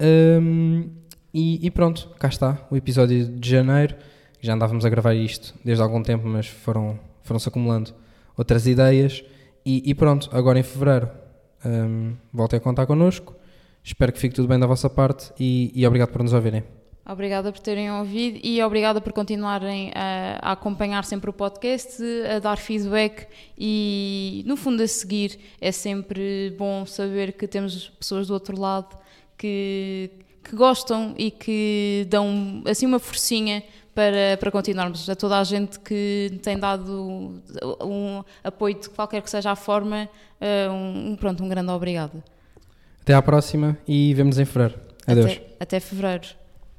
Hum, 0.00 0.90
e, 1.32 1.64
e 1.66 1.70
pronto, 1.70 2.10
cá 2.18 2.28
está 2.28 2.66
o 2.70 2.76
episódio 2.76 3.26
de 3.26 3.48
janeiro. 3.48 3.94
Já 4.40 4.54
andávamos 4.54 4.84
a 4.84 4.88
gravar 4.88 5.14
isto 5.14 5.54
desde 5.64 5.82
algum 5.82 6.02
tempo, 6.02 6.26
mas 6.26 6.46
foram, 6.46 6.98
foram-se 7.22 7.48
acumulando 7.48 7.92
outras 8.36 8.66
ideias. 8.66 9.24
E, 9.64 9.82
e 9.88 9.94
pronto, 9.94 10.28
agora 10.32 10.58
em 10.58 10.62
fevereiro 10.62 11.10
hum, 11.64 12.14
voltem 12.32 12.56
a 12.56 12.60
contar 12.60 12.86
connosco. 12.86 13.34
Espero 13.84 14.12
que 14.12 14.18
fique 14.18 14.34
tudo 14.34 14.48
bem 14.48 14.58
da 14.58 14.66
vossa 14.66 14.90
parte 14.90 15.32
e, 15.38 15.70
e 15.74 15.86
obrigado 15.86 16.10
por 16.10 16.22
nos 16.22 16.32
ouvirem. 16.32 16.64
Obrigada 17.08 17.52
por 17.52 17.60
terem 17.60 17.90
ouvido 17.92 18.40
e 18.42 18.60
obrigada 18.60 19.00
por 19.00 19.12
continuarem 19.12 19.92
a, 19.94 20.38
a 20.42 20.52
acompanhar 20.52 21.04
sempre 21.04 21.30
o 21.30 21.32
podcast, 21.32 22.02
a 22.34 22.40
dar 22.40 22.56
feedback 22.56 23.28
e, 23.56 24.42
no 24.44 24.56
fundo, 24.56 24.82
a 24.82 24.88
seguir. 24.88 25.38
É 25.60 25.70
sempre 25.70 26.52
bom 26.58 26.84
saber 26.84 27.34
que 27.34 27.46
temos 27.46 27.90
pessoas 27.90 28.26
do 28.26 28.34
outro 28.34 28.60
lado 28.60 28.98
que, 29.38 30.10
que 30.42 30.56
gostam 30.56 31.14
e 31.16 31.30
que 31.30 32.08
dão 32.10 32.64
assim 32.66 32.86
uma 32.86 32.98
forcinha 32.98 33.62
para, 33.94 34.36
para 34.40 34.50
continuarmos. 34.50 35.08
A 35.08 35.14
toda 35.14 35.38
a 35.38 35.44
gente 35.44 35.78
que 35.78 36.40
tem 36.42 36.58
dado 36.58 37.40
um 37.82 38.24
apoio 38.42 38.80
de 38.80 38.90
qualquer 38.90 39.22
que 39.22 39.30
seja 39.30 39.52
a 39.52 39.56
forma, 39.56 40.08
uh, 40.40 40.72
um, 40.72 41.14
pronto, 41.14 41.44
um 41.44 41.48
grande 41.48 41.70
obrigado. 41.70 42.20
Até 43.00 43.14
à 43.14 43.22
próxima 43.22 43.78
e 43.86 44.12
vemos 44.12 44.40
em 44.40 44.44
fevereiro. 44.44 44.80
Adeus. 45.06 45.26
Até, 45.26 45.46
até 45.60 45.80
fevereiro. 45.80 46.45